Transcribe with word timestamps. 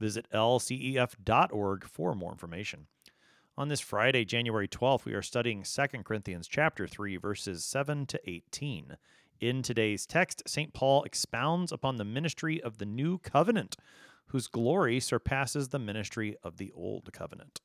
Visit 0.00 0.26
lcef.org 0.32 1.84
for 1.84 2.14
more 2.14 2.32
information. 2.32 2.86
On 3.58 3.68
this 3.68 3.80
Friday, 3.80 4.24
January 4.24 4.66
12th, 4.66 5.04
we 5.04 5.12
are 5.12 5.20
studying 5.20 5.62
2 5.62 6.02
Corinthians 6.02 6.48
chapter 6.48 6.86
3 6.86 7.18
verses 7.18 7.64
7 7.64 8.06
to 8.06 8.20
18. 8.24 8.96
In 9.40 9.62
today's 9.62 10.06
text, 10.06 10.42
St. 10.46 10.72
Paul 10.72 11.02
expounds 11.02 11.70
upon 11.70 11.96
the 11.96 12.04
ministry 12.04 12.62
of 12.62 12.78
the 12.78 12.86
new 12.86 13.18
covenant, 13.18 13.76
whose 14.28 14.48
glory 14.48 15.00
surpasses 15.00 15.68
the 15.68 15.78
ministry 15.78 16.36
of 16.42 16.56
the 16.56 16.72
old 16.72 17.12
covenant. 17.12 17.60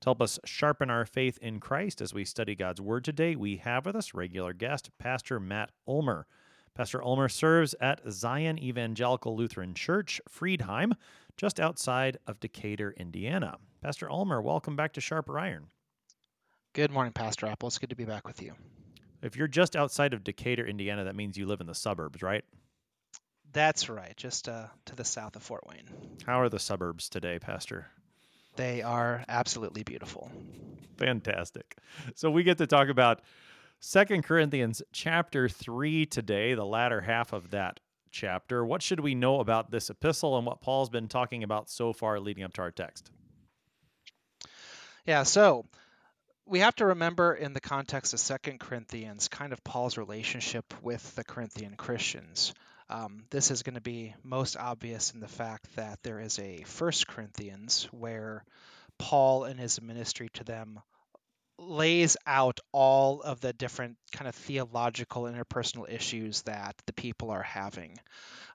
To 0.00 0.06
help 0.06 0.22
us 0.22 0.38
sharpen 0.46 0.88
our 0.88 1.04
faith 1.04 1.38
in 1.42 1.60
Christ 1.60 2.00
as 2.00 2.14
we 2.14 2.24
study 2.24 2.54
God's 2.54 2.80
Word 2.80 3.04
today, 3.04 3.36
we 3.36 3.56
have 3.58 3.84
with 3.84 3.96
us 3.96 4.14
regular 4.14 4.54
guest, 4.54 4.90
Pastor 4.98 5.38
Matt 5.38 5.72
Ulmer. 5.86 6.26
Pastor 6.74 7.04
Ulmer 7.04 7.28
serves 7.28 7.74
at 7.80 8.00
Zion 8.10 8.58
Evangelical 8.58 9.36
Lutheran 9.36 9.74
Church, 9.74 10.20
Friedheim, 10.26 10.92
just 11.40 11.58
outside 11.58 12.18
of 12.26 12.38
Decatur, 12.38 12.94
Indiana. 12.98 13.56
Pastor 13.80 14.10
Ulmer, 14.10 14.42
welcome 14.42 14.76
back 14.76 14.92
to 14.92 15.00
Sharper 15.00 15.38
Iron. 15.38 15.68
Good 16.74 16.90
morning, 16.90 17.14
Pastor 17.14 17.46
Appel. 17.46 17.68
It's 17.68 17.78
good 17.78 17.88
to 17.88 17.96
be 17.96 18.04
back 18.04 18.26
with 18.26 18.42
you. 18.42 18.52
If 19.22 19.36
you're 19.36 19.48
just 19.48 19.74
outside 19.74 20.12
of 20.12 20.22
Decatur, 20.22 20.66
Indiana, 20.66 21.04
that 21.04 21.16
means 21.16 21.38
you 21.38 21.46
live 21.46 21.62
in 21.62 21.66
the 21.66 21.74
suburbs, 21.74 22.20
right? 22.20 22.44
That's 23.54 23.88
right, 23.88 24.14
just 24.18 24.50
uh, 24.50 24.66
to 24.84 24.94
the 24.94 25.04
south 25.06 25.34
of 25.34 25.42
Fort 25.42 25.66
Wayne. 25.66 25.88
How 26.26 26.42
are 26.42 26.50
the 26.50 26.58
suburbs 26.58 27.08
today, 27.08 27.38
Pastor? 27.38 27.86
They 28.56 28.82
are 28.82 29.24
absolutely 29.26 29.82
beautiful. 29.82 30.30
Fantastic. 30.98 31.74
So 32.16 32.30
we 32.30 32.42
get 32.42 32.58
to 32.58 32.66
talk 32.66 32.90
about 32.90 33.22
Second 33.78 34.24
Corinthians 34.24 34.82
chapter 34.92 35.48
3 35.48 36.04
today, 36.04 36.52
the 36.52 36.66
latter 36.66 37.00
half 37.00 37.32
of 37.32 37.52
that 37.52 37.80
chapter. 38.10 38.64
What 38.64 38.82
should 38.82 39.00
we 39.00 39.14
know 39.14 39.40
about 39.40 39.70
this 39.70 39.90
epistle 39.90 40.36
and 40.36 40.46
what 40.46 40.60
Paul's 40.60 40.90
been 40.90 41.08
talking 41.08 41.42
about 41.42 41.70
so 41.70 41.92
far 41.92 42.20
leading 42.20 42.44
up 42.44 42.52
to 42.54 42.62
our 42.62 42.70
text? 42.70 43.10
Yeah, 45.06 45.22
so 45.22 45.66
we 46.46 46.60
have 46.60 46.74
to 46.76 46.86
remember 46.86 47.34
in 47.34 47.52
the 47.52 47.60
context 47.60 48.12
of 48.12 48.20
Second 48.20 48.60
Corinthians 48.60 49.28
kind 49.28 49.52
of 49.52 49.62
Paul's 49.62 49.96
relationship 49.96 50.74
with 50.82 51.14
the 51.14 51.24
Corinthian 51.24 51.76
Christians. 51.76 52.52
Um, 52.88 53.22
this 53.30 53.52
is 53.52 53.62
going 53.62 53.76
to 53.76 53.80
be 53.80 54.14
most 54.24 54.56
obvious 54.56 55.12
in 55.12 55.20
the 55.20 55.28
fact 55.28 55.76
that 55.76 56.02
there 56.02 56.18
is 56.18 56.40
a 56.40 56.64
First 56.64 57.06
Corinthians 57.06 57.88
where 57.92 58.44
Paul 58.98 59.44
and 59.44 59.60
his 59.60 59.80
ministry 59.80 60.28
to 60.34 60.44
them 60.44 60.80
lays 61.60 62.16
out 62.26 62.58
all 62.72 63.20
of 63.20 63.40
the 63.40 63.52
different 63.52 63.96
kind 64.12 64.28
of 64.28 64.34
theological 64.34 65.24
interpersonal 65.24 65.92
issues 65.92 66.42
that 66.42 66.74
the 66.86 66.92
people 66.92 67.30
are 67.30 67.42
having. 67.42 67.98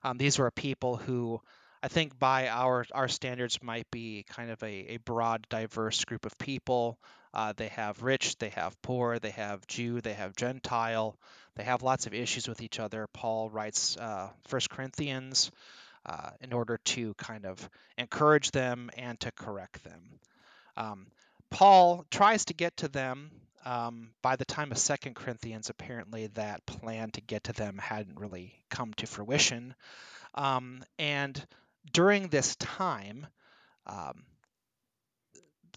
Um, 0.02 0.18
these 0.18 0.38
were 0.38 0.50
people 0.50 0.96
who 0.96 1.40
I 1.82 1.88
think 1.88 2.18
by 2.18 2.48
our 2.48 2.84
our 2.92 3.08
standards 3.08 3.62
might 3.62 3.88
be 3.90 4.24
kind 4.28 4.50
of 4.50 4.62
a, 4.62 4.94
a 4.94 4.96
broad, 4.98 5.46
diverse 5.48 6.04
group 6.04 6.26
of 6.26 6.36
people. 6.38 6.98
Uh, 7.32 7.52
they 7.56 7.68
have 7.68 8.02
rich, 8.02 8.38
they 8.38 8.48
have 8.48 8.80
poor, 8.82 9.18
they 9.18 9.30
have 9.30 9.66
Jew, 9.66 10.00
they 10.00 10.14
have 10.14 10.34
Gentile. 10.34 11.16
They 11.54 11.64
have 11.64 11.82
lots 11.82 12.06
of 12.06 12.14
issues 12.14 12.48
with 12.48 12.60
each 12.60 12.78
other. 12.78 13.06
Paul 13.12 13.50
writes 13.50 13.96
uh, 13.96 14.28
First 14.48 14.68
Corinthians 14.68 15.50
uh, 16.04 16.30
in 16.40 16.52
order 16.52 16.78
to 16.84 17.14
kind 17.14 17.46
of 17.46 17.68
encourage 17.96 18.50
them 18.50 18.90
and 18.96 19.18
to 19.20 19.32
correct 19.32 19.82
them. 19.84 20.02
Um, 20.76 21.06
Paul 21.50 22.04
tries 22.10 22.44
to 22.46 22.54
get 22.54 22.76
to 22.78 22.88
them. 22.88 23.30
Um, 23.64 24.10
by 24.22 24.36
the 24.36 24.44
time 24.44 24.70
of 24.70 24.78
Second 24.78 25.16
Corinthians, 25.16 25.70
apparently 25.70 26.28
that 26.28 26.64
plan 26.66 27.10
to 27.12 27.20
get 27.20 27.44
to 27.44 27.52
them 27.52 27.78
hadn't 27.78 28.20
really 28.20 28.54
come 28.70 28.94
to 28.94 29.06
fruition. 29.06 29.74
Um, 30.34 30.84
and 30.98 31.44
during 31.92 32.28
this 32.28 32.54
time, 32.56 33.26
um, 33.86 34.24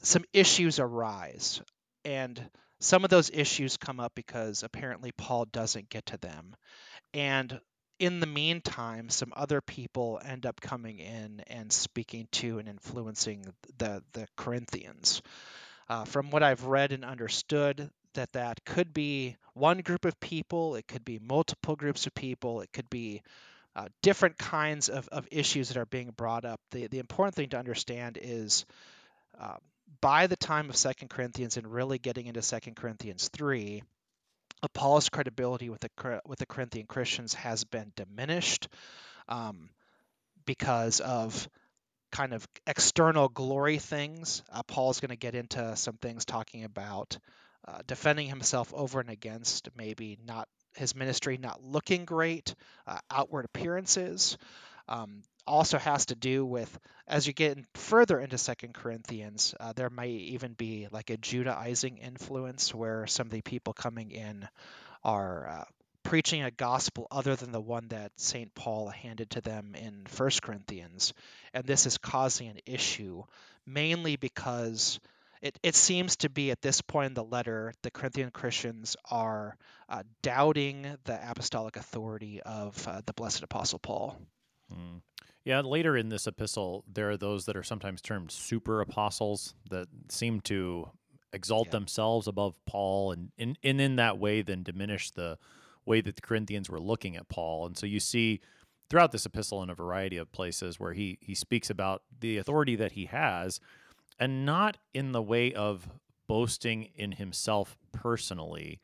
some 0.02 0.24
issues 0.34 0.80
arise. 0.80 1.62
And 2.06 2.50
some 2.80 3.03
of 3.03 3.09
those 3.09 3.31
issues 3.34 3.78
come 3.78 4.00
up 4.00 4.13
because 4.16 4.63
apparently 4.63 5.12
Paul 5.12 5.46
doesn't 5.46 5.90
get 5.90 6.06
to 6.07 6.18
them. 6.18 6.56
And 7.13 7.59
in 7.99 8.21
the 8.21 8.25
meantime, 8.25 9.09
some 9.09 9.33
other 9.35 9.61
people 9.61 10.21
end 10.23 10.45
up 10.45 10.61
coming 10.61 10.99
in 10.99 11.43
and 11.47 11.71
speaking 11.71 12.27
to 12.31 12.57
and 12.57 12.69
influencing 12.69 13.45
the, 13.77 14.01
the 14.13 14.27
Corinthians. 14.37 15.21
Uh, 15.89 16.05
from 16.05 16.31
what 16.31 16.41
I've 16.41 16.63
read 16.65 16.93
and 16.93 17.03
understood, 17.03 17.89
that 18.13 18.31
that 18.33 18.63
could 18.65 18.93
be 18.93 19.35
one 19.53 19.79
group 19.79 20.05
of 20.05 20.19
people, 20.19 20.75
it 20.75 20.88
could 20.88 21.03
be 21.03 21.19
multiple 21.19 21.75
groups 21.75 22.07
of 22.07 22.15
people, 22.15 22.61
it 22.61 22.71
could 22.71 22.89
be 22.89 23.21
uh, 23.75 23.88
different 24.01 24.38
kinds 24.38 24.89
of, 24.89 25.07
of 25.09 25.27
issues 25.31 25.67
that 25.67 25.77
are 25.77 25.85
being 25.85 26.11
brought 26.15 26.45
up. 26.45 26.59
The, 26.71 26.88
the 26.88 26.99
important 26.99 27.35
thing 27.35 27.49
to 27.49 27.59
understand 27.59 28.17
is 28.21 28.65
uh, 29.39 29.57
by 30.01 30.27
the 30.27 30.35
time 30.35 30.69
of 30.69 30.75
Second 30.75 31.09
Corinthians 31.09 31.57
and 31.57 31.67
really 31.67 31.97
getting 31.97 32.27
into 32.27 32.41
Second 32.41 32.75
Corinthians 32.75 33.29
3, 33.29 33.83
Paul's 34.67 35.09
credibility 35.09 35.69
with 35.69 35.81
the 35.81 36.21
with 36.25 36.39
the 36.39 36.45
Corinthian 36.45 36.85
Christians 36.85 37.33
has 37.33 37.63
been 37.63 37.93
diminished 37.95 38.67
um, 39.29 39.69
because 40.45 40.99
of 40.99 41.47
kind 42.11 42.33
of 42.33 42.47
external 42.67 43.29
glory 43.29 43.77
things. 43.77 44.43
Uh, 44.51 44.63
Paul's 44.63 44.99
going 44.99 45.09
to 45.09 45.15
get 45.15 45.35
into 45.35 45.75
some 45.75 45.95
things 45.95 46.25
talking 46.25 46.63
about 46.63 47.17
uh, 47.67 47.79
defending 47.87 48.27
himself 48.27 48.73
over 48.73 48.99
and 48.99 49.09
against 49.09 49.69
maybe 49.75 50.17
not 50.25 50.47
his 50.75 50.95
ministry 50.95 51.37
not 51.37 51.63
looking 51.63 52.05
great, 52.05 52.55
uh, 52.87 52.97
outward 53.11 53.45
appearances. 53.45 54.37
Um, 54.87 55.21
also 55.49 55.77
has 55.77 56.05
to 56.07 56.15
do 56.15 56.45
with 56.45 56.79
as 57.07 57.25
you 57.25 57.33
get 57.33 57.57
further 57.73 58.19
into 58.19 58.37
Second 58.37 58.75
Corinthians, 58.75 59.55
uh, 59.59 59.73
there 59.73 59.89
might 59.89 60.11
even 60.11 60.53
be 60.53 60.87
like 60.91 61.09
a 61.09 61.17
Judaizing 61.17 61.97
influence 61.97 62.73
where 62.73 63.07
some 63.07 63.27
of 63.27 63.31
the 63.31 63.41
people 63.41 63.73
coming 63.73 64.11
in 64.11 64.47
are 65.03 65.47
uh, 65.47 65.63
preaching 66.03 66.43
a 66.43 66.51
gospel 66.51 67.07
other 67.09 67.35
than 67.35 67.51
the 67.51 67.59
one 67.59 67.88
that 67.89 68.11
St. 68.17 68.53
Paul 68.53 68.89
handed 68.89 69.31
to 69.31 69.41
them 69.41 69.73
in 69.75 70.05
First 70.07 70.43
Corinthians. 70.43 71.13
And 71.53 71.65
this 71.65 71.88
is 71.88 71.97
causing 71.97 72.47
an 72.47 72.59
issue, 72.67 73.23
mainly 73.65 74.15
because 74.15 74.99
it, 75.41 75.57
it 75.63 75.75
seems 75.75 76.17
to 76.17 76.29
be 76.29 76.51
at 76.51 76.61
this 76.61 76.81
point 76.81 77.07
in 77.07 77.13
the 77.15 77.23
letter, 77.23 77.73
the 77.81 77.91
Corinthian 77.91 78.29
Christians 78.29 78.95
are 79.09 79.55
uh, 79.88 80.03
doubting 80.21 80.85
the 81.05 81.19
apostolic 81.31 81.75
authority 81.75 82.41
of 82.41 82.88
uh, 82.88 83.01
the 83.05 83.13
blessed 83.13 83.43
Apostle 83.43 83.79
Paul. 83.79 84.19
Mm. 84.71 85.01
Yeah, 85.45 85.61
later 85.61 85.95
in 85.95 86.09
this 86.09 86.27
epistle, 86.27 86.83
there 86.91 87.09
are 87.09 87.17
those 87.17 87.45
that 87.45 87.55
are 87.55 87.63
sometimes 87.63 88.01
termed 88.01 88.31
super 88.31 88.81
apostles 88.81 89.55
that 89.69 89.88
seem 90.09 90.41
to 90.41 90.89
exalt 91.33 91.67
yeah. 91.67 91.72
themselves 91.72 92.27
above 92.27 92.53
Paul 92.66 93.12
and, 93.12 93.31
and, 93.38 93.57
and 93.63 93.80
in 93.80 93.95
that 93.97 94.18
way 94.18 94.41
then 94.41 94.63
diminish 94.63 95.12
the 95.12 95.38
way 95.86 96.01
that 96.01 96.15
the 96.15 96.21
Corinthians 96.21 96.69
were 96.69 96.80
looking 96.80 97.15
at 97.15 97.30
Paul. 97.30 97.65
And 97.68 97.77
so 97.77 97.86
you 97.86 98.00
see 98.00 98.41
throughout 98.89 99.12
this 99.12 99.25
epistle 99.25 99.63
in 99.63 99.69
a 99.69 99.75
variety 99.75 100.18
of 100.18 100.31
places 100.31 100.80
where 100.80 100.94
he 100.94 101.18
he 101.21 101.36
speaks 101.36 101.69
about 101.69 102.03
the 102.19 102.38
authority 102.38 102.75
that 102.75 102.94
he 102.94 103.06
has 103.06 103.59
and 104.19 104.45
not 104.45 104.77
in 104.94 105.12
the 105.12 105.21
way 105.21 105.53
of 105.53 105.89
boasting 106.27 106.89
in 106.95 107.13
himself 107.13 107.77
personally, 107.91 108.81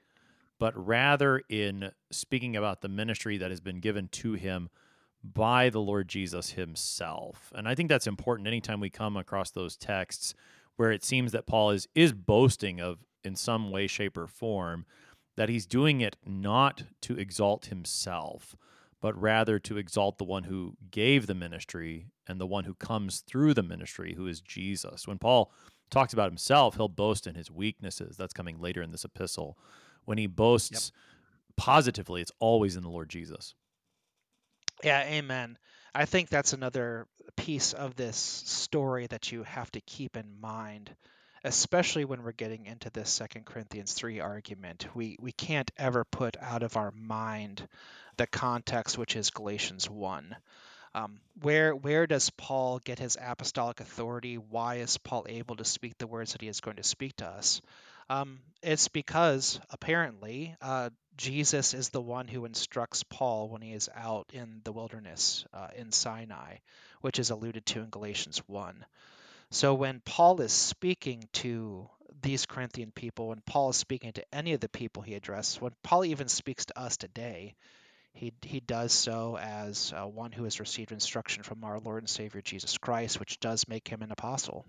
but 0.59 0.73
rather 0.75 1.41
in 1.49 1.91
speaking 2.11 2.55
about 2.55 2.81
the 2.81 2.87
ministry 2.87 3.37
that 3.37 3.51
has 3.51 3.59
been 3.59 3.79
given 3.79 4.07
to 4.07 4.33
him 4.33 4.69
by 5.33 5.69
the 5.69 5.81
Lord 5.81 6.07
Jesus 6.07 6.51
himself. 6.51 7.51
And 7.55 7.67
I 7.67 7.75
think 7.75 7.89
that's 7.89 8.07
important 8.07 8.47
anytime 8.47 8.79
we 8.79 8.89
come 8.89 9.17
across 9.17 9.51
those 9.51 9.75
texts 9.75 10.33
where 10.75 10.91
it 10.91 11.03
seems 11.03 11.31
that 11.31 11.47
Paul 11.47 11.71
is 11.71 11.87
is 11.95 12.13
boasting 12.13 12.79
of 12.79 12.99
in 13.23 13.35
some 13.35 13.71
way 13.71 13.87
shape 13.87 14.17
or 14.17 14.27
form 14.27 14.85
that 15.35 15.49
he's 15.49 15.65
doing 15.65 16.01
it 16.01 16.15
not 16.25 16.83
to 17.01 17.17
exalt 17.17 17.65
himself, 17.65 18.55
but 19.01 19.19
rather 19.19 19.59
to 19.59 19.77
exalt 19.77 20.17
the 20.17 20.23
one 20.23 20.45
who 20.45 20.77
gave 20.91 21.27
the 21.27 21.35
ministry 21.35 22.07
and 22.27 22.39
the 22.39 22.47
one 22.47 22.63
who 22.63 22.73
comes 22.75 23.19
through 23.19 23.53
the 23.53 23.63
ministry, 23.63 24.13
who 24.15 24.27
is 24.27 24.41
Jesus. 24.41 25.07
When 25.07 25.17
Paul 25.17 25.51
talks 25.89 26.13
about 26.13 26.29
himself, 26.29 26.75
he'll 26.75 26.87
boast 26.87 27.27
in 27.27 27.35
his 27.35 27.51
weaknesses. 27.51 28.15
That's 28.17 28.33
coming 28.33 28.59
later 28.59 28.81
in 28.81 28.91
this 28.91 29.05
epistle. 29.05 29.57
When 30.05 30.17
he 30.17 30.27
boasts 30.27 30.91
yep. 30.93 31.55
positively, 31.57 32.21
it's 32.21 32.31
always 32.39 32.75
in 32.75 32.83
the 32.83 32.89
Lord 32.89 33.09
Jesus. 33.09 33.55
Yeah, 34.83 35.03
amen. 35.03 35.57
I 35.93 36.05
think 36.05 36.29
that's 36.29 36.53
another 36.53 37.07
piece 37.35 37.73
of 37.73 37.95
this 37.95 38.17
story 38.17 39.07
that 39.07 39.31
you 39.31 39.43
have 39.43 39.71
to 39.71 39.81
keep 39.81 40.15
in 40.17 40.39
mind, 40.39 40.93
especially 41.43 42.05
when 42.05 42.23
we're 42.23 42.31
getting 42.33 42.65
into 42.65 42.89
this 42.89 43.09
Second 43.09 43.45
Corinthians 43.45 43.93
3 43.93 44.19
argument. 44.19 44.87
We, 44.93 45.17
we 45.19 45.31
can't 45.31 45.71
ever 45.77 46.03
put 46.05 46.37
out 46.41 46.63
of 46.63 46.77
our 46.77 46.91
mind 46.91 47.67
the 48.17 48.27
context, 48.27 48.97
which 48.97 49.15
is 49.15 49.29
Galatians 49.29 49.89
1. 49.89 50.35
Um, 50.93 51.19
where 51.41 51.75
where 51.75 52.07
does 52.07 52.29
Paul 52.29 52.79
get 52.79 52.99
his 52.99 53.17
apostolic 53.19 53.81
authority? 53.81 54.37
Why 54.37 54.75
is 54.75 54.97
Paul 54.97 55.25
able 55.27 55.57
to 55.57 55.65
speak 55.65 55.97
the 55.97 56.07
words 56.07 56.31
that 56.31 56.41
he 56.41 56.47
is 56.47 56.61
going 56.61 56.77
to 56.77 56.83
speak 56.83 57.17
to 57.17 57.27
us? 57.27 57.61
Um, 58.09 58.39
it's 58.61 58.87
because 58.87 59.59
apparently 59.69 60.55
uh, 60.61 60.89
Jesus 61.17 61.73
is 61.73 61.89
the 61.89 62.01
one 62.01 62.27
who 62.27 62.45
instructs 62.45 63.03
Paul 63.03 63.49
when 63.49 63.61
he 63.61 63.73
is 63.73 63.89
out 63.95 64.27
in 64.33 64.61
the 64.63 64.71
wilderness 64.71 65.45
uh, 65.53 65.67
in 65.75 65.91
Sinai, 65.91 66.57
which 67.01 67.19
is 67.19 67.29
alluded 67.29 67.65
to 67.67 67.79
in 67.79 67.89
Galatians 67.89 68.41
1. 68.47 68.85
So 69.51 69.73
when 69.73 70.01
Paul 70.03 70.41
is 70.41 70.51
speaking 70.51 71.27
to 71.33 71.89
these 72.21 72.45
Corinthian 72.45 72.91
people, 72.91 73.29
when 73.29 73.41
Paul 73.45 73.69
is 73.69 73.77
speaking 73.77 74.13
to 74.13 74.25
any 74.33 74.53
of 74.53 74.59
the 74.59 74.69
people 74.69 75.03
he 75.03 75.13
addressed, 75.15 75.61
when 75.61 75.73
Paul 75.83 76.05
even 76.05 76.27
speaks 76.27 76.65
to 76.65 76.79
us 76.79 76.97
today, 76.97 77.55
he, 78.13 78.33
he 78.41 78.59
does 78.59 78.93
so 78.93 79.37
as 79.37 79.93
uh, 79.95 80.07
one 80.07 80.31
who 80.31 80.45
has 80.45 80.59
received 80.59 80.91
instruction 80.91 81.43
from 81.43 81.63
our 81.63 81.79
Lord 81.79 82.03
and 82.03 82.09
Savior 82.09 82.41
Jesus 82.41 82.77
Christ, 82.77 83.19
which 83.19 83.39
does 83.39 83.67
make 83.67 83.87
him 83.87 84.01
an 84.01 84.11
apostle. 84.11 84.65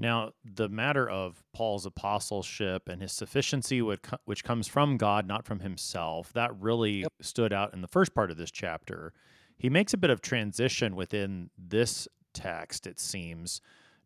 Now, 0.00 0.32
the 0.42 0.70
matter 0.70 1.06
of 1.06 1.44
Paul's 1.52 1.84
apostleship 1.84 2.88
and 2.88 3.02
his 3.02 3.12
sufficiency, 3.12 3.82
which 3.82 4.42
comes 4.42 4.66
from 4.66 4.96
God, 4.96 5.26
not 5.26 5.44
from 5.44 5.60
himself, 5.60 6.32
that 6.32 6.58
really 6.58 7.02
yep. 7.02 7.12
stood 7.20 7.52
out 7.52 7.74
in 7.74 7.82
the 7.82 7.86
first 7.86 8.14
part 8.14 8.30
of 8.30 8.38
this 8.38 8.50
chapter. 8.50 9.12
He 9.58 9.68
makes 9.68 9.92
a 9.92 9.98
bit 9.98 10.08
of 10.08 10.22
transition 10.22 10.96
within 10.96 11.50
this 11.58 12.08
text, 12.32 12.86
it 12.86 12.98
seems, 12.98 13.60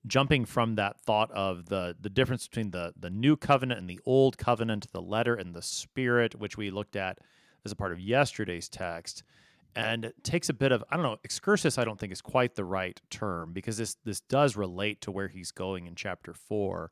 jumping 0.05 0.46
from 0.46 0.75
that 0.75 0.99
thought 0.99 1.31
of 1.31 1.67
the, 1.67 1.97
the 2.00 2.11
difference 2.11 2.49
between 2.49 2.73
the, 2.73 2.93
the 2.99 3.11
new 3.11 3.37
covenant 3.37 3.79
and 3.79 3.88
the 3.88 4.00
old 4.05 4.37
covenant, 4.37 4.88
the 4.93 5.00
letter 5.00 5.37
and 5.37 5.55
the 5.55 5.62
spirit, 5.62 6.35
which 6.35 6.56
we 6.56 6.73
looked 6.73 6.97
at 6.97 7.20
as 7.64 7.70
a 7.70 7.76
part 7.76 7.93
of 7.93 8.00
yesterday's 8.00 8.69
text 8.69 9.23
and 9.76 10.05
it 10.05 10.23
takes 10.23 10.49
a 10.49 10.55
bit 10.55 10.73
of 10.73 10.85
I 10.91 10.97
don't 10.97 11.05
know 11.05 11.19
excursus. 11.25 11.79
I 11.79 11.85
don't 11.85 11.99
think 11.99 12.12
is 12.12 12.21
quite 12.21 12.55
the 12.55 12.65
right 12.65 13.00
term 13.11 13.53
because 13.53 13.76
this 13.76 13.97
this 14.05 14.21
does 14.21 14.56
relate 14.56 15.00
to 15.03 15.11
where 15.11 15.29
he's 15.29 15.50
going 15.50 15.87
in 15.87 15.94
chapter 15.94 16.32
four, 16.32 16.91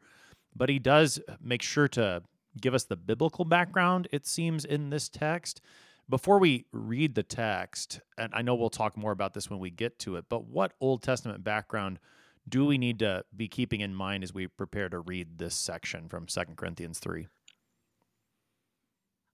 but 0.54 0.68
he 0.68 0.78
does 0.78 1.20
make 1.40 1.62
sure 1.62 1.88
to 1.88 2.22
give 2.60 2.74
us 2.74 2.84
the 2.84 2.96
biblical 2.96 3.44
background. 3.44 4.08
It 4.12 4.26
seems 4.26 4.64
in 4.64 4.90
this 4.90 5.08
text. 5.08 5.60
Before 6.08 6.38
we 6.38 6.66
read 6.72 7.14
the 7.14 7.22
text, 7.22 8.00
and 8.18 8.32
I 8.34 8.42
know 8.42 8.54
we'll 8.54 8.70
talk 8.70 8.96
more 8.96 9.12
about 9.12 9.34
this 9.34 9.48
when 9.48 9.60
we 9.60 9.70
get 9.70 9.98
to 10.00 10.16
it, 10.16 10.24
but 10.28 10.44
what 10.44 10.72
Old 10.80 11.02
Testament 11.02 11.42
background 11.44 12.00
do 12.48 12.66
we 12.66 12.76
need 12.76 12.98
to 12.98 13.24
be 13.34 13.48
keeping 13.48 13.80
in 13.80 13.94
mind 13.94 14.24
as 14.24 14.34
we 14.34 14.48
prepare 14.48 14.88
to 14.88 14.98
read 14.98 15.38
this 15.38 15.54
section 15.54 16.08
from 16.08 16.28
Second 16.28 16.56
Corinthians 16.56 16.98
3? 16.98 17.28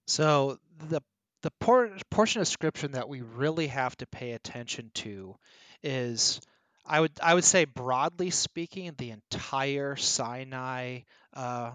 So 0.05 0.59
the 0.77 1.01
the 1.41 1.51
por- 1.59 1.91
portion 2.09 2.41
of 2.41 2.47
scripture 2.47 2.87
that 2.89 3.09
we 3.09 3.21
really 3.21 3.67
have 3.67 3.95
to 3.97 4.07
pay 4.07 4.31
attention 4.31 4.91
to 4.95 5.35
is 5.83 6.41
I 6.85 6.99
would 6.99 7.11
I 7.21 7.33
would 7.33 7.43
say 7.43 7.65
broadly 7.65 8.31
speaking 8.31 8.93
the 8.97 9.11
entire 9.11 9.95
Sinai 9.95 11.01
uh, 11.33 11.71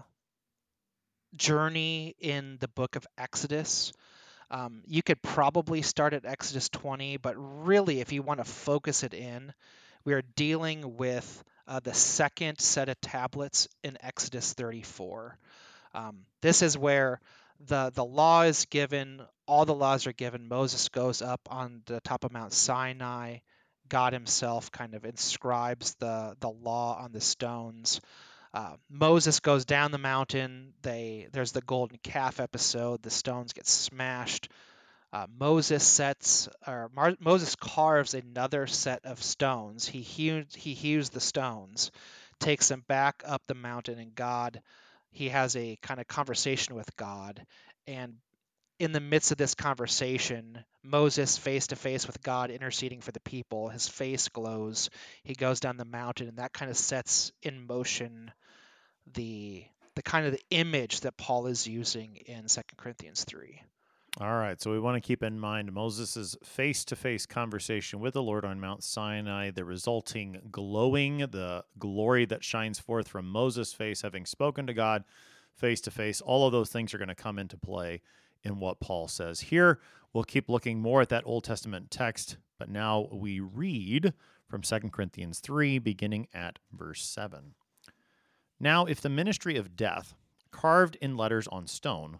journey 1.35 2.15
in 2.19 2.57
the 2.59 2.67
book 2.67 2.95
of 2.95 3.07
Exodus. 3.17 3.93
Um, 4.51 4.83
you 4.85 5.01
could 5.01 5.21
probably 5.21 5.81
start 5.81 6.13
at 6.13 6.25
Exodus 6.25 6.69
20, 6.69 7.17
but 7.17 7.33
really, 7.65 7.99
if 7.99 8.11
you 8.11 8.21
want 8.21 8.39
to 8.39 8.43
focus 8.43 9.03
it 9.03 9.13
in, 9.13 9.53
we 10.03 10.13
are 10.13 10.21
dealing 10.35 10.97
with 10.97 11.43
uh, 11.67 11.79
the 11.79 11.93
second 11.93 12.59
set 12.59 12.89
of 12.89 13.01
tablets 13.01 13.67
in 13.83 13.97
Exodus 14.01 14.53
34. 14.53 15.37
Um, 15.95 16.25
this 16.41 16.61
is 16.61 16.77
where 16.77 17.19
the 17.59 17.91
the 17.93 18.05
law 18.05 18.43
is 18.43 18.65
given 18.65 19.21
all 19.47 19.65
the 19.65 19.73
laws 19.73 20.07
are 20.07 20.13
given 20.13 20.47
moses 20.47 20.89
goes 20.89 21.21
up 21.21 21.41
on 21.49 21.81
the 21.85 21.99
top 22.01 22.23
of 22.23 22.31
mount 22.31 22.53
sinai 22.53 23.37
god 23.89 24.13
himself 24.13 24.71
kind 24.71 24.93
of 24.93 25.05
inscribes 25.05 25.95
the 25.95 26.35
the 26.39 26.49
law 26.49 26.97
on 26.99 27.11
the 27.11 27.21
stones. 27.21 28.01
Uh, 28.53 28.75
moses 28.89 29.39
goes 29.41 29.65
down 29.65 29.91
the 29.91 29.97
mountain 29.97 30.73
they 30.81 31.27
there's 31.33 31.51
the 31.51 31.61
golden 31.61 31.97
calf 32.03 32.39
episode 32.39 33.01
the 33.01 33.09
stones 33.09 33.53
get 33.53 33.67
smashed. 33.67 34.49
Uh, 35.13 35.27
moses 35.37 35.83
sets 35.83 36.49
or 36.65 36.89
Mar- 36.93 37.17
moses 37.19 37.55
carves 37.55 38.13
another 38.13 38.67
set 38.67 39.05
of 39.05 39.21
stones. 39.21 39.87
He 39.87 40.01
hews 40.01 40.53
he 40.55 40.73
hews 40.73 41.09
the 41.09 41.21
stones 41.21 41.91
takes 42.39 42.67
them 42.67 42.83
back 42.87 43.23
up 43.25 43.41
the 43.47 43.55
mountain 43.55 43.99
and 43.99 44.15
god 44.15 44.61
he 45.15 45.29
has 45.29 45.55
a 45.55 45.77
kind 45.81 46.01
of 46.01 46.07
conversation 46.09 46.75
with 46.75 46.93
God. 46.97 47.41
And 47.87 48.15
in 48.79 48.91
the 48.91 48.99
midst 48.99 49.31
of 49.31 49.37
this 49.37 49.55
conversation, 49.55 50.65
Moses, 50.83 51.37
face 51.37 51.67
to 51.67 51.77
face 51.77 52.05
with 52.05 52.21
God, 52.21 52.51
interceding 52.51 52.99
for 52.99 53.13
the 53.13 53.21
people, 53.21 53.69
his 53.69 53.87
face 53.87 54.27
glows. 54.27 54.89
He 55.23 55.33
goes 55.33 55.61
down 55.61 55.77
the 55.77 55.85
mountain, 55.85 56.27
and 56.27 56.39
that 56.39 56.51
kind 56.51 56.69
of 56.69 56.75
sets 56.75 57.31
in 57.41 57.65
motion 57.65 58.29
the 59.13 59.63
the 59.95 60.03
kind 60.03 60.25
of 60.25 60.33
the 60.33 60.43
image 60.49 60.99
that 61.01 61.15
Paul 61.15 61.47
is 61.47 61.65
using 61.65 62.17
in 62.25 62.49
Second 62.49 62.77
Corinthians 62.77 63.23
3. 63.23 63.61
All 64.21 64.37
right, 64.37 64.61
so 64.61 64.71
we 64.71 64.79
want 64.79 64.95
to 64.95 65.05
keep 65.05 65.21
in 65.21 65.37
mind 65.37 65.73
Moses' 65.73 66.37
face 66.41 66.85
to 66.85 66.95
face 66.95 67.25
conversation 67.25 67.99
with 67.99 68.13
the 68.13 68.23
Lord 68.23 68.45
on 68.45 68.61
Mount 68.61 68.81
Sinai, 68.81 69.51
the 69.51 69.65
resulting 69.65 70.39
glowing, 70.49 71.17
the 71.17 71.65
glory 71.77 72.23
that 72.23 72.41
shines 72.41 72.79
forth 72.79 73.09
from 73.09 73.27
Moses' 73.27 73.73
face, 73.73 74.03
having 74.03 74.25
spoken 74.25 74.67
to 74.67 74.73
God 74.73 75.03
face 75.53 75.81
to 75.81 75.91
face. 75.91 76.21
All 76.21 76.45
of 76.45 76.53
those 76.53 76.69
things 76.69 76.93
are 76.93 76.97
going 76.97 77.09
to 77.09 77.15
come 77.15 77.37
into 77.37 77.57
play 77.57 78.01
in 78.41 78.61
what 78.61 78.79
Paul 78.79 79.09
says 79.09 79.41
here. 79.41 79.81
We'll 80.13 80.23
keep 80.23 80.47
looking 80.47 80.79
more 80.79 81.01
at 81.01 81.09
that 81.09 81.25
Old 81.25 81.43
Testament 81.43 81.91
text, 81.91 82.37
but 82.57 82.69
now 82.69 83.09
we 83.11 83.41
read 83.41 84.13
from 84.47 84.61
2 84.61 84.79
Corinthians 84.93 85.39
3, 85.39 85.77
beginning 85.79 86.29
at 86.33 86.59
verse 86.71 87.03
7. 87.03 87.53
Now, 88.61 88.85
if 88.85 89.01
the 89.01 89.09
ministry 89.09 89.57
of 89.57 89.75
death, 89.75 90.15
carved 90.51 90.95
in 91.01 91.17
letters 91.17 91.49
on 91.49 91.67
stone, 91.67 92.19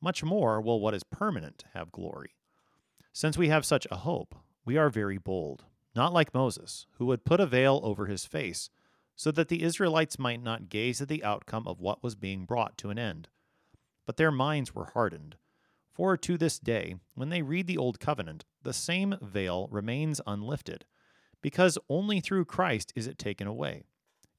much 0.00 0.22
more 0.22 0.60
will 0.60 0.80
what 0.80 0.94
is 0.94 1.02
permanent 1.04 1.64
have 1.74 1.92
glory. 1.92 2.34
Since 3.12 3.36
we 3.36 3.48
have 3.48 3.64
such 3.64 3.86
a 3.90 3.96
hope, 3.96 4.34
we 4.64 4.76
are 4.76 4.90
very 4.90 5.18
bold, 5.18 5.64
not 5.94 6.12
like 6.12 6.34
Moses, 6.34 6.86
who 6.98 7.06
would 7.06 7.24
put 7.24 7.40
a 7.40 7.46
veil 7.46 7.80
over 7.82 8.06
his 8.06 8.24
face, 8.24 8.70
so 9.16 9.32
that 9.32 9.48
the 9.48 9.62
Israelites 9.62 10.18
might 10.18 10.42
not 10.42 10.68
gaze 10.68 11.02
at 11.02 11.08
the 11.08 11.24
outcome 11.24 11.66
of 11.66 11.80
what 11.80 12.02
was 12.02 12.14
being 12.14 12.44
brought 12.44 12.78
to 12.78 12.90
an 12.90 12.98
end. 12.98 13.28
But 14.06 14.16
their 14.16 14.30
minds 14.30 14.74
were 14.74 14.90
hardened. 14.94 15.36
For 15.90 16.16
to 16.16 16.38
this 16.38 16.60
day, 16.60 16.94
when 17.14 17.28
they 17.28 17.42
read 17.42 17.66
the 17.66 17.78
Old 17.78 17.98
Covenant, 17.98 18.44
the 18.62 18.72
same 18.72 19.16
veil 19.20 19.66
remains 19.72 20.20
unlifted, 20.26 20.84
because 21.42 21.78
only 21.88 22.20
through 22.20 22.44
Christ 22.44 22.92
is 22.94 23.08
it 23.08 23.18
taken 23.18 23.48
away. 23.48 23.82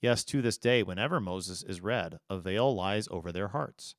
Yes, 0.01 0.23
to 0.25 0.41
this 0.41 0.57
day, 0.57 0.81
whenever 0.81 1.19
Moses 1.19 1.61
is 1.61 1.81
read, 1.81 2.19
a 2.29 2.39
veil 2.39 2.73
lies 2.73 3.09
over 3.11 3.33
their 3.33 3.49
hearts. 3.49 3.95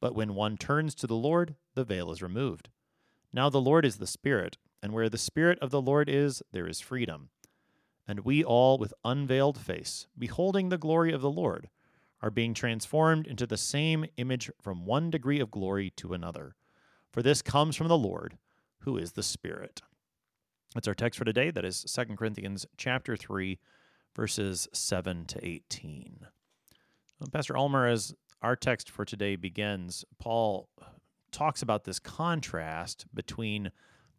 But 0.00 0.14
when 0.14 0.34
one 0.34 0.56
turns 0.56 0.94
to 0.96 1.06
the 1.06 1.14
Lord, 1.14 1.56
the 1.74 1.84
veil 1.84 2.10
is 2.10 2.22
removed. 2.22 2.68
Now 3.32 3.50
the 3.50 3.60
Lord 3.60 3.84
is 3.84 3.96
the 3.96 4.06
Spirit, 4.06 4.58
and 4.82 4.92
where 4.92 5.08
the 5.08 5.18
Spirit 5.18 5.58
of 5.60 5.70
the 5.70 5.80
Lord 5.80 6.08
is, 6.08 6.42
there 6.52 6.66
is 6.66 6.80
freedom. 6.80 7.30
And 8.06 8.20
we 8.20 8.44
all, 8.44 8.78
with 8.78 8.94
unveiled 9.04 9.58
face, 9.58 10.06
beholding 10.16 10.68
the 10.68 10.78
glory 10.78 11.12
of 11.12 11.22
the 11.22 11.30
Lord, 11.30 11.68
are 12.22 12.30
being 12.30 12.54
transformed 12.54 13.26
into 13.26 13.46
the 13.46 13.56
same 13.56 14.06
image 14.16 14.50
from 14.60 14.86
one 14.86 15.10
degree 15.10 15.40
of 15.40 15.50
glory 15.50 15.90
to 15.96 16.14
another. 16.14 16.54
For 17.12 17.22
this 17.22 17.42
comes 17.42 17.76
from 17.76 17.88
the 17.88 17.98
Lord, 17.98 18.38
who 18.80 18.96
is 18.96 19.12
the 19.12 19.22
Spirit. 19.22 19.82
That's 20.74 20.88
our 20.88 20.94
text 20.94 21.18
for 21.18 21.24
today. 21.24 21.50
That 21.50 21.64
is 21.64 21.82
2 21.82 22.16
Corinthians 22.16 22.66
chapter 22.76 23.16
3, 23.16 23.58
verses 24.14 24.68
7 24.72 25.24
to 25.26 25.46
18. 25.46 26.20
Uh, 27.20 27.26
Pastor 27.32 27.56
Ulmer, 27.56 27.86
as 27.86 28.14
our 28.42 28.56
text 28.56 28.90
for 28.90 29.04
today 29.04 29.36
begins, 29.36 30.04
Paul 30.18 30.68
talks 31.32 31.62
about 31.62 31.84
this 31.84 31.98
contrast 31.98 33.06
between 33.12 33.70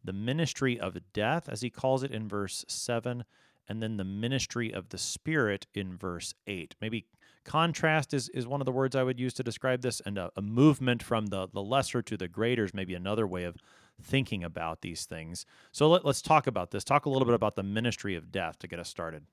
the 0.04 0.14
ministry 0.14 0.80
of 0.80 0.98
death, 1.14 1.50
as 1.50 1.62
he 1.62 1.70
calls 1.70 2.04
it 2.04 2.12
in 2.12 2.28
verse 2.28 2.66
7, 2.68 3.24
and 3.68 3.84
then 3.84 3.98
the 3.98 4.04
ministry 4.04 4.72
of 4.72 4.90
the 4.90 4.98
Spirit 4.98 5.68
in 5.74 5.98
verse 5.98 6.34
8. 6.46 6.76
Maybe 6.80 7.06
contrast 7.44 8.14
is, 8.14 8.30
is 8.30 8.48
one 8.48 8.62
of 8.62 8.66
the 8.66 8.72
words 8.72 8.96
I 8.96 9.04
would 9.04 9.20
use 9.20 9.34
to 9.36 9.44
describe 9.44 9.82
this, 9.82 10.02
and 10.06 10.18
a, 10.18 10.32
a 10.36 10.42
movement 10.42 11.04
from 11.04 11.28
the, 11.28 11.48
the 11.54 11.62
lesser 11.62 12.02
to 12.02 12.18
the 12.18 12.28
greater 12.28 12.64
is 12.64 12.74
maybe 12.74 12.94
another 12.94 13.28
way 13.28 13.44
of 13.44 13.58
thinking 14.02 14.44
about 14.44 14.82
these 14.82 15.06
things. 15.06 15.46
So 15.72 15.90
let, 15.90 16.06
let's 16.06 16.22
talk 16.22 16.48
about 16.48 16.72
this. 16.72 16.84
Talk 16.84 17.06
a 17.06 17.10
little 17.10 17.26
bit 17.26 17.36
about 17.36 17.56
the 17.56 17.64
ministry 17.64 18.16
of 18.16 18.32
death 18.32 18.60
to 18.60 18.68
get 18.68 18.80
us 18.80 18.90
started. 18.90 19.24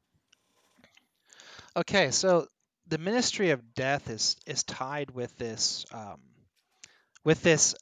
Okay, 1.77 2.11
so 2.11 2.49
the 2.89 2.99
ministry 2.99 3.51
of 3.51 3.75
death 3.75 4.11
is 4.11 4.37
is 4.47 4.63
tied 4.63 5.11
with 5.11 5.37
this 5.39 5.87
um, 5.93 6.21
with 7.25 7.43
this 7.43 7.75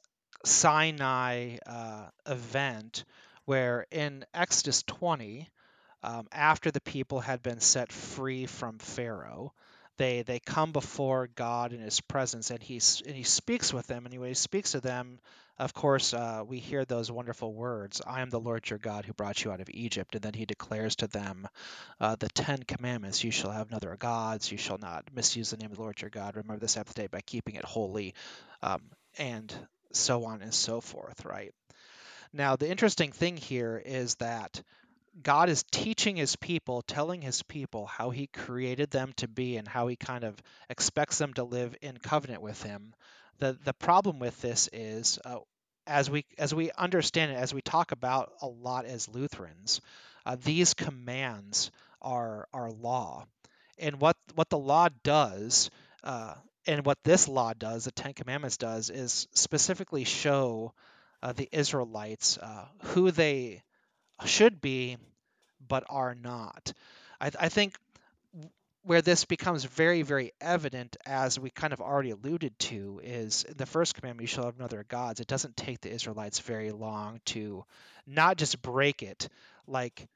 Sinai 0.45 1.57
uh, 1.65 2.07
event, 2.25 3.05
where 3.45 3.85
in 3.91 4.25
Exodus 4.33 4.83
20, 4.83 5.49
um, 6.03 6.27
after 6.31 6.71
the 6.71 6.81
people 6.81 7.19
had 7.19 7.41
been 7.41 7.59
set 7.59 7.91
free 7.91 8.45
from 8.45 8.77
Pharaoh, 8.77 9.53
they 9.97 10.21
they 10.23 10.39
come 10.39 10.71
before 10.71 11.27
God 11.27 11.73
in 11.73 11.79
His 11.79 12.01
presence, 12.01 12.51
and 12.51 12.61
He 12.61 12.79
and 13.05 13.15
He 13.15 13.23
speaks 13.23 13.73
with 13.73 13.87
them. 13.87 14.05
And 14.05 14.19
when 14.19 14.29
He 14.29 14.33
speaks 14.33 14.71
to 14.71 14.81
them, 14.81 15.19
of 15.59 15.73
course, 15.73 16.15
uh, 16.15 16.43
we 16.45 16.57
hear 16.57 16.83
those 16.83 17.11
wonderful 17.11 17.53
words 17.53 18.01
I 18.05 18.21
am 18.21 18.29
the 18.29 18.39
Lord 18.39 18.67
your 18.69 18.79
God 18.79 19.05
who 19.05 19.13
brought 19.13 19.43
you 19.43 19.51
out 19.51 19.61
of 19.61 19.69
Egypt. 19.69 20.15
And 20.15 20.23
then 20.23 20.33
he 20.33 20.45
declares 20.45 20.95
to 20.97 21.07
them 21.07 21.47
uh, 21.99 22.15
the 22.15 22.29
Ten 22.29 22.63
Commandments 22.63 23.23
You 23.23 23.31
shall 23.31 23.51
have 23.51 23.69
no 23.69 23.77
other 23.77 23.95
gods, 23.97 24.51
you 24.51 24.57
shall 24.57 24.79
not 24.79 25.13
misuse 25.13 25.51
the 25.51 25.57
name 25.57 25.69
of 25.69 25.77
the 25.77 25.81
Lord 25.81 26.01
your 26.01 26.09
God, 26.09 26.35
remember 26.35 26.59
the 26.59 26.67
Sabbath 26.67 26.95
day 26.95 27.07
by 27.07 27.21
keeping 27.21 27.55
it 27.55 27.65
holy, 27.65 28.15
um, 28.63 28.81
and 29.17 29.53
so 29.91 30.25
on 30.25 30.41
and 30.41 30.53
so 30.53 30.81
forth, 30.81 31.23
right? 31.23 31.53
Now, 32.33 32.55
the 32.55 32.69
interesting 32.69 33.11
thing 33.11 33.37
here 33.37 33.79
is 33.85 34.15
that 34.15 34.59
God 35.21 35.49
is 35.49 35.63
teaching 35.71 36.15
his 36.15 36.35
people, 36.35 36.81
telling 36.81 37.21
his 37.21 37.43
people 37.43 37.85
how 37.85 38.09
he 38.09 38.27
created 38.27 38.89
them 38.89 39.13
to 39.17 39.27
be 39.27 39.57
and 39.57 39.67
how 39.67 39.87
he 39.87 39.95
kind 39.95 40.23
of 40.23 40.35
expects 40.69 41.17
them 41.17 41.33
to 41.35 41.43
live 41.43 41.75
in 41.81 41.97
covenant 41.97 42.41
with 42.41 42.61
him. 42.63 42.93
The 43.39 43.57
the 43.63 43.73
problem 43.73 44.19
with 44.19 44.39
this 44.41 44.69
is 44.73 45.19
uh, 45.25 45.39
as 45.85 46.09
we 46.09 46.25
as 46.37 46.53
we 46.53 46.71
understand 46.71 47.31
it 47.31 47.35
as 47.35 47.53
we 47.53 47.61
talk 47.61 47.91
about 47.91 48.31
a 48.41 48.47
lot 48.47 48.85
as 48.85 49.07
Lutherans 49.07 49.81
uh, 50.25 50.37
these 50.41 50.73
commands 50.73 51.71
are 52.01 52.47
are 52.53 52.71
law. 52.71 53.25
And 53.77 53.99
what 53.99 54.17
what 54.35 54.49
the 54.49 54.57
law 54.57 54.89
does 55.03 55.69
uh, 56.03 56.35
and 56.65 56.85
what 56.85 56.97
this 57.03 57.27
law 57.27 57.53
does 57.53 57.85
the 57.85 57.91
Ten 57.91 58.13
Commandments 58.13 58.57
does 58.57 58.89
is 58.89 59.27
specifically 59.33 60.03
show 60.03 60.73
uh, 61.21 61.33
the 61.33 61.49
Israelites 61.51 62.37
uh, 62.37 62.65
who 62.83 63.11
they 63.11 63.63
should 64.25 64.61
be 64.61 64.97
but 65.67 65.83
are 65.89 66.15
not 66.15 66.73
I, 67.21 67.31
I 67.39 67.49
think 67.49 67.75
where 68.83 69.01
this 69.01 69.23
becomes 69.25 69.63
very, 69.63 70.01
very 70.01 70.33
evident, 70.41 70.97
as 71.05 71.39
we 71.39 71.49
kind 71.49 71.71
of 71.71 71.81
already 71.81 72.11
alluded 72.11 72.57
to, 72.59 72.99
is 73.03 73.45
the 73.55 73.65
first 73.65 73.95
commandment, 73.95 74.23
you 74.23 74.27
shall 74.27 74.45
have 74.45 74.59
no 74.59 74.65
other 74.65 74.85
gods. 74.87 75.21
It 75.21 75.27
doesn't 75.27 75.55
take 75.55 75.79
the 75.81 75.91
Israelites 75.91 76.39
very 76.39 76.71
long 76.71 77.21
to 77.27 77.63
not 78.05 78.37
just 78.37 78.61
break 78.61 79.01
it 79.01 79.29
like 79.67 80.07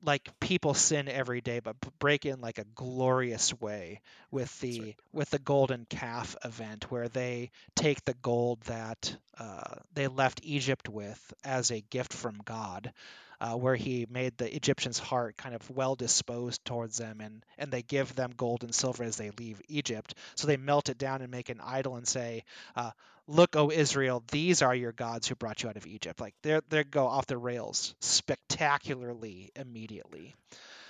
like 0.00 0.38
people 0.38 0.74
sin 0.74 1.08
every 1.08 1.40
day, 1.40 1.58
but 1.58 1.74
break 1.98 2.24
in 2.24 2.40
like 2.40 2.58
a 2.58 2.64
glorious 2.76 3.52
way 3.60 4.00
with 4.30 4.58
the 4.60 4.80
right. 4.80 4.96
with 5.12 5.28
the 5.30 5.40
golden 5.40 5.86
calf 5.90 6.36
event, 6.44 6.90
where 6.90 7.08
they 7.08 7.50
take 7.74 8.04
the 8.04 8.14
gold 8.14 8.60
that 8.62 9.14
uh, 9.38 9.74
they 9.94 10.06
left 10.06 10.40
Egypt 10.44 10.88
with 10.88 11.34
as 11.44 11.72
a 11.72 11.80
gift 11.80 12.12
from 12.14 12.38
God, 12.44 12.92
uh, 13.40 13.54
where 13.54 13.76
he 13.76 14.06
made 14.10 14.36
the 14.36 14.54
Egyptians' 14.54 14.98
heart 14.98 15.36
kind 15.36 15.54
of 15.54 15.70
well 15.70 15.94
disposed 15.94 16.64
towards 16.64 16.98
them, 16.98 17.20
and 17.20 17.44
and 17.56 17.70
they 17.70 17.82
give 17.82 18.14
them 18.14 18.32
gold 18.36 18.64
and 18.64 18.74
silver 18.74 19.04
as 19.04 19.16
they 19.16 19.30
leave 19.30 19.60
Egypt. 19.68 20.14
So 20.34 20.46
they 20.46 20.56
melt 20.56 20.88
it 20.88 20.98
down 20.98 21.22
and 21.22 21.30
make 21.30 21.48
an 21.48 21.60
idol 21.62 21.96
and 21.96 22.06
say, 22.06 22.44
uh, 22.74 22.90
"Look, 23.26 23.56
O 23.56 23.70
Israel, 23.70 24.22
these 24.30 24.62
are 24.62 24.74
your 24.74 24.92
gods 24.92 25.28
who 25.28 25.34
brought 25.36 25.62
you 25.62 25.68
out 25.68 25.76
of 25.76 25.86
Egypt." 25.86 26.20
Like 26.20 26.34
they 26.42 26.60
they 26.68 26.84
go 26.84 27.06
off 27.06 27.26
the 27.26 27.38
rails 27.38 27.94
spectacularly 28.00 29.50
immediately. 29.54 30.34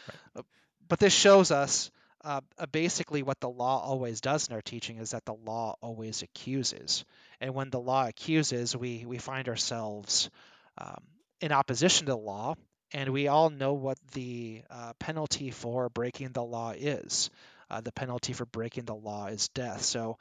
Right. 0.06 0.16
Uh, 0.36 0.42
but 0.88 0.98
this 0.98 1.12
shows 1.12 1.50
us 1.50 1.90
uh, 2.24 2.40
uh, 2.58 2.66
basically 2.66 3.22
what 3.22 3.40
the 3.40 3.50
law 3.50 3.80
always 3.80 4.20
does 4.22 4.48
in 4.48 4.54
our 4.54 4.62
teaching 4.62 4.96
is 4.96 5.10
that 5.10 5.24
the 5.26 5.34
law 5.34 5.76
always 5.82 6.22
accuses, 6.22 7.04
and 7.42 7.54
when 7.54 7.68
the 7.68 7.80
law 7.80 8.06
accuses, 8.06 8.74
we 8.74 9.04
we 9.06 9.18
find 9.18 9.48
ourselves 9.48 10.30
um, 10.78 11.02
in 11.40 11.52
opposition 11.52 12.07
to 12.07 12.12
the 12.12 12.18
law, 12.18 12.54
and 12.92 13.11
we 13.12 13.28
all 13.28 13.50
know 13.50 13.75
what 13.75 13.99
the 14.12 14.62
uh, 14.71 14.92
penalty 14.99 15.50
for 15.50 15.88
breaking 15.88 16.33
the 16.33 16.42
law 16.42 16.73
is. 16.76 17.30
Uh, 17.71 17.80
the 17.80 17.92
penalty 17.92 18.33
for 18.33 18.47
breaking 18.47 18.85
the 18.85 18.95
law 18.95 19.26
is 19.26 19.49
death. 19.49 19.83
So, 19.83 20.16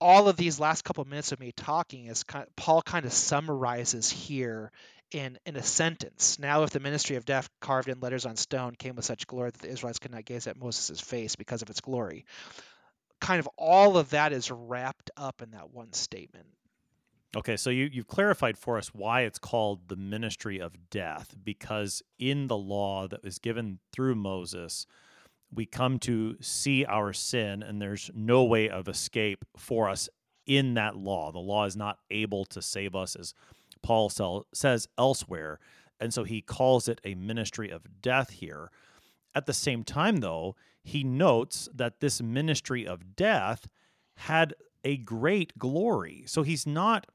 all 0.00 0.28
of 0.28 0.36
these 0.36 0.58
last 0.58 0.82
couple 0.82 1.04
minutes 1.04 1.30
of 1.30 1.38
me 1.38 1.52
talking 1.52 2.06
is 2.06 2.24
kind 2.24 2.46
of, 2.46 2.56
Paul 2.56 2.82
kind 2.82 3.04
of 3.04 3.12
summarizes 3.12 4.10
here 4.10 4.72
in 5.12 5.38
in 5.46 5.56
a 5.56 5.62
sentence. 5.62 6.38
Now, 6.38 6.62
if 6.62 6.70
the 6.70 6.80
ministry 6.80 7.16
of 7.16 7.24
death 7.24 7.48
carved 7.60 7.88
in 7.88 8.00
letters 8.00 8.26
on 8.26 8.36
stone 8.36 8.74
came 8.74 8.96
with 8.96 9.04
such 9.04 9.26
glory 9.26 9.50
that 9.50 9.60
the 9.60 9.70
Israelites 9.70 9.98
could 9.98 10.12
not 10.12 10.24
gaze 10.24 10.46
at 10.46 10.56
Moses' 10.56 11.00
face 11.00 11.36
because 11.36 11.62
of 11.62 11.70
its 11.70 11.80
glory, 11.80 12.24
kind 13.20 13.40
of 13.40 13.48
all 13.56 13.98
of 13.98 14.10
that 14.10 14.32
is 14.32 14.50
wrapped 14.50 15.10
up 15.16 15.42
in 15.42 15.52
that 15.52 15.70
one 15.72 15.92
statement. 15.92 16.46
Okay, 17.36 17.56
so 17.56 17.70
you, 17.70 17.88
you've 17.92 18.08
clarified 18.08 18.58
for 18.58 18.76
us 18.76 18.88
why 18.92 19.20
it's 19.20 19.38
called 19.38 19.88
the 19.88 19.96
ministry 19.96 20.58
of 20.58 20.90
death, 20.90 21.34
because 21.44 22.02
in 22.18 22.48
the 22.48 22.56
law 22.56 23.06
that 23.06 23.22
was 23.22 23.38
given 23.38 23.78
through 23.92 24.16
Moses, 24.16 24.84
we 25.54 25.64
come 25.64 26.00
to 26.00 26.36
see 26.40 26.84
our 26.84 27.12
sin, 27.12 27.62
and 27.62 27.80
there's 27.80 28.10
no 28.14 28.42
way 28.42 28.68
of 28.68 28.88
escape 28.88 29.44
for 29.56 29.88
us 29.88 30.08
in 30.46 30.74
that 30.74 30.96
law. 30.96 31.30
The 31.30 31.38
law 31.38 31.66
is 31.66 31.76
not 31.76 31.98
able 32.10 32.44
to 32.46 32.60
save 32.60 32.96
us, 32.96 33.14
as 33.14 33.32
Paul 33.80 34.10
says 34.52 34.88
elsewhere. 34.98 35.60
And 36.00 36.12
so 36.12 36.24
he 36.24 36.40
calls 36.40 36.88
it 36.88 37.00
a 37.04 37.14
ministry 37.14 37.70
of 37.70 38.02
death 38.02 38.30
here. 38.30 38.70
At 39.34 39.46
the 39.46 39.52
same 39.52 39.84
time, 39.84 40.16
though, 40.16 40.56
he 40.82 41.04
notes 41.04 41.68
that 41.72 42.00
this 42.00 42.20
ministry 42.20 42.86
of 42.86 43.14
death 43.14 43.68
had 44.16 44.54
a 44.82 44.96
great 44.96 45.56
glory. 45.58 46.24
So 46.26 46.42
he's 46.42 46.66
not 46.66 47.06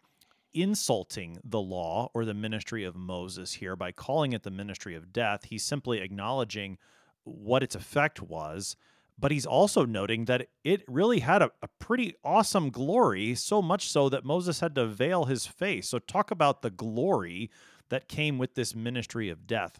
insulting 0.55 1.37
the 1.43 1.61
law 1.61 2.09
or 2.13 2.25
the 2.25 2.33
ministry 2.33 2.83
of 2.83 2.95
Moses 2.95 3.53
here 3.53 3.75
by 3.75 3.91
calling 3.91 4.33
it 4.33 4.43
the 4.43 4.51
ministry 4.51 4.95
of 4.95 5.13
death. 5.13 5.45
He's 5.45 5.63
simply 5.63 5.99
acknowledging 5.99 6.77
what 7.23 7.63
its 7.63 7.75
effect 7.75 8.21
was, 8.21 8.75
but 9.17 9.31
he's 9.31 9.45
also 9.45 9.85
noting 9.85 10.25
that 10.25 10.47
it 10.63 10.83
really 10.87 11.19
had 11.19 11.41
a, 11.41 11.51
a, 11.61 11.67
pretty 11.79 12.15
awesome 12.23 12.69
glory, 12.69 13.35
so 13.35 13.61
much 13.61 13.89
so 13.89 14.09
that 14.09 14.25
Moses 14.25 14.59
had 14.59 14.75
to 14.75 14.85
veil 14.85 15.25
his 15.25 15.45
face. 15.45 15.89
So, 15.89 15.99
talk 15.99 16.31
about 16.31 16.61
the 16.61 16.69
glory 16.69 17.49
that 17.89 18.09
came 18.09 18.37
with 18.37 18.55
this 18.55 18.75
ministry 18.75 19.29
of 19.29 19.47
death. 19.47 19.79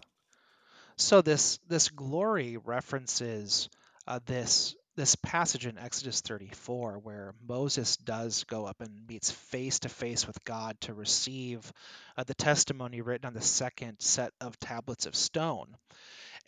So, 0.95 1.21
this, 1.21 1.59
this 1.67 1.89
glory 1.89 2.57
references 2.57 3.69
uh, 4.07 4.19
this 4.25 4.75
this 4.95 5.15
passage 5.15 5.65
in 5.65 5.77
Exodus 5.77 6.21
34 6.21 6.99
where 6.99 7.33
Moses 7.47 7.97
does 7.97 8.43
go 8.45 8.65
up 8.65 8.81
and 8.81 9.07
meets 9.07 9.31
face 9.31 9.79
to 9.79 9.89
face 9.89 10.25
with 10.25 10.43
God 10.43 10.79
to 10.81 10.93
receive 10.93 11.71
uh, 12.17 12.23
the 12.23 12.33
testimony 12.33 13.01
written 13.01 13.27
on 13.27 13.33
the 13.33 13.41
second 13.41 13.99
set 13.99 14.31
of 14.39 14.59
tablets 14.59 15.05
of 15.05 15.15
stone. 15.15 15.75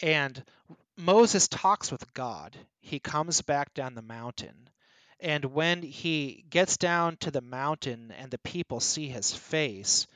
And 0.01 0.41
Moses 0.95 1.47
talks 1.47 1.91
with 1.91 2.13
God. 2.13 2.55
He 2.79 2.99
comes 2.99 3.41
back 3.41 3.73
down 3.73 3.95
the 3.95 4.01
mountain. 4.01 4.69
And 5.19 5.45
when 5.45 5.81
he 5.81 6.45
gets 6.49 6.77
down 6.77 7.17
to 7.17 7.31
the 7.31 7.41
mountain 7.41 8.13
and 8.17 8.29
the 8.29 8.37
people 8.39 8.79
see 8.79 9.07
his 9.07 9.33
face, 9.33 10.07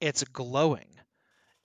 it's 0.00 0.22
glowing 0.24 0.88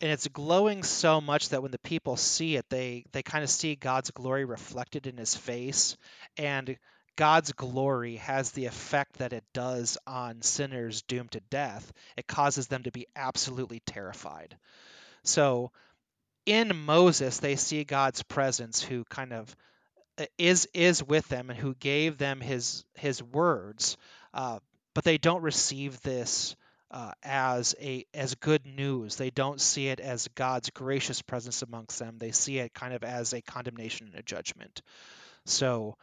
and 0.01 0.11
it's 0.11 0.27
glowing 0.27 0.83
so 0.83 1.21
much 1.21 1.49
that 1.49 1.61
when 1.61 1.71
the 1.71 1.79
people 1.79 2.17
see 2.17 2.55
it 2.55 2.69
they 2.69 3.05
they 3.11 3.21
kind 3.21 3.43
of 3.43 3.49
see 3.49 3.75
God's 3.75 4.11
glory 4.11 4.45
reflected 4.45 5.07
in 5.07 5.17
his 5.17 5.35
face. 5.35 5.95
And 6.37 6.77
God's 7.15 7.51
glory 7.51 8.15
has 8.15 8.51
the 8.51 8.65
effect 8.65 9.17
that 9.17 9.33
it 9.33 9.43
does 9.53 9.97
on 10.07 10.41
sinners 10.41 11.03
doomed 11.03 11.31
to 11.33 11.39
death. 11.51 11.91
It 12.17 12.25
causes 12.25 12.67
them 12.67 12.83
to 12.83 12.91
be 12.91 13.07
absolutely 13.15 13.81
terrified. 13.85 14.57
So 15.23 15.71
in 16.45 16.75
Moses 16.75 17.39
they 17.39 17.55
see 17.55 17.83
God's 17.83 18.23
presence 18.23 18.81
who 18.81 19.03
kind 19.05 19.33
of 19.33 19.55
uh, 20.17 20.25
is 20.37 20.67
is 20.73 21.03
with 21.03 21.27
them 21.29 21.49
and 21.49 21.59
who 21.59 21.75
gave 21.75 22.17
them 22.17 22.41
his 22.41 22.83
his 22.95 23.21
words 23.21 23.97
uh, 24.33 24.59
but 24.93 25.03
they 25.03 25.17
don't 25.17 25.43
receive 25.43 26.01
this 26.01 26.55
uh, 26.91 27.11
as 27.23 27.73
a 27.79 28.05
as 28.13 28.35
good 28.35 28.65
news. 28.65 29.15
They 29.15 29.29
don't 29.29 29.59
see 29.59 29.87
it 29.87 29.99
as 29.99 30.27
God's 30.35 30.69
gracious 30.69 31.21
presence 31.21 31.61
amongst 31.61 31.99
them. 31.99 32.17
They 32.17 32.31
see 32.31 32.59
it 32.59 32.73
kind 32.73 32.93
of 32.93 33.03
as 33.03 33.33
a 33.33 33.41
condemnation 33.41 34.07
and 34.07 34.15
a 34.15 34.23
judgment. 34.23 34.81
So 35.45 35.95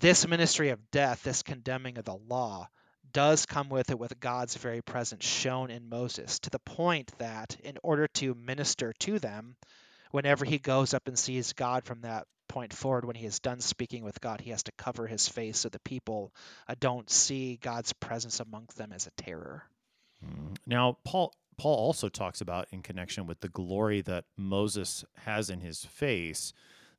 this 0.00 0.26
ministry 0.26 0.70
of 0.70 0.90
death, 0.90 1.22
this 1.22 1.42
condemning 1.42 1.98
of 1.98 2.04
the 2.04 2.16
law, 2.16 2.68
does 3.12 3.44
come 3.44 3.68
with 3.68 3.90
it 3.90 3.98
with 3.98 4.18
God's 4.20 4.56
very 4.56 4.80
presence 4.80 5.24
shown 5.24 5.70
in 5.70 5.88
Moses, 5.88 6.38
to 6.40 6.50
the 6.50 6.58
point 6.58 7.12
that 7.18 7.56
in 7.62 7.76
order 7.82 8.08
to 8.14 8.34
minister 8.34 8.94
to 9.00 9.18
them, 9.18 9.54
whenever 10.10 10.44
he 10.44 10.58
goes 10.58 10.94
up 10.94 11.06
and 11.06 11.18
sees 11.18 11.52
God 11.52 11.84
from 11.84 12.00
that 12.02 12.26
point 12.48 12.72
forward, 12.72 13.04
when 13.04 13.16
he 13.16 13.26
is 13.26 13.40
done 13.40 13.60
speaking 13.60 14.02
with 14.02 14.20
God, 14.20 14.40
he 14.40 14.50
has 14.50 14.62
to 14.64 14.72
cover 14.72 15.06
his 15.06 15.28
face 15.28 15.58
so 15.58 15.68
the 15.68 15.78
people 15.80 16.32
uh, 16.68 16.74
don't 16.80 17.10
see 17.10 17.58
God's 17.60 17.92
presence 17.94 18.40
amongst 18.40 18.76
them 18.76 18.92
as 18.92 19.06
a 19.06 19.22
terror. 19.22 19.64
Now, 20.66 20.98
Paul 21.04 21.34
Paul 21.58 21.76
also 21.76 22.08
talks 22.08 22.40
about 22.40 22.66
in 22.70 22.82
connection 22.82 23.26
with 23.26 23.40
the 23.40 23.48
glory 23.48 24.00
that 24.02 24.24
Moses 24.36 25.04
has 25.24 25.50
in 25.50 25.60
his 25.60 25.84
face 25.84 26.52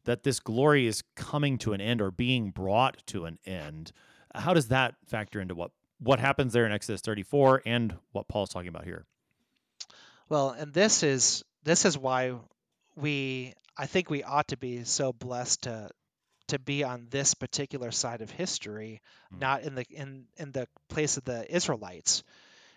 that 0.05 0.23
this 0.23 0.39
glory 0.39 0.85
is 0.85 1.03
coming 1.15 1.57
to 1.59 1.73
an 1.73 1.81
end 1.81 2.01
or 2.01 2.11
being 2.11 2.51
brought 2.51 3.05
to 3.07 3.25
an 3.25 3.39
end. 3.45 3.91
How 4.35 4.53
does 4.53 4.67
that 4.69 4.95
factor 5.07 5.39
into 5.39 5.55
what 5.55 5.71
what 5.99 6.19
happens 6.19 6.53
there 6.53 6.65
in 6.65 6.71
Exodus 6.71 7.01
34 7.01 7.61
and 7.65 7.95
what 8.11 8.27
Paul's 8.27 8.49
talking 8.49 8.67
about 8.67 8.83
here? 8.83 9.05
Well, 10.27 10.49
and 10.49 10.73
this 10.73 11.03
is 11.03 11.43
this 11.63 11.85
is 11.85 11.97
why 11.97 12.33
we 12.95 13.53
I 13.77 13.85
think 13.85 14.09
we 14.09 14.23
ought 14.23 14.49
to 14.49 14.57
be 14.57 14.83
so 14.83 15.13
blessed 15.13 15.63
to 15.63 15.89
to 16.49 16.59
be 16.59 16.83
on 16.83 17.07
this 17.09 17.33
particular 17.33 17.91
side 17.91 18.21
of 18.21 18.29
history, 18.29 19.01
mm. 19.33 19.39
not 19.39 19.63
in 19.63 19.75
the 19.75 19.85
in 19.89 20.25
in 20.37 20.51
the 20.51 20.67
place 20.89 21.17
of 21.17 21.23
the 21.23 21.53
Israelites, 21.53 22.23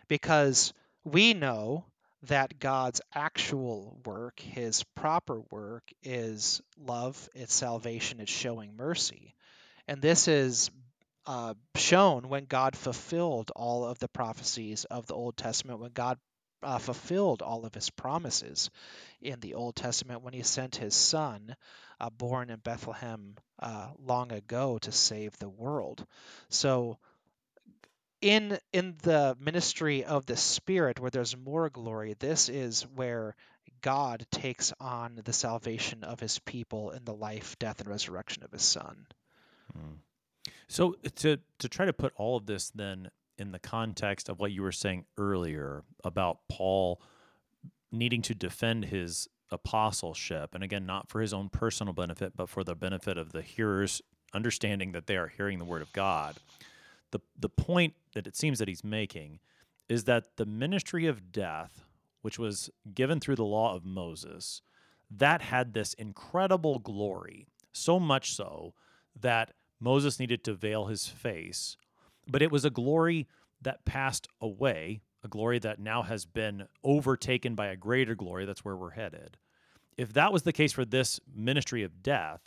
because 0.09 0.73
we 1.05 1.35
know 1.35 1.85
that 2.23 2.59
God's 2.59 3.01
actual 3.15 3.99
work, 4.05 4.41
his 4.41 4.83
proper 4.95 5.41
work, 5.51 5.85
is 6.03 6.61
love, 6.79 7.29
it's 7.35 7.55
salvation, 7.55 8.21
it's 8.21 8.33
showing 8.33 8.77
mercy. 8.77 9.35
And 9.87 10.03
this 10.03 10.27
is 10.27 10.71
uh, 11.27 11.55
shown 11.77 12.29
when 12.29 12.45
God 12.47 12.77
fulfilled 12.77 13.53
all 13.55 13.85
of 13.85 13.99
the 13.99 14.09
prophecies 14.09 14.85
of 14.85 15.07
the 15.07 15.15
Old 15.15 15.37
Testament, 15.37 15.81
when 15.81 15.93
God 15.93 16.19
uh, 16.63 16.79
fulfilled 16.79 17.43
all 17.43 17.65
of 17.65 17.75
his 17.75 17.91
promises 17.91 18.71
in 19.21 19.41
the 19.41 19.55
Old 19.55 19.77
Testament 19.77 20.23
when 20.23 20.33
he 20.33 20.43
sent 20.43 20.77
his 20.77 20.95
son, 20.95 21.55
uh, 22.01 22.11
born 22.11 22.51
in 22.51 22.59
Bethlehem 22.59 23.37
uh, 23.61 23.89
long 24.05 24.33
ago, 24.33 24.79
to 24.79 24.93
save 24.93 25.37
the 25.39 25.49
world. 25.49 26.05
So 26.49 26.99
in 28.27 28.59
in 28.73 28.97
the 29.03 29.37
ministry 29.41 30.05
of 30.05 30.27
the 30.27 30.37
spirit 30.37 30.99
where 30.99 31.11
there's 31.11 31.37
more 31.37 31.71
glory 31.71 32.15
this 32.19 32.49
is 32.49 32.83
where 32.95 33.37
god 33.83 34.27
takes 34.33 34.73
on 34.81 35.21
the 35.25 35.33
salvation 35.33 36.03
of 36.03 36.19
his 36.19 36.41
people 36.41 36.91
in 36.91 37.05
the 37.05 37.15
life 37.15 37.57
death 37.61 37.81
and 37.81 37.89
resurrection 37.89 38.43
of 38.43 38.51
his 38.51 38.63
son 38.63 39.07
mm. 39.79 39.97
so 40.67 40.97
to 41.15 41.39
to 41.59 41.69
try 41.69 41.87
to 41.87 41.93
put 41.93 42.13
all 42.17 42.37
of 42.37 42.47
this 42.47 42.71
then 42.71 43.09
in 43.39 43.53
the 43.53 43.61
context 43.61 44.29
of 44.29 44.41
what 44.41 44.51
you 44.51 44.63
were 44.63 44.73
saying 44.73 45.05
earlier 45.17 45.85
about 46.03 46.39
paul 46.49 47.01
needing 47.93 48.23
to 48.23 48.35
defend 48.35 48.87
his 48.87 49.29
apostleship 49.53 50.53
and 50.53 50.65
again 50.65 50.85
not 50.85 51.09
for 51.09 51.21
his 51.21 51.33
own 51.33 51.49
personal 51.49 51.93
benefit 51.93 52.33
but 52.37 52.49
for 52.49 52.65
the 52.65 52.75
benefit 52.75 53.17
of 53.17 53.31
the 53.31 53.43
hearers 53.43 54.03
understanding 54.35 54.91
that 54.91 55.07
they 55.07 55.17
are 55.17 55.29
hearing 55.29 55.61
the 55.61 55.65
word 55.65 55.81
of 55.83 55.93
god 55.93 56.35
the 57.17 57.49
the 57.49 57.49
point 57.49 57.95
that 58.15 58.27
it 58.27 58.37
seems 58.37 58.59
that 58.59 58.69
he's 58.69 58.85
making 58.85 59.39
is 59.89 60.05
that 60.05 60.37
the 60.37 60.47
ministry 60.47 61.07
of 61.07 61.33
death, 61.33 61.85
which 62.23 62.39
was 62.39 62.71
given 62.95 63.21
through 63.21 63.37
the 63.37 63.45
law 63.45 63.75
of 63.75 63.85
Moses, 63.85 64.63
that 65.11 65.43
had 65.43 65.73
this 65.73 65.95
incredible 65.95 66.79
glory, 66.79 67.47
so 67.73 68.01
much 68.01 68.33
so 68.35 68.75
that 69.21 69.53
Moses 69.81 70.19
needed 70.19 70.43
to 70.45 70.55
veil 70.55 70.87
his 70.87 71.07
face, 71.07 71.77
but 72.27 72.43
it 72.43 72.51
was 72.51 72.65
a 72.65 72.71
glory 72.71 73.27
that 73.63 73.85
passed 73.85 74.27
away, 74.41 75.01
a 75.23 75.29
glory 75.29 75.59
that 75.59 75.79
now 75.79 76.03
has 76.03 76.25
been 76.25 76.67
overtaken 76.83 77.55
by 77.55 77.67
a 77.67 77.77
greater 77.77 78.15
glory. 78.15 78.45
That's 78.45 78.65
where 78.65 78.77
we're 78.77 78.91
headed. 78.91 79.37
If 79.97 80.13
that 80.15 80.33
was 80.33 80.43
the 80.43 80.53
case 80.53 80.73
for 80.73 80.85
this 80.85 81.21
ministry 81.35 81.83
of 81.83 82.03
death, 82.03 82.41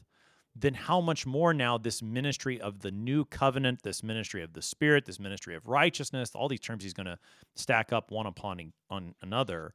then 0.56 0.74
how 0.74 1.00
much 1.00 1.26
more 1.26 1.54
now 1.54 1.78
this 1.78 2.02
ministry 2.02 2.60
of 2.60 2.80
the 2.80 2.92
new 2.92 3.26
covenant, 3.26 3.84
this 3.84 4.04
ministry 4.04 4.44
of 4.44 4.54
the 4.54 4.62
Spirit, 4.62 5.06
this 5.06 5.20
ministry 5.20 5.56
of 5.56 5.68
righteousness, 5.68 6.32
all 6.36 6.48
these 6.48 6.60
terms 6.60 6.84
he's 6.84 6.94
going 6.94 7.06
to 7.06 7.20
stack 7.56 7.94
up 7.94 8.12
one 8.12 8.26
upon 8.26 8.74
on 8.90 9.16
another. 9.22 9.74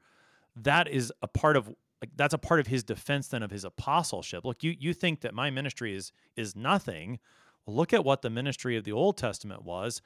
That 0.56 0.88
is 0.88 1.12
a 1.22 1.28
part 1.28 1.56
of 1.56 1.68
like 2.00 2.10
that's 2.16 2.34
a 2.34 2.38
part 2.38 2.60
of 2.60 2.66
his 2.66 2.84
defense 2.84 3.28
then 3.28 3.42
of 3.42 3.50
his 3.50 3.64
apostleship. 3.64 4.44
Look, 4.44 4.62
you 4.62 4.74
you 4.78 4.92
think 4.92 5.20
that 5.22 5.34
my 5.34 5.50
ministry 5.50 5.94
is 5.94 6.12
is 6.36 6.54
nothing. 6.54 7.18
Look 7.66 7.92
at 7.92 8.04
what 8.04 8.22
the 8.22 8.30
ministry 8.30 8.76
of 8.76 8.84
the 8.84 8.92
Old 8.92 9.16
Testament 9.16 9.64
was. 9.64 10.02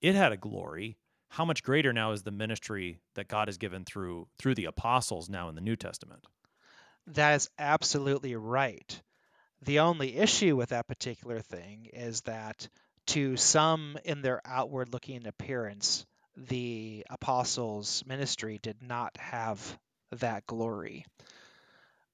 It 0.00 0.14
had 0.14 0.32
a 0.32 0.36
glory. 0.36 0.96
How 1.30 1.44
much 1.44 1.62
greater 1.62 1.92
now 1.92 2.12
is 2.12 2.22
the 2.22 2.30
ministry 2.30 3.00
that 3.14 3.28
God 3.28 3.48
has 3.48 3.58
given 3.58 3.84
through 3.84 4.26
through 4.38 4.54
the 4.54 4.64
apostles 4.64 5.28
now 5.28 5.48
in 5.48 5.54
the 5.54 5.60
New 5.60 5.76
Testament? 5.76 6.26
That 7.06 7.36
is 7.36 7.50
absolutely 7.58 8.34
right. 8.34 9.00
The 9.62 9.80
only 9.80 10.16
issue 10.16 10.56
with 10.56 10.70
that 10.70 10.86
particular 10.86 11.40
thing 11.40 11.90
is 11.92 12.22
that 12.22 12.68
to 13.08 13.36
some 13.36 13.98
in 14.04 14.22
their 14.22 14.40
outward 14.44 14.92
looking 14.92 15.26
appearance, 15.26 16.06
the 16.36 17.04
apostles' 17.10 18.04
ministry 18.06 18.58
did 18.62 18.82
not 18.82 19.16
have 19.16 19.78
that 20.12 20.46
glory. 20.46 21.04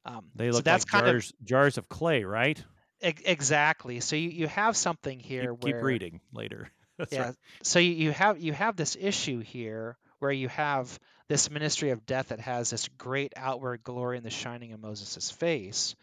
Um, 0.07 0.31
they 0.35 0.51
look 0.51 0.59
so 0.59 0.63
that's 0.63 0.85
like 0.85 1.03
kind 1.03 1.07
jars, 1.07 1.33
of, 1.41 1.47
jars 1.47 1.79
of 1.79 1.89
clay, 1.89 2.25
right? 2.25 2.63
E- 3.03 3.13
exactly. 3.25 4.01
So 4.01 4.17
you, 4.17 4.29
you 4.31 4.47
have 4.49 4.77
something 4.77 5.19
here 5.19 5.53
keep, 5.53 5.65
where 5.65 5.75
keep 5.75 5.83
reading 5.83 6.21
later. 6.33 6.69
yeah. 7.11 7.27
Right. 7.27 7.35
So 7.63 7.79
you, 7.79 7.91
you 7.93 8.13
have 8.13 8.39
you 8.39 8.53
have 8.53 8.77
this 8.77 8.97
issue 8.99 9.41
here 9.41 9.97
where 10.19 10.33
you 10.33 10.49
have 10.49 10.99
this 11.29 11.51
ministry 11.51 11.91
of 11.91 12.07
death 12.07 12.29
that 12.29 12.41
has 12.41 12.71
this 12.71 12.89
great 12.99 13.33
outward 13.37 13.83
glory 13.83 14.19
in 14.19 14.23
the 14.23 14.31
shining 14.31 14.73
of 14.73 14.81
Moses' 14.81 15.31
face, 15.31 15.95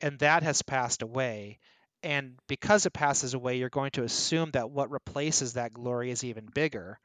and 0.00 0.18
that 0.18 0.42
has 0.42 0.62
passed 0.62 1.02
away. 1.02 1.58
And 2.02 2.34
because 2.46 2.86
it 2.86 2.92
passes 2.92 3.34
away, 3.34 3.56
you're 3.56 3.68
going 3.68 3.90
to 3.92 4.04
assume 4.04 4.50
that 4.52 4.70
what 4.70 4.90
replaces 4.90 5.54
that 5.54 5.72
glory 5.72 6.10
is 6.10 6.24
even 6.24 6.46
bigger. 6.54 6.98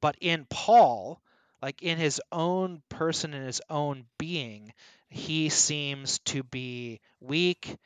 But 0.00 0.16
in 0.20 0.46
Paul, 0.48 1.20
like 1.62 1.82
in 1.82 1.98
his 1.98 2.20
own 2.32 2.82
person, 2.88 3.34
in 3.34 3.42
his 3.42 3.60
own 3.68 4.06
being, 4.18 4.72
he 5.08 5.50
seems 5.50 6.18
to 6.20 6.42
be 6.42 7.00
weak 7.20 7.76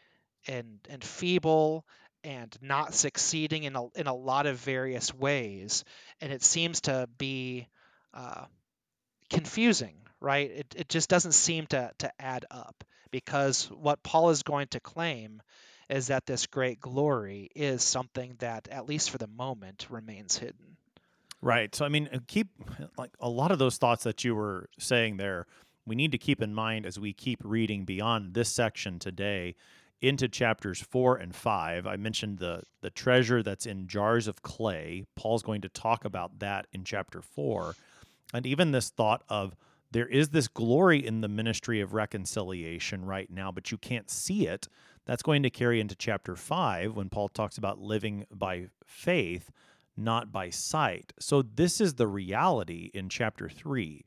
and, 0.47 0.79
and 0.89 1.03
feeble 1.03 1.85
and 2.23 2.57
not 2.63 2.95
succeeding 2.95 3.65
in 3.65 3.77
a, 3.77 3.87
in 3.97 4.07
a 4.07 4.15
lot 4.15 4.47
of 4.47 4.57
various 4.57 5.13
ways. 5.13 5.85
And 6.21 6.33
it 6.33 6.43
seems 6.43 6.83
to 6.83 7.09
be 7.19 7.69
uh, 8.15 8.45
confusing, 9.29 9.97
right? 10.21 10.51
It, 10.51 10.75
it 10.77 10.89
just 10.89 11.11
doesn't 11.11 11.33
seem 11.33 11.67
to, 11.67 11.91
to 11.99 12.13
add 12.19 12.47
up 12.51 12.85
because 13.15 13.67
what 13.71 14.03
Paul 14.03 14.31
is 14.31 14.43
going 14.43 14.67
to 14.73 14.81
claim 14.81 15.41
is 15.89 16.09
that 16.09 16.27
this 16.27 16.49
great 16.49 16.81
glory 16.81 17.49
is 17.55 17.85
something 17.85 18.35
that, 18.41 18.67
at 18.73 18.89
least 18.89 19.09
for 19.09 19.19
the 19.19 19.29
moment, 19.29 19.87
remains 19.89 20.37
hidden. 20.37 20.77
Right. 21.41 21.73
So, 21.73 21.85
I 21.85 21.91
mean, 21.91 22.09
uh, 22.13 22.19
keep 22.27 22.49
like 22.99 23.13
a 23.21 23.29
lot 23.29 23.53
of 23.53 23.61
those 23.61 23.77
thoughts 23.77 24.03
that 24.03 24.25
you 24.25 24.35
were 24.35 24.69
saying 24.81 25.19
there, 25.19 25.47
we 25.87 25.95
need 25.95 26.11
to 26.11 26.19
keep 26.19 26.43
in 26.43 26.53
mind 26.53 26.87
as 26.87 26.99
we 26.99 27.13
keep 27.13 27.39
reading 27.45 27.85
beyond 27.85 28.35
this 28.35 28.49
section 28.49 28.99
today 28.99 29.55
into 30.03 30.27
chapters 30.27 30.81
four 30.81 31.15
and 31.15 31.37
five. 31.37 31.87
I 31.87 31.95
mentioned 31.95 32.39
the 32.39 32.65
the 32.81 32.91
treasure 32.91 33.45
that's 33.45 33.65
in 33.65 33.87
jars 33.87 34.27
of 34.27 34.43
clay. 34.43 35.05
Paul's 35.15 35.45
going 35.45 35.61
to 35.61 35.69
talk 35.69 36.05
about 36.05 36.41
that 36.41 36.67
in 36.73 36.83
chapter 36.83 37.23
four. 37.23 37.77
And 38.33 38.45
even 38.45 38.73
this 38.73 38.91
thought 38.91 39.23
of 39.29 39.55
there 39.95 40.07
is 40.07 40.29
this 40.29 40.49
glory 40.49 41.05
in 41.05 41.23
the 41.23 41.29
ministry 41.29 41.81
of 41.81 41.95
reconciliation 41.95 43.05
right 43.05 43.31
now, 43.31 43.51
but 43.51 43.71
you 43.71 43.79
can't 43.79 44.11
see 44.11 44.47
it. 44.47 44.69
That's 45.07 45.23
going 45.23 45.43
to 45.45 45.51
carry 45.51 45.81
into 45.81 45.95
chapter 45.95 46.37
5 46.37 46.95
when 46.95 47.09
Paul 47.09 47.29
talks 47.29 47.57
about 47.57 47.79
living 47.79 48.27
by 48.31 48.67
faith, 48.85 49.51
not 49.97 50.31
by 50.31 50.51
sight. 50.51 51.15
So 51.19 51.41
this 51.41 51.81
is 51.81 51.95
the 51.95 52.07
reality 52.07 52.91
in 52.93 53.09
chapter 53.09 53.49
3 53.49 54.05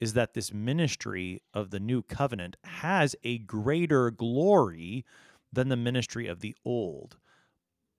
is 0.00 0.14
that 0.14 0.32
this 0.32 0.52
ministry 0.52 1.42
of 1.52 1.70
the 1.70 1.80
new 1.80 2.02
covenant 2.02 2.56
has 2.64 3.14
a 3.24 3.38
greater 3.38 4.10
glory 4.10 5.04
than 5.52 5.68
the 5.68 5.76
ministry 5.76 6.26
of 6.26 6.40
the 6.40 6.56
old 6.64 7.16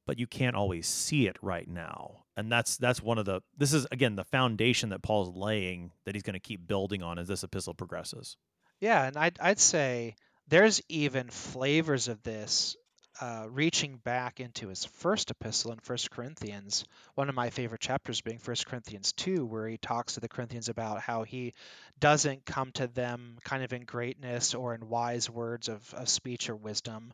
but 0.05 0.19
you 0.19 0.27
can't 0.27 0.55
always 0.55 0.87
see 0.87 1.27
it 1.27 1.37
right 1.41 1.67
now. 1.67 2.24
And 2.37 2.51
that's 2.51 2.77
that's 2.77 3.01
one 3.01 3.17
of 3.17 3.25
the 3.25 3.41
this 3.57 3.73
is 3.73 3.87
again 3.91 4.15
the 4.15 4.25
foundation 4.25 4.89
that 4.89 5.01
Paul's 5.01 5.35
laying 5.35 5.91
that 6.05 6.15
he's 6.15 6.23
going 6.23 6.33
to 6.33 6.39
keep 6.39 6.67
building 6.67 7.01
on 7.01 7.17
as 7.17 7.27
this 7.27 7.43
epistle 7.43 7.73
progresses. 7.73 8.35
Yeah, 8.81 9.03
and 9.05 9.15
I'd 9.15 9.39
I'd 9.39 9.59
say 9.59 10.15
there's 10.47 10.81
even 10.89 11.29
flavors 11.29 12.07
of 12.07 12.21
this 12.23 12.75
uh, 13.21 13.45
reaching 13.49 13.97
back 14.03 14.39
into 14.39 14.67
his 14.67 14.83
first 14.83 15.31
epistle 15.31 15.71
in 15.71 15.79
First 15.79 16.11
Corinthians, 16.11 16.83
one 17.15 17.29
of 17.29 17.35
my 17.35 17.49
favorite 17.49 17.79
chapters 17.79 18.21
being 18.21 18.39
First 18.39 18.65
Corinthians 18.65 19.13
2, 19.13 19.45
where 19.45 19.67
he 19.67 19.77
talks 19.77 20.13
to 20.13 20.19
the 20.19 20.27
Corinthians 20.27 20.67
about 20.67 20.99
how 20.99 21.23
he 21.23 21.53
doesn't 21.99 22.45
come 22.45 22.71
to 22.73 22.87
them 22.87 23.37
kind 23.43 23.63
of 23.63 23.71
in 23.71 23.85
greatness 23.85 24.53
or 24.53 24.73
in 24.73 24.89
wise 24.89 25.29
words 25.29 25.69
of, 25.69 25.93
of 25.93 26.09
speech 26.09 26.49
or 26.49 26.55
wisdom, 26.55 27.13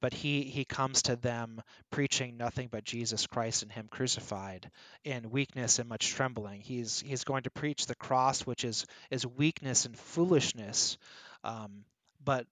but 0.00 0.12
he, 0.12 0.42
he 0.42 0.64
comes 0.64 1.02
to 1.02 1.16
them 1.16 1.62
preaching 1.90 2.36
nothing 2.36 2.68
but 2.70 2.84
Jesus 2.84 3.26
Christ 3.26 3.62
and 3.62 3.72
him 3.72 3.88
crucified 3.90 4.70
in 5.02 5.30
weakness 5.30 5.78
and 5.78 5.88
much 5.88 6.10
trembling. 6.10 6.60
He's, 6.60 7.00
he's 7.00 7.24
going 7.24 7.44
to 7.44 7.50
preach 7.50 7.86
the 7.86 7.94
cross, 7.94 8.42
which 8.42 8.64
is, 8.64 8.84
is 9.10 9.26
weakness 9.26 9.86
and 9.86 9.98
foolishness. 9.98 10.98
Um, 11.42 11.84
but 12.22 12.46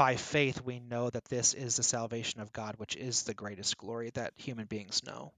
by 0.00 0.16
faith 0.16 0.62
we 0.64 0.80
know 0.80 1.10
that 1.10 1.26
this 1.26 1.52
is 1.52 1.76
the 1.76 1.82
salvation 1.82 2.40
of 2.40 2.54
God, 2.54 2.74
which 2.78 2.96
is 2.96 3.24
the 3.24 3.34
greatest 3.34 3.76
glory 3.76 4.08
that 4.14 4.32
human 4.34 4.64
beings 4.64 5.02
know. 5.04 5.30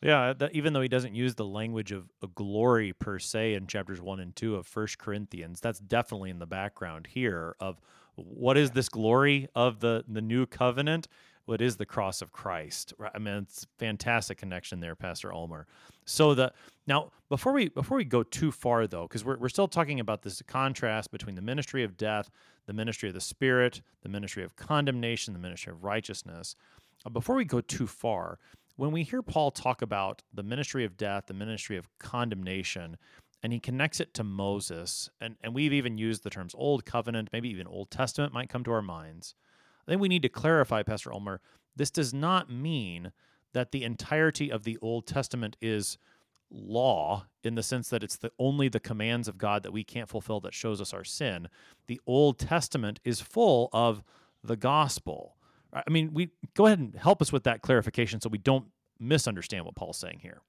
Yeah, 0.00 0.32
that, 0.32 0.54
even 0.54 0.72
though 0.72 0.80
he 0.80 0.88
doesn't 0.88 1.14
use 1.14 1.34
the 1.34 1.44
language 1.44 1.92
of 1.92 2.10
a 2.22 2.26
glory 2.28 2.94
per 2.94 3.18
se 3.18 3.52
in 3.52 3.66
chapters 3.66 4.00
one 4.00 4.18
and 4.20 4.34
two 4.34 4.56
of 4.56 4.66
First 4.66 4.96
Corinthians, 4.96 5.60
that's 5.60 5.80
definitely 5.80 6.30
in 6.30 6.38
the 6.38 6.46
background 6.46 7.08
here 7.08 7.56
of 7.60 7.78
what 8.14 8.56
is 8.56 8.70
this 8.70 8.88
glory 8.88 9.48
of 9.54 9.80
the 9.80 10.02
the 10.08 10.22
new 10.22 10.46
covenant? 10.46 11.08
What 11.46 11.60
is 11.60 11.76
the 11.76 11.86
cross 11.86 12.22
of 12.22 12.32
Christ? 12.32 12.92
I 13.14 13.18
mean, 13.18 13.34
it's 13.34 13.66
fantastic 13.78 14.38
connection 14.38 14.80
there, 14.80 14.94
Pastor 14.94 15.32
Ulmer. 15.32 15.66
So 16.04 16.34
the 16.34 16.52
now 16.86 17.10
before 17.28 17.52
we 17.52 17.68
before 17.68 17.96
we 17.96 18.04
go 18.04 18.22
too 18.22 18.52
far 18.52 18.86
though, 18.86 19.02
because 19.02 19.24
we're 19.24 19.38
we're 19.38 19.48
still 19.48 19.68
talking 19.68 20.00
about 20.00 20.22
this 20.22 20.42
contrast 20.46 21.10
between 21.10 21.34
the 21.34 21.42
ministry 21.42 21.82
of 21.82 21.96
death 21.96 22.30
the 22.66 22.72
ministry 22.72 23.08
of 23.08 23.14
the 23.14 23.20
Spirit, 23.20 23.80
the 24.02 24.08
ministry 24.08 24.42
of 24.44 24.56
condemnation, 24.56 25.32
the 25.32 25.40
ministry 25.40 25.72
of 25.72 25.84
righteousness. 25.84 26.54
Uh, 27.04 27.10
before 27.10 27.36
we 27.36 27.44
go 27.44 27.60
too 27.60 27.86
far, 27.86 28.38
when 28.76 28.92
we 28.92 29.02
hear 29.02 29.22
Paul 29.22 29.50
talk 29.50 29.82
about 29.82 30.22
the 30.34 30.42
ministry 30.42 30.84
of 30.84 30.96
death, 30.96 31.24
the 31.26 31.34
ministry 31.34 31.76
of 31.76 31.88
condemnation, 31.98 32.98
and 33.42 33.52
he 33.52 33.60
connects 33.60 34.00
it 34.00 34.12
to 34.14 34.24
Moses, 34.24 35.08
and, 35.20 35.36
and 35.42 35.54
we've 35.54 35.72
even 35.72 35.96
used 35.96 36.24
the 36.24 36.30
terms 36.30 36.54
Old 36.58 36.84
Covenant, 36.84 37.30
maybe 37.32 37.48
even 37.48 37.66
Old 37.66 37.90
Testament 37.90 38.32
might 38.32 38.48
come 38.48 38.64
to 38.64 38.72
our 38.72 38.82
minds. 38.82 39.34
I 39.86 39.92
think 39.92 40.00
we 40.00 40.08
need 40.08 40.22
to 40.22 40.28
clarify, 40.28 40.82
Pastor 40.82 41.12
Ulmer, 41.12 41.40
this 41.74 41.90
does 41.90 42.12
not 42.12 42.50
mean 42.50 43.12
that 43.52 43.72
the 43.72 43.84
entirety 43.84 44.50
of 44.50 44.64
the 44.64 44.78
Old 44.82 45.06
Testament 45.06 45.56
is 45.60 45.98
law 46.50 47.26
in 47.42 47.54
the 47.54 47.62
sense 47.62 47.88
that 47.88 48.02
it's 48.02 48.16
the 48.16 48.30
only 48.38 48.68
the 48.68 48.80
commands 48.80 49.28
of 49.28 49.38
God 49.38 49.62
that 49.62 49.72
we 49.72 49.84
can't 49.84 50.08
fulfill 50.08 50.40
that 50.40 50.54
shows 50.54 50.80
us 50.80 50.92
our 50.92 51.04
sin. 51.04 51.48
The 51.86 52.00
Old 52.06 52.38
Testament 52.38 53.00
is 53.04 53.20
full 53.20 53.68
of 53.72 54.02
the 54.42 54.56
gospel. 54.56 55.36
I 55.72 55.90
mean, 55.90 56.12
we 56.14 56.30
go 56.54 56.66
ahead 56.66 56.78
and 56.78 56.94
help 56.94 57.20
us 57.20 57.32
with 57.32 57.44
that 57.44 57.62
clarification 57.62 58.20
so 58.20 58.28
we 58.28 58.38
don't 58.38 58.66
misunderstand 58.98 59.64
what 59.64 59.74
Paul's 59.74 59.98
saying 59.98 60.20
here. 60.22 60.40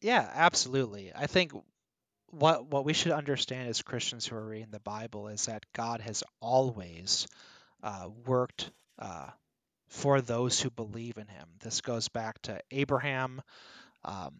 Yeah, 0.00 0.30
absolutely. 0.34 1.12
I 1.14 1.26
think 1.26 1.52
what 2.30 2.66
what 2.66 2.84
we 2.84 2.92
should 2.92 3.12
understand 3.12 3.68
as 3.68 3.82
Christians 3.82 4.26
who 4.26 4.36
are 4.36 4.44
reading 4.44 4.70
the 4.70 4.80
Bible 4.80 5.28
is 5.28 5.46
that 5.46 5.64
God 5.72 6.00
has 6.00 6.22
always 6.40 7.26
uh, 7.82 8.08
worked 8.26 8.70
uh, 8.98 9.28
for 9.88 10.20
those 10.20 10.60
who 10.60 10.70
believe 10.70 11.16
in 11.16 11.28
him. 11.28 11.48
This 11.60 11.80
goes 11.80 12.08
back 12.08 12.40
to 12.42 12.60
Abraham, 12.70 13.42
um, 14.04 14.34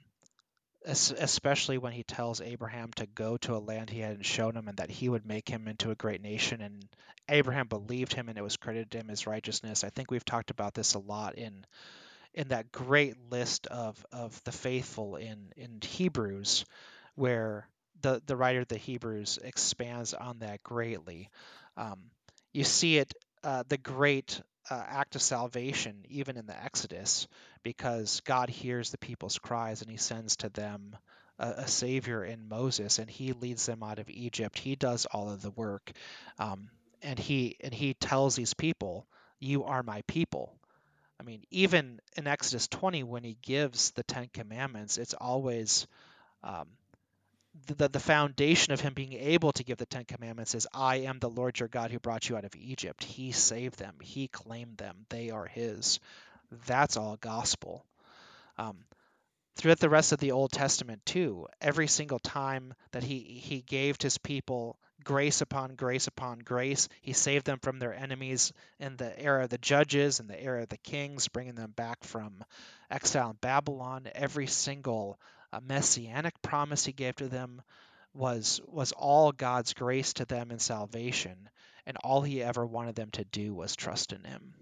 especially 0.85 1.79
when 1.79 1.93
he 1.93 2.03
tells 2.03 2.41
Abraham 2.41 2.91
to 2.97 3.07
go 3.07 3.37
to 3.39 3.57
a 3.57 3.59
land 3.59 3.91
he 3.91 4.01
hadn't 4.01 4.27
shown 4.27 4.57
him 4.57 4.69
and 4.69 4.79
that 4.79 4.91
he 4.91 5.09
would 5.09 5.27
make 5.27 5.49
him 5.49 5.69
into 5.69 5.91
a 5.91 5.97
great 5.97 6.23
nation. 6.23 6.61
And 6.61 6.85
Abraham 7.29 7.69
believed 7.69 8.13
him 8.13 8.29
and 8.29 8.39
it 8.39 8.43
was 8.43 8.57
credited 8.57 8.91
to 8.93 8.99
him 8.99 9.11
as 9.11 9.27
righteousness. 9.27 9.85
I 9.85 9.91
think 9.91 10.11
we've 10.11 10.25
talked 10.25 10.51
about 10.51 10.75
this 10.75 10.95
a 10.95 10.99
lot 10.99 11.37
in 11.37 11.65
in 12.35 12.49
that 12.49 12.71
great 12.71 13.17
list 13.31 13.67
of, 13.69 14.05
of 14.13 14.45
the 14.45 14.53
faithful 14.53 15.17
in, 15.17 15.51
in 15.57 15.81
Hebrews, 15.81 16.67
where 17.15 17.67
the, 18.07 18.23
the 18.25 18.37
writer 18.37 18.61
of 18.61 18.69
the 18.69 18.79
Hebrews 18.79 19.41
expands 19.43 20.15
on 20.15 20.39
that 20.39 20.63
greatly. 20.63 21.29
Um, 21.77 21.99
you 22.53 22.63
see 22.63 22.99
it, 22.99 23.13
uh, 23.43 23.65
the 23.69 23.79
great 23.79 24.41
uh, 24.71 24.81
act 24.87 25.17
of 25.17 25.23
salvation, 25.23 26.05
even 26.09 26.37
in 26.37 26.47
the 26.47 26.57
Exodus, 26.57 27.27
because 27.65 28.21
God 28.21 28.49
hears 28.49 28.93
the 28.93 28.99
people's 28.99 29.39
cries 29.39 29.83
and 29.83 29.91
he 29.91 29.97
sends 29.97 30.37
to 30.37 30.49
them 30.51 30.97
a, 31.41 31.49
a 31.49 31.67
savior 31.67 32.25
in 32.25 32.49
Moses 32.49 33.01
and 33.01 33.11
he 33.11 33.33
leads 33.33 33.67
them 33.67 33.83
out 33.83 33.99
of 33.99 34.09
Egypt. 34.09 34.57
He 34.57 34.77
does 34.77 35.07
all 35.07 35.29
of 35.31 35.43
the 35.43 35.51
work. 35.51 35.91
Um, 36.39 36.71
and 37.03 37.19
he 37.19 37.57
and 37.61 37.75
he 37.75 37.95
tells 37.95 38.37
these 38.37 38.55
people, 38.55 39.09
"You 39.41 39.65
are 39.65 39.83
my 39.83 40.03
people." 40.07 40.55
I 41.19 41.25
mean, 41.25 41.43
even 41.51 42.01
in 42.17 42.29
Exodus 42.29 42.69
20, 42.69 43.03
when 43.03 43.25
he 43.25 43.37
gives 43.43 43.91
the 43.93 44.03
Ten 44.05 44.29
Commandments, 44.33 44.97
it's 44.97 45.15
always 45.15 45.87
um, 46.43 46.69
the, 47.67 47.89
the 47.89 48.01
foundation 48.01 48.73
of 48.73 48.81
him 48.81 48.95
being 48.95 49.13
able 49.15 49.53
to 49.53 49.65
give 49.65 49.79
the 49.79 49.87
Ten 49.87 50.05
Commandments 50.05 50.55
is 50.55 50.67
I 50.73 50.97
am 50.97 51.19
the 51.19 51.31
Lord 51.31 51.59
your 51.59 51.69
God 51.69 51.91
who 51.91 51.99
brought 51.99 52.29
you 52.29 52.37
out 52.37 52.45
of 52.45 52.55
Egypt. 52.57 53.05
He 53.05 53.33
saved 53.33 53.79
them, 53.79 53.95
He 54.01 54.29
claimed 54.29 54.77
them, 54.77 55.07
they 55.09 55.31
are 55.31 55.47
His. 55.47 56.01
That's 56.67 56.97
all 56.97 57.17
gospel. 57.17 57.85
Um, 58.59 58.79
throughout 59.57 59.81
the 59.81 59.91
rest 59.91 60.13
of 60.13 60.21
the 60.21 60.33
Old 60.33 60.53
Testament, 60.53 61.05
too, 61.05 61.47
every 61.61 61.89
single 61.89 62.19
time 62.19 62.75
that 62.93 63.03
He, 63.03 63.21
he 63.21 63.63
gave 63.63 64.01
His 64.01 64.19
people 64.19 64.79
grace 65.05 65.41
upon 65.41 65.77
grace 65.77 66.07
upon 66.07 66.41
grace, 66.41 66.89
He 67.03 67.13
saved 67.13 67.47
them 67.47 67.59
from 67.61 67.79
their 67.79 67.95
enemies 67.95 68.53
in 68.79 68.97
the 68.97 69.19
era 69.21 69.45
of 69.45 69.51
the 69.51 69.59
judges 69.59 70.21
and 70.21 70.29
the 70.29 70.43
era 70.43 70.63
of 70.63 70.69
the 70.69 70.77
kings, 70.79 71.29
bringing 71.29 71.55
them 71.55 71.73
back 71.77 72.05
from 72.05 72.45
exile 72.91 73.31
in 73.31 73.37
Babylon. 73.41 74.09
Every 74.15 74.47
single 74.47 75.19
messianic 75.61 76.41
promise 76.43 76.85
he 76.85 76.93
gave 76.93 77.17
to 77.17 77.29
them 77.29 77.63
was 78.15 78.61
was 78.67 78.93
all 78.93 79.33
God's 79.33 79.75
grace 79.75 80.15
to 80.15 80.25
them 80.25 80.51
in 80.51 80.59
salvation, 80.59 81.49
and 81.87 81.97
all 82.03 82.23
he 82.23 82.43
ever 82.43 82.65
wanted 82.67 82.95
them 82.95 83.11
to 83.13 83.25
do 83.25 83.55
was 83.55 83.77
trust 83.77 84.13
in 84.13 84.25
him. 84.25 84.55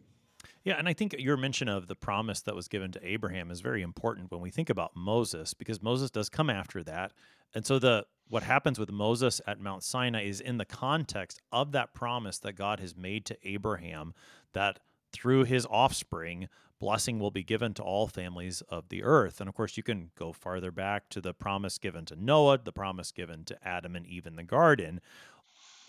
Yeah, 0.65 0.77
and 0.79 0.89
I 0.89 0.95
think 0.95 1.15
your 1.19 1.37
mention 1.37 1.69
of 1.69 1.87
the 1.87 1.95
promise 1.95 2.41
that 2.43 2.57
was 2.57 2.69
given 2.69 2.91
to 2.93 3.07
Abraham 3.07 3.51
is 3.51 3.61
very 3.61 3.83
important 3.83 4.31
when 4.31 4.41
we 4.41 4.51
think 4.51 4.71
about 4.71 4.97
Moses, 4.97 5.53
because 5.53 5.83
Moses 5.83 6.11
does 6.11 6.31
come 6.31 6.49
after 6.49 6.83
that. 6.85 7.13
And 7.55 7.65
so 7.65 7.79
the 7.79 8.07
what 8.29 8.43
happens 8.43 8.79
with 8.79 8.91
Moses 8.91 9.41
at 9.47 9.61
Mount 9.61 9.85
Sinai 9.85 10.25
is 10.25 10.41
in 10.41 10.57
the 10.57 10.65
context 10.65 11.41
of 11.53 11.73
that 11.73 11.93
promise 11.95 12.39
that 12.39 12.55
God 12.55 12.81
has 12.81 12.97
made 12.97 13.27
to 13.27 13.37
Abraham 13.45 14.15
that 14.55 14.81
through 15.13 15.45
his 15.45 15.67
offspring 15.67 16.49
blessing 16.81 17.19
will 17.19 17.31
be 17.31 17.43
given 17.43 17.75
to 17.75 17.83
all 17.83 18.07
families 18.07 18.63
of 18.69 18.89
the 18.89 19.03
earth. 19.03 19.41
And 19.41 19.49
of 19.49 19.55
course, 19.55 19.77
you 19.77 19.83
can 19.83 20.11
go 20.19 20.33
farther 20.33 20.71
back 20.71 21.09
to 21.11 21.21
the 21.21 21.33
promise 21.33 21.79
given 21.79 22.05
to 22.07 22.17
Noah, 22.17 22.59
the 22.63 22.73
promise 22.73 23.13
given 23.13 23.45
to 23.45 23.59
Adam 23.67 23.97
and 23.97 24.07
Eve 24.07 24.27
in 24.27 24.37
the 24.37 24.45
garden. 24.45 25.01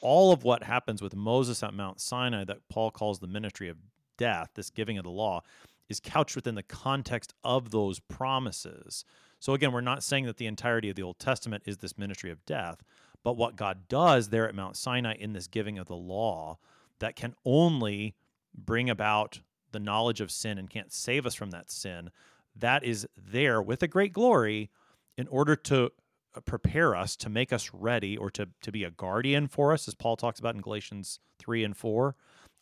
All 0.01 0.31
of 0.31 0.43
what 0.43 0.63
happens 0.63 1.01
with 1.01 1.15
Moses 1.15 1.63
at 1.63 1.73
Mount 1.73 1.99
Sinai, 1.99 2.43
that 2.45 2.67
Paul 2.69 2.91
calls 2.91 3.19
the 3.19 3.27
ministry 3.27 3.69
of 3.69 3.77
death, 4.17 4.51
this 4.55 4.69
giving 4.69 4.97
of 4.97 5.03
the 5.03 5.09
law, 5.09 5.41
is 5.89 5.99
couched 5.99 6.35
within 6.35 6.55
the 6.55 6.63
context 6.63 7.33
of 7.43 7.71
those 7.71 7.99
promises. 7.99 9.05
So 9.39 9.53
again, 9.53 9.71
we're 9.71 9.81
not 9.81 10.03
saying 10.03 10.25
that 10.25 10.37
the 10.37 10.47
entirety 10.47 10.89
of 10.89 10.95
the 10.95 11.03
Old 11.03 11.19
Testament 11.19 11.63
is 11.65 11.77
this 11.77 11.97
ministry 11.97 12.31
of 12.31 12.45
death, 12.45 12.83
but 13.23 13.37
what 13.37 13.55
God 13.55 13.87
does 13.87 14.29
there 14.29 14.47
at 14.47 14.55
Mount 14.55 14.77
Sinai 14.77 15.15
in 15.15 15.33
this 15.33 15.47
giving 15.47 15.77
of 15.77 15.87
the 15.87 15.95
law 15.95 16.57
that 16.99 17.15
can 17.15 17.35
only 17.43 18.15
bring 18.55 18.89
about 18.89 19.41
the 19.75 19.79
knowledge 19.79 20.21
of 20.21 20.31
sin 20.31 20.57
and 20.57 20.69
can't 20.69 20.91
save 20.91 21.25
us 21.25 21.35
from 21.35 21.51
that 21.51 21.69
sin, 21.69 22.09
that 22.55 22.83
is 22.83 23.07
there 23.17 23.61
with 23.61 23.83
a 23.83 23.87
great 23.87 24.13
glory 24.13 24.71
in 25.17 25.27
order 25.27 25.55
to 25.55 25.91
uh, 26.35 26.39
prepare 26.41 26.95
us 26.95 27.15
to 27.17 27.29
make 27.29 27.51
us 27.51 27.71
ready 27.73 28.17
or 28.17 28.31
to, 28.31 28.47
to 28.61 28.71
be 28.71 28.83
a 28.83 28.91
guardian 28.91 29.47
for 29.47 29.73
us, 29.73 29.87
as 29.87 29.93
Paul 29.93 30.15
talks 30.15 30.39
about 30.39 30.55
in 30.55 30.61
Galatians 30.61 31.19
3 31.39 31.63
and 31.63 31.77
4, 31.77 32.15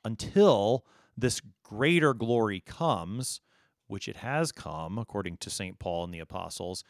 until 0.03 0.85
this 1.15 1.41
greater 1.63 2.13
glory 2.13 2.59
comes, 2.59 3.41
which 3.87 4.07
it 4.07 4.17
has 4.17 4.51
come, 4.51 4.97
according 4.97 5.37
to 5.37 5.49
St. 5.49 5.77
Paul 5.79 6.03
and 6.03 6.13
the 6.13 6.19
apostles, 6.19 6.83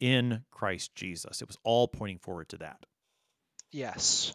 in 0.00 0.44
Christ 0.50 0.94
Jesus. 0.94 1.40
It 1.40 1.48
was 1.48 1.58
all 1.62 1.88
pointing 1.88 2.18
forward 2.18 2.48
to 2.50 2.58
that. 2.58 2.86
Yes. 3.70 4.34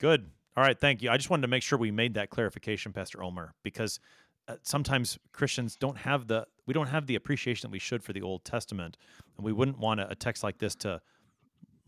Good. 0.00 0.30
All 0.56 0.62
right, 0.62 0.78
thank 0.78 1.02
you. 1.02 1.10
I 1.10 1.16
just 1.16 1.30
wanted 1.30 1.42
to 1.42 1.48
make 1.48 1.62
sure 1.62 1.78
we 1.78 1.90
made 1.90 2.14
that 2.14 2.30
clarification, 2.30 2.92
Pastor 2.92 3.22
Ulmer, 3.22 3.54
because 3.64 3.98
uh, 4.46 4.56
sometimes 4.62 5.18
Christians 5.32 5.76
don't 5.76 5.98
have 5.98 6.28
the 6.28 6.46
we 6.66 6.72
don't 6.72 6.86
have 6.86 7.06
the 7.06 7.16
appreciation 7.16 7.68
that 7.68 7.72
we 7.72 7.78
should 7.78 8.02
for 8.02 8.12
the 8.12 8.22
Old 8.22 8.44
Testament, 8.44 8.96
and 9.36 9.44
we 9.44 9.52
wouldn't 9.52 9.78
want 9.78 10.00
a, 10.00 10.10
a 10.10 10.14
text 10.14 10.42
like 10.42 10.58
this 10.58 10.74
to 10.76 11.00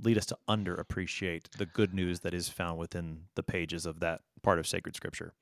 lead 0.03 0.19
us 0.19 0.27
to 0.27 0.37
underappreciate 0.49 1.51
the 1.57 1.67
good 1.67 1.95
news 1.95 2.21
that 2.21 2.35
is 2.35 2.49
found 2.49 2.79
within 2.79 3.23
the 3.35 3.43
pages 3.43 3.87
of 3.87 4.01
that 4.01 4.21
part 4.43 4.59
of 4.59 4.67
sacred 4.67 4.97
Scripture. 4.97 5.33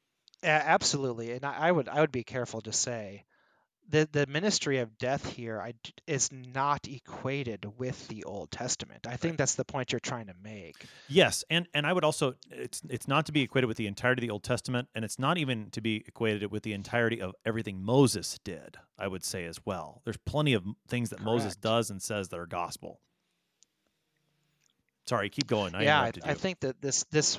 Yeah, 0.43 0.63
absolutely, 0.65 1.33
and 1.33 1.45
I, 1.45 1.69
I 1.69 1.73
would 1.73 1.89
I 1.89 2.01
would 2.01 2.13
be 2.13 2.25
careful 2.25 2.61
to 2.63 2.73
say 2.73 3.25
the 3.89 4.09
the 4.11 4.27
ministry 4.27 4.79
of 4.79 4.99
death 4.99 5.33
here 5.33 5.61
I, 5.61 5.75
is 6.07 6.31
not 6.33 6.87
equated 6.89 7.67
with 7.79 8.09
the 8.09 8.25
Old 8.25 8.51
Testament. 8.51 9.07
I 9.07 9.17
think 9.17 9.37
that's 9.37 9.55
the 9.55 9.65
point 9.65 9.93
you're 9.93 10.01
trying 10.01 10.27
to 10.27 10.35
make. 10.43 10.87
Yes, 11.09 11.45
and 11.51 11.67
and 11.75 11.87
I 11.87 11.93
would 11.93 12.05
also 12.05 12.35
it's 12.51 12.83
it's 12.89 13.09
not 13.09 13.27
to 13.27 13.33
be 13.33 13.43
equated 13.43 13.69
with 13.69 13.77
the 13.77 13.87
entirety 13.87 14.21
of 14.21 14.29
the 14.29 14.33
Old 14.33 14.43
Testament, 14.43 14.89
and 14.95 15.05
it's 15.05 15.19
not 15.19 15.39
even 15.39 15.71
to 15.71 15.81
be 15.81 16.05
equated 16.07 16.51
with 16.51 16.63
the 16.63 16.73
entirety 16.73 17.21
of 17.21 17.35
everything 17.45 17.83
Moses 17.83 18.39
did. 18.45 18.77
I 18.99 19.09
would 19.09 19.25
say 19.25 19.45
as 19.45 19.59
well. 19.65 20.01
There's 20.05 20.17
plenty 20.19 20.55
of 20.55 20.65
things 20.89 21.11
that 21.11 21.17
Correct. 21.17 21.27
Moses 21.27 21.57
does 21.57 21.91
and 21.91 22.01
says 22.01 22.29
that 22.29 22.39
are 22.39 22.47
gospel. 22.47 23.01
Sorry, 25.07 25.29
keep 25.29 25.47
going. 25.47 25.75
I 25.75 25.83
yeah, 25.83 26.01
I, 26.01 26.13
I 26.25 26.35
think 26.35 26.61
that 26.61 26.81
this 26.81 27.05
this 27.11 27.39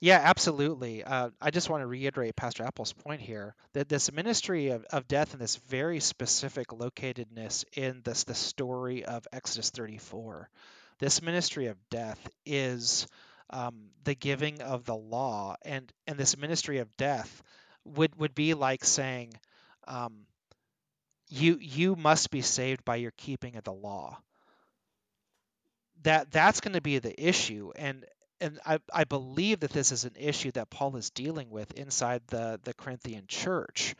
yeah, 0.00 0.20
absolutely. 0.22 1.02
Uh, 1.04 1.30
I 1.40 1.50
just 1.50 1.70
want 1.70 1.82
to 1.82 1.86
reiterate 1.86 2.36
Pastor 2.36 2.64
Appel's 2.64 2.92
point 2.92 3.20
here 3.20 3.54
that 3.72 3.88
this 3.88 4.12
ministry 4.12 4.68
of, 4.68 4.84
of 4.90 5.08
death 5.08 5.32
and 5.32 5.40
this 5.40 5.56
very 5.56 6.00
specific 6.00 6.68
locatedness 6.68 7.64
in 7.74 8.02
this 8.04 8.24
the 8.24 8.34
story 8.34 9.04
of 9.04 9.26
Exodus 9.32 9.70
34, 9.70 10.50
this 10.98 11.22
ministry 11.22 11.66
of 11.66 11.76
death 11.90 12.18
is 12.44 13.06
um, 13.50 13.90
the 14.04 14.14
giving 14.14 14.60
of 14.60 14.84
the 14.84 14.96
law, 14.96 15.56
and 15.62 15.90
and 16.06 16.18
this 16.18 16.36
ministry 16.36 16.78
of 16.78 16.94
death 16.96 17.42
would 17.84 18.14
would 18.18 18.34
be 18.34 18.54
like 18.54 18.84
saying, 18.84 19.32
um, 19.88 20.26
you 21.28 21.58
you 21.60 21.96
must 21.96 22.30
be 22.30 22.42
saved 22.42 22.84
by 22.84 22.96
your 22.96 23.12
keeping 23.16 23.56
of 23.56 23.64
the 23.64 23.72
law 23.72 24.18
that 26.02 26.30
that's 26.30 26.60
going 26.60 26.74
to 26.74 26.80
be 26.80 26.98
the 26.98 27.28
issue 27.28 27.72
and 27.76 28.04
and 28.40 28.58
I, 28.66 28.78
I 28.92 29.04
believe 29.04 29.60
that 29.60 29.70
this 29.70 29.92
is 29.92 30.04
an 30.04 30.14
issue 30.18 30.52
that 30.52 30.70
Paul 30.70 30.96
is 30.96 31.10
dealing 31.10 31.50
with 31.50 31.72
inside 31.72 32.22
the, 32.28 32.60
the 32.64 32.74
Corinthian 32.74 33.24
church. 33.26 33.94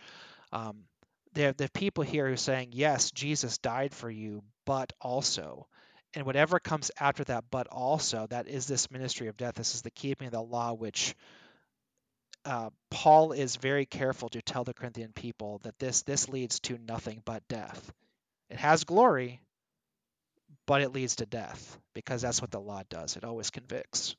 Um, 0.53 0.85
there, 1.33 1.53
there 1.53 1.67
are 1.67 1.69
people 1.69 2.05
here 2.05 2.27
who 2.27 2.35
are 2.35 2.39
saying, 2.39 2.71
yes, 2.73 3.11
Jesus 3.11 3.59
died 3.59 3.95
for 3.95 4.11
you, 4.11 4.43
but 4.65 4.93
also. 5.01 5.67
And 6.15 6.25
whatever 6.25 6.59
comes 6.59 6.91
after 6.99 7.25
that, 7.25 7.45
but 7.51 7.67
also, 7.67 8.27
that 8.31 8.49
is 8.49 8.67
this 8.67 8.91
ministry 8.91 9.29
of 9.29 9.37
death. 9.37 9.55
This 9.55 9.75
is 9.75 9.83
the 9.83 9.91
keeping 9.91 10.27
of 10.27 10.33
the 10.33 10.43
law, 10.43 10.73
which 10.73 11.15
uh, 12.47 12.71
Paul 12.91 13.33
is 13.33 13.57
very 13.57 13.87
careful 13.87 14.29
to 14.31 14.41
tell 14.41 14.65
the 14.65 14.73
Corinthian 14.73 15.13
people 15.13 15.61
that 15.65 15.79
this 15.79 16.03
this 16.03 16.29
leads 16.29 16.61
to 16.61 16.79
nothing 16.79 17.21
but 17.25 17.47
death. 17.49 17.93
It 18.49 18.57
has 18.59 18.85
glory, 18.85 19.41
but 20.67 20.81
it 20.81 20.93
leads 20.93 21.17
to 21.17 21.27
death 21.27 21.79
because 21.93 22.23
that's 22.23 22.41
what 22.41 22.51
the 22.51 22.61
law 22.61 22.83
does. 22.89 23.17
It 23.17 23.25
always 23.25 23.51
convicts. 23.51 24.15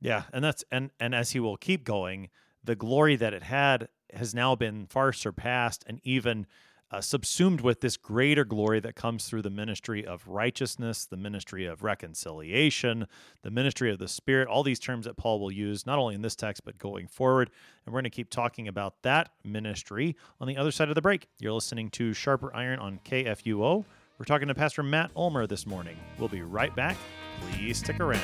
Yeah, 0.00 0.24
and 0.32 0.44
that's 0.44 0.64
and 0.70 0.90
and 1.00 1.14
as 1.14 1.30
he 1.30 1.40
will 1.40 1.56
keep 1.56 1.84
going, 1.84 2.28
the 2.62 2.76
glory 2.76 3.16
that 3.16 3.32
it 3.32 3.44
had 3.44 3.88
has 4.12 4.34
now 4.34 4.54
been 4.54 4.86
far 4.86 5.12
surpassed 5.12 5.84
and 5.86 6.00
even 6.04 6.46
uh, 6.90 7.00
subsumed 7.00 7.60
with 7.60 7.80
this 7.80 7.96
greater 7.96 8.44
glory 8.44 8.78
that 8.78 8.94
comes 8.94 9.28
through 9.28 9.42
the 9.42 9.50
ministry 9.50 10.06
of 10.06 10.26
righteousness, 10.28 11.04
the 11.04 11.16
ministry 11.16 11.66
of 11.66 11.82
reconciliation, 11.82 13.06
the 13.42 13.50
ministry 13.50 13.90
of 13.90 13.98
the 13.98 14.06
Spirit, 14.06 14.46
all 14.46 14.62
these 14.62 14.78
terms 14.78 15.04
that 15.04 15.16
Paul 15.16 15.40
will 15.40 15.50
use, 15.50 15.84
not 15.84 15.98
only 15.98 16.14
in 16.14 16.22
this 16.22 16.36
text, 16.36 16.64
but 16.64 16.78
going 16.78 17.08
forward. 17.08 17.50
And 17.84 17.92
we're 17.92 18.00
going 18.00 18.04
to 18.04 18.10
keep 18.10 18.30
talking 18.30 18.68
about 18.68 19.02
that 19.02 19.30
ministry 19.42 20.16
on 20.40 20.46
the 20.46 20.56
other 20.56 20.70
side 20.70 20.88
of 20.88 20.94
the 20.94 21.02
break. 21.02 21.26
You're 21.40 21.52
listening 21.52 21.90
to 21.90 22.12
Sharper 22.12 22.54
Iron 22.54 22.78
on 22.78 23.00
KFUO. 23.04 23.84
We're 24.18 24.24
talking 24.24 24.48
to 24.48 24.54
Pastor 24.54 24.82
Matt 24.82 25.10
Ulmer 25.16 25.46
this 25.46 25.66
morning. 25.66 25.96
We'll 26.18 26.28
be 26.28 26.42
right 26.42 26.74
back. 26.74 26.96
Please 27.40 27.78
stick 27.78 28.00
around. 28.00 28.22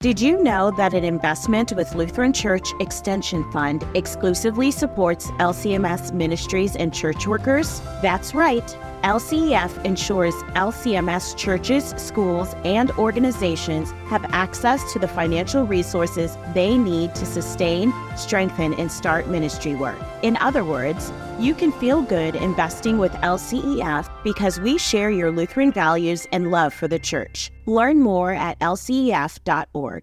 Did 0.00 0.20
you 0.20 0.40
know 0.40 0.70
that 0.76 0.94
an 0.94 1.02
investment 1.02 1.72
with 1.72 1.92
Lutheran 1.96 2.32
Church 2.32 2.68
Extension 2.78 3.42
Fund 3.50 3.84
exclusively 3.96 4.70
supports 4.70 5.26
LCMS 5.40 6.12
ministries 6.12 6.76
and 6.76 6.94
church 6.94 7.26
workers? 7.26 7.80
That's 8.00 8.32
right. 8.32 8.78
LCEF 9.02 9.84
ensures 9.84 10.34
LCMS 10.54 11.36
churches, 11.36 11.94
schools, 11.96 12.54
and 12.64 12.90
organizations 12.92 13.92
have 14.06 14.24
access 14.32 14.92
to 14.92 14.98
the 14.98 15.08
financial 15.08 15.64
resources 15.66 16.36
they 16.54 16.76
need 16.76 17.14
to 17.14 17.24
sustain, 17.24 17.92
strengthen, 18.16 18.74
and 18.74 18.90
start 18.90 19.28
ministry 19.28 19.74
work. 19.74 19.98
In 20.22 20.36
other 20.38 20.64
words, 20.64 21.12
you 21.38 21.54
can 21.54 21.70
feel 21.72 22.02
good 22.02 22.34
investing 22.34 22.98
with 22.98 23.12
LCEF 23.12 24.10
because 24.24 24.58
we 24.60 24.78
share 24.78 25.10
your 25.10 25.30
Lutheran 25.30 25.70
values 25.72 26.26
and 26.32 26.50
love 26.50 26.74
for 26.74 26.88
the 26.88 26.98
church. 26.98 27.50
Learn 27.66 28.00
more 28.00 28.32
at 28.32 28.58
lcef.org. 28.58 30.02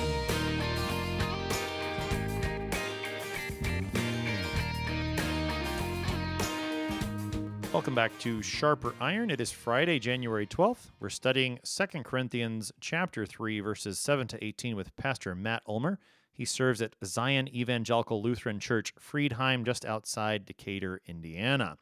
Welcome 7.73 7.95
back 7.95 8.11
to 8.19 8.41
Sharper 8.41 8.93
Iron. 8.99 9.29
It 9.29 9.39
is 9.39 9.53
Friday, 9.53 9.97
January 9.97 10.45
12th. 10.45 10.91
We're 10.99 11.07
studying 11.07 11.57
2 11.63 12.03
Corinthians 12.03 12.73
chapter 12.81 13.25
3 13.25 13.61
verses 13.61 13.97
7 13.97 14.27
to 14.27 14.43
18 14.43 14.75
with 14.75 14.93
Pastor 14.97 15.33
Matt 15.35 15.63
Ulmer. 15.65 15.97
He 16.33 16.43
serves 16.43 16.81
at 16.81 16.97
Zion 17.05 17.47
Evangelical 17.47 18.21
Lutheran 18.21 18.59
Church, 18.59 18.93
Friedheim, 18.99 19.63
just 19.65 19.85
outside 19.85 20.45
Decatur, 20.45 20.99
Indiana. 21.07 21.77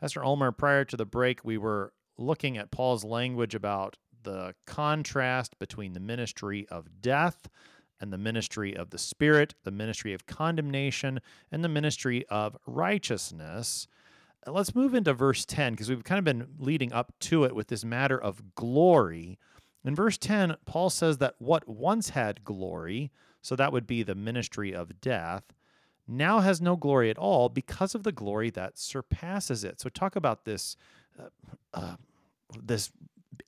Pastor 0.00 0.24
Ulmer, 0.24 0.50
prior 0.50 0.84
to 0.84 0.96
the 0.96 1.06
break, 1.06 1.44
we 1.44 1.56
were 1.56 1.92
looking 2.16 2.58
at 2.58 2.72
Paul's 2.72 3.04
language 3.04 3.54
about 3.54 3.96
the 4.24 4.56
contrast 4.66 5.56
between 5.60 5.92
the 5.92 6.00
ministry 6.00 6.66
of 6.68 7.00
death 7.00 7.48
and 8.00 8.12
the 8.12 8.18
ministry 8.18 8.76
of 8.76 8.90
the 8.90 8.98
Spirit, 8.98 9.54
the 9.62 9.70
ministry 9.70 10.12
of 10.12 10.26
condemnation, 10.26 11.20
and 11.52 11.62
the 11.62 11.68
ministry 11.68 12.26
of 12.28 12.56
righteousness. 12.66 13.86
Let's 14.46 14.74
move 14.74 14.94
into 14.94 15.12
verse 15.12 15.44
10 15.44 15.72
because 15.72 15.88
we've 15.88 16.04
kind 16.04 16.18
of 16.18 16.24
been 16.24 16.48
leading 16.58 16.92
up 16.92 17.12
to 17.20 17.44
it 17.44 17.54
with 17.54 17.68
this 17.68 17.84
matter 17.84 18.18
of 18.18 18.54
glory. 18.54 19.38
In 19.84 19.94
verse 19.94 20.16
10, 20.18 20.56
Paul 20.64 20.90
says 20.90 21.18
that 21.18 21.34
what 21.38 21.68
once 21.68 22.10
had 22.10 22.44
glory, 22.44 23.10
so 23.42 23.56
that 23.56 23.72
would 23.72 23.86
be 23.86 24.02
the 24.02 24.14
ministry 24.14 24.74
of 24.74 25.00
death, 25.00 25.44
now 26.06 26.40
has 26.40 26.60
no 26.60 26.76
glory 26.76 27.10
at 27.10 27.18
all 27.18 27.48
because 27.48 27.94
of 27.94 28.02
the 28.02 28.12
glory 28.12 28.50
that 28.50 28.78
surpasses 28.78 29.64
it. 29.64 29.80
So 29.80 29.88
talk 29.88 30.16
about 30.16 30.44
this 30.44 30.76
uh, 31.18 31.28
uh, 31.74 31.96
this 32.62 32.90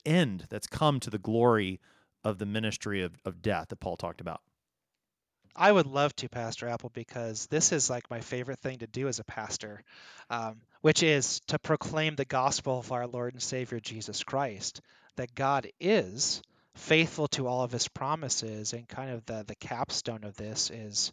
end 0.05 0.45
that's 0.49 0.67
come 0.67 0.99
to 0.99 1.09
the 1.09 1.17
glory 1.17 1.79
of 2.23 2.37
the 2.37 2.45
ministry 2.45 3.01
of, 3.01 3.13
of 3.25 3.41
death 3.41 3.69
that 3.69 3.79
Paul 3.79 3.97
talked 3.97 4.21
about. 4.21 4.41
I 5.55 5.71
would 5.71 5.87
love 5.87 6.15
to, 6.17 6.29
Pastor 6.29 6.67
Appel, 6.67 6.91
because 6.93 7.47
this 7.47 7.71
is 7.71 7.89
like 7.89 8.09
my 8.09 8.21
favorite 8.21 8.59
thing 8.59 8.79
to 8.79 8.87
do 8.87 9.07
as 9.07 9.19
a 9.19 9.23
pastor, 9.23 9.83
um, 10.29 10.61
which 10.81 11.03
is 11.03 11.39
to 11.47 11.59
proclaim 11.59 12.15
the 12.15 12.25
gospel 12.25 12.79
of 12.79 12.91
our 12.91 13.07
Lord 13.07 13.33
and 13.33 13.41
Savior 13.41 13.79
Jesus 13.79 14.23
Christ, 14.23 14.81
that 15.15 15.35
God 15.35 15.67
is 15.79 16.41
faithful 16.75 17.27
to 17.29 17.47
all 17.47 17.63
of 17.63 17.71
his 17.71 17.87
promises. 17.87 18.73
And 18.73 18.87
kind 18.87 19.11
of 19.11 19.25
the, 19.25 19.43
the 19.47 19.55
capstone 19.55 20.23
of 20.23 20.35
this 20.35 20.69
is 20.69 21.11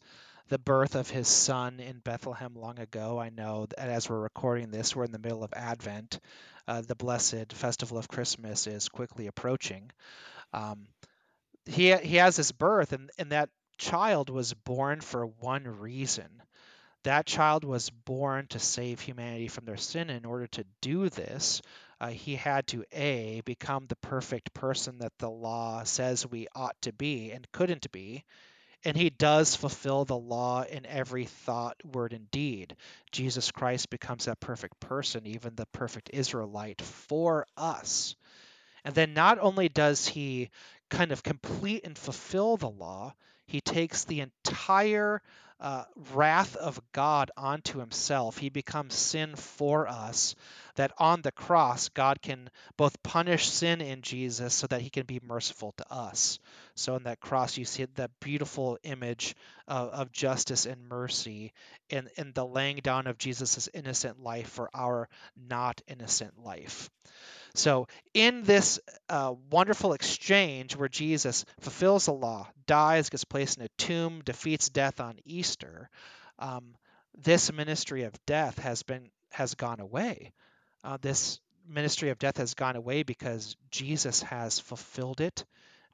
the 0.48 0.58
birth 0.58 0.94
of 0.94 1.10
his 1.10 1.28
son 1.28 1.80
in 1.80 1.98
Bethlehem 1.98 2.54
long 2.54 2.78
ago. 2.78 3.18
I 3.18 3.28
know 3.28 3.66
that 3.66 3.88
as 3.88 4.08
we're 4.08 4.20
recording 4.20 4.70
this, 4.70 4.96
we're 4.96 5.04
in 5.04 5.12
the 5.12 5.18
middle 5.18 5.44
of 5.44 5.52
Advent. 5.54 6.20
Uh, 6.66 6.80
the 6.80 6.94
blessed 6.94 7.52
festival 7.52 7.98
of 7.98 8.08
Christmas 8.08 8.66
is 8.66 8.88
quickly 8.88 9.26
approaching. 9.26 9.90
Um, 10.52 10.86
he, 11.66 11.94
he 11.96 12.16
has 12.16 12.36
this 12.36 12.52
birth, 12.52 12.92
and, 12.92 13.10
and 13.18 13.32
that 13.32 13.50
child 13.76 14.30
was 14.30 14.54
born 14.54 15.00
for 15.00 15.26
one 15.26 15.64
reason. 15.64 16.28
That 17.04 17.26
child 17.26 17.64
was 17.64 17.90
born 17.90 18.46
to 18.48 18.58
save 18.58 19.00
humanity 19.00 19.48
from 19.48 19.64
their 19.64 19.76
sin. 19.76 20.10
In 20.10 20.24
order 20.24 20.46
to 20.48 20.64
do 20.80 21.08
this, 21.08 21.62
uh, 22.00 22.08
he 22.08 22.36
had 22.36 22.66
to 22.68 22.84
A, 22.92 23.40
become 23.44 23.86
the 23.86 23.96
perfect 23.96 24.52
person 24.52 24.98
that 24.98 25.16
the 25.18 25.30
law 25.30 25.84
says 25.84 26.26
we 26.26 26.48
ought 26.54 26.80
to 26.82 26.92
be 26.92 27.30
and 27.32 27.50
couldn't 27.52 27.90
be. 27.92 28.24
And 28.84 28.96
he 28.96 29.10
does 29.10 29.56
fulfill 29.56 30.04
the 30.04 30.16
law 30.16 30.62
in 30.62 30.86
every 30.86 31.24
thought, 31.24 31.76
word, 31.84 32.12
and 32.12 32.30
deed. 32.30 32.76
Jesus 33.10 33.50
Christ 33.50 33.90
becomes 33.90 34.26
that 34.26 34.38
perfect 34.38 34.78
person, 34.78 35.26
even 35.26 35.56
the 35.56 35.66
perfect 35.66 36.10
Israelite 36.12 36.80
for 36.80 37.46
us. 37.56 38.14
And 38.84 38.94
then 38.94 39.14
not 39.14 39.38
only 39.40 39.68
does 39.68 40.06
he 40.06 40.50
kind 40.90 41.10
of 41.10 41.24
complete 41.24 41.84
and 41.84 41.98
fulfill 41.98 42.56
the 42.56 42.70
law, 42.70 43.14
he 43.46 43.60
takes 43.60 44.04
the 44.04 44.20
entire 44.20 45.22
uh, 45.60 45.84
wrath 46.12 46.54
of 46.56 46.80
God 46.92 47.30
onto 47.36 47.80
himself. 47.80 48.38
He 48.38 48.48
becomes 48.48 48.94
sin 48.94 49.34
for 49.34 49.88
us, 49.88 50.36
that 50.76 50.92
on 50.98 51.22
the 51.22 51.32
cross, 51.32 51.88
God 51.88 52.22
can 52.22 52.50
both 52.76 53.02
punish 53.02 53.48
sin 53.48 53.80
in 53.80 54.02
Jesus 54.02 54.54
so 54.54 54.66
that 54.68 54.80
he 54.80 54.90
can 54.90 55.06
be 55.06 55.20
merciful 55.24 55.72
to 55.78 55.92
us. 55.92 56.38
So 56.76 56.94
in 56.94 57.04
that 57.04 57.20
cross, 57.20 57.58
you 57.58 57.64
see 57.64 57.84
that 57.84 58.20
beautiful 58.20 58.78
image 58.84 59.34
of, 59.66 59.88
of 59.90 60.12
justice 60.12 60.66
and 60.66 60.88
mercy 60.88 61.52
in, 61.90 62.08
in 62.16 62.32
the 62.32 62.46
laying 62.46 62.76
down 62.76 63.08
of 63.08 63.18
Jesus' 63.18 63.68
innocent 63.74 64.22
life 64.22 64.48
for 64.48 64.70
our 64.72 65.08
not 65.36 65.80
innocent 65.88 66.38
life. 66.44 66.88
So, 67.54 67.88
in 68.14 68.42
this 68.42 68.78
uh, 69.08 69.34
wonderful 69.50 69.92
exchange 69.92 70.76
where 70.76 70.88
Jesus 70.88 71.44
fulfills 71.60 72.06
the 72.06 72.12
law, 72.12 72.48
dies, 72.66 73.10
gets 73.10 73.24
placed 73.24 73.58
in 73.58 73.64
a 73.64 73.68
tomb, 73.78 74.22
defeats 74.24 74.68
death 74.68 75.00
on 75.00 75.16
Easter, 75.24 75.90
um, 76.38 76.74
this 77.16 77.52
ministry 77.52 78.04
of 78.04 78.14
death 78.26 78.58
has 78.58 78.82
been 78.82 79.10
has 79.30 79.54
gone 79.54 79.80
away. 79.80 80.32
Uh, 80.84 80.98
this 81.00 81.40
ministry 81.68 82.10
of 82.10 82.18
death 82.18 82.38
has 82.38 82.54
gone 82.54 82.76
away 82.76 83.02
because 83.02 83.56
Jesus 83.70 84.22
has 84.22 84.58
fulfilled 84.58 85.20
it. 85.20 85.44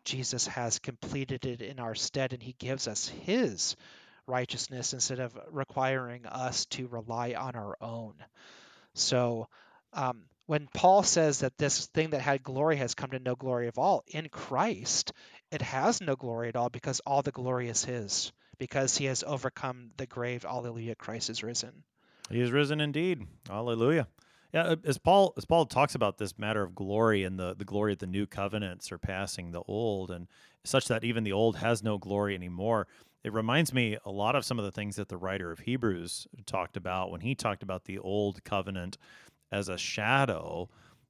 Jesus 0.04 0.46
has 0.46 0.78
completed 0.78 1.46
it 1.46 1.62
in 1.62 1.80
our 1.80 1.94
stead, 1.94 2.32
and 2.32 2.42
He 2.42 2.54
gives 2.58 2.86
us 2.86 3.08
His 3.08 3.76
righteousness 4.26 4.92
instead 4.92 5.18
of 5.18 5.38
requiring 5.50 6.26
us 6.26 6.66
to 6.66 6.86
rely 6.88 7.34
on 7.34 7.56
our 7.56 7.76
own. 7.80 8.14
So, 8.94 9.48
um, 9.92 10.24
when 10.46 10.68
Paul 10.74 11.02
says 11.02 11.40
that 11.40 11.56
this 11.58 11.86
thing 11.86 12.10
that 12.10 12.20
had 12.20 12.42
glory 12.42 12.76
has 12.76 12.94
come 12.94 13.10
to 13.10 13.18
no 13.18 13.34
glory 13.34 13.68
of 13.68 13.78
all, 13.78 14.04
in 14.06 14.28
Christ, 14.28 15.12
it 15.50 15.62
has 15.62 16.00
no 16.00 16.16
glory 16.16 16.48
at 16.48 16.56
all 16.56 16.68
because 16.68 17.00
all 17.00 17.22
the 17.22 17.30
glory 17.30 17.68
is 17.68 17.84
His, 17.84 18.32
because 18.58 18.96
He 18.96 19.06
has 19.06 19.24
overcome 19.24 19.90
the 19.96 20.06
grave. 20.06 20.44
Alleluia, 20.44 20.94
Christ 20.94 21.30
is 21.30 21.42
risen. 21.42 21.82
He 22.30 22.40
is 22.40 22.50
risen 22.50 22.80
indeed. 22.80 23.26
Hallelujah. 23.48 24.08
Yeah, 24.52 24.64
uh, 24.64 24.76
as 24.84 24.98
Paul 24.98 25.34
as 25.36 25.44
Paul 25.44 25.66
talks 25.66 25.96
about 25.96 26.18
this 26.18 26.38
matter 26.38 26.62
of 26.62 26.76
glory 26.76 27.24
and 27.24 27.38
the, 27.38 27.54
the 27.54 27.64
glory 27.64 27.92
of 27.92 27.98
the 27.98 28.06
new 28.06 28.24
covenant 28.24 28.84
surpassing 28.84 29.50
the 29.50 29.62
old, 29.62 30.10
and 30.10 30.28
such 30.62 30.86
that 30.88 31.04
even 31.04 31.24
the 31.24 31.32
old 31.32 31.56
has 31.56 31.82
no 31.82 31.98
glory 31.98 32.34
anymore. 32.34 32.86
It 33.24 33.32
reminds 33.32 33.72
me 33.72 33.96
a 34.04 34.10
lot 34.10 34.36
of 34.36 34.44
some 34.44 34.58
of 34.58 34.64
the 34.64 34.70
things 34.70 34.96
that 34.96 35.08
the 35.08 35.16
writer 35.16 35.50
of 35.50 35.60
Hebrews 35.60 36.28
talked 36.46 36.76
about 36.76 37.10
when 37.10 37.22
he 37.22 37.34
talked 37.34 37.62
about 37.62 37.86
the 37.86 37.98
old 37.98 38.44
covenant 38.44 38.98
as 39.54 39.68
a 39.68 39.78
shadow. 39.78 40.68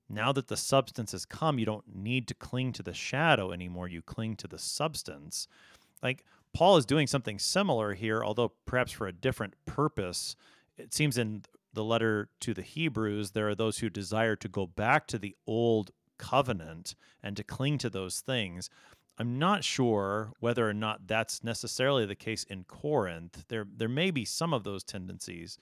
Now 0.08 0.30
that 0.32 0.48
the 0.48 0.56
substance 0.56 1.12
has 1.12 1.24
come, 1.24 1.58
you 1.58 1.64
don't 1.64 1.96
need 1.96 2.28
to 2.28 2.34
cling 2.34 2.72
to 2.74 2.82
the 2.82 2.92
shadow 2.92 3.52
anymore. 3.52 3.88
You 3.88 4.02
cling 4.02 4.36
to 4.36 4.46
the 4.46 4.58
substance. 4.58 5.48
Like 6.02 6.24
Paul 6.52 6.76
is 6.76 6.84
doing 6.84 7.06
something 7.06 7.38
similar 7.38 7.94
here, 7.94 8.22
although 8.22 8.52
perhaps 8.66 8.92
for 8.92 9.06
a 9.06 9.12
different 9.12 9.54
purpose. 9.64 10.36
It 10.76 10.92
seems 10.92 11.16
in 11.16 11.44
the 11.72 11.84
letter 11.84 12.28
to 12.40 12.52
the 12.52 12.62
Hebrews, 12.62 13.30
there 13.30 13.48
are 13.48 13.54
those 13.54 13.78
who 13.78 13.88
desire 13.88 14.36
to 14.36 14.48
go 14.48 14.66
back 14.66 15.06
to 15.08 15.18
the 15.18 15.34
old 15.46 15.90
covenant 16.18 16.94
and 17.22 17.36
to 17.36 17.42
cling 17.42 17.78
to 17.78 17.90
those 17.90 18.20
things. 18.20 18.68
I'm 19.18 19.38
not 19.38 19.64
sure 19.64 20.32
whether 20.40 20.68
or 20.68 20.74
not 20.74 21.06
that's 21.06 21.42
necessarily 21.42 22.04
the 22.04 22.14
case 22.14 22.44
in 22.44 22.64
Corinth. 22.64 23.46
There 23.48 23.66
there 23.74 23.88
may 23.88 24.10
be 24.10 24.24
some 24.24 24.52
of 24.52 24.64
those 24.64 24.84
tendencies, 24.84 25.56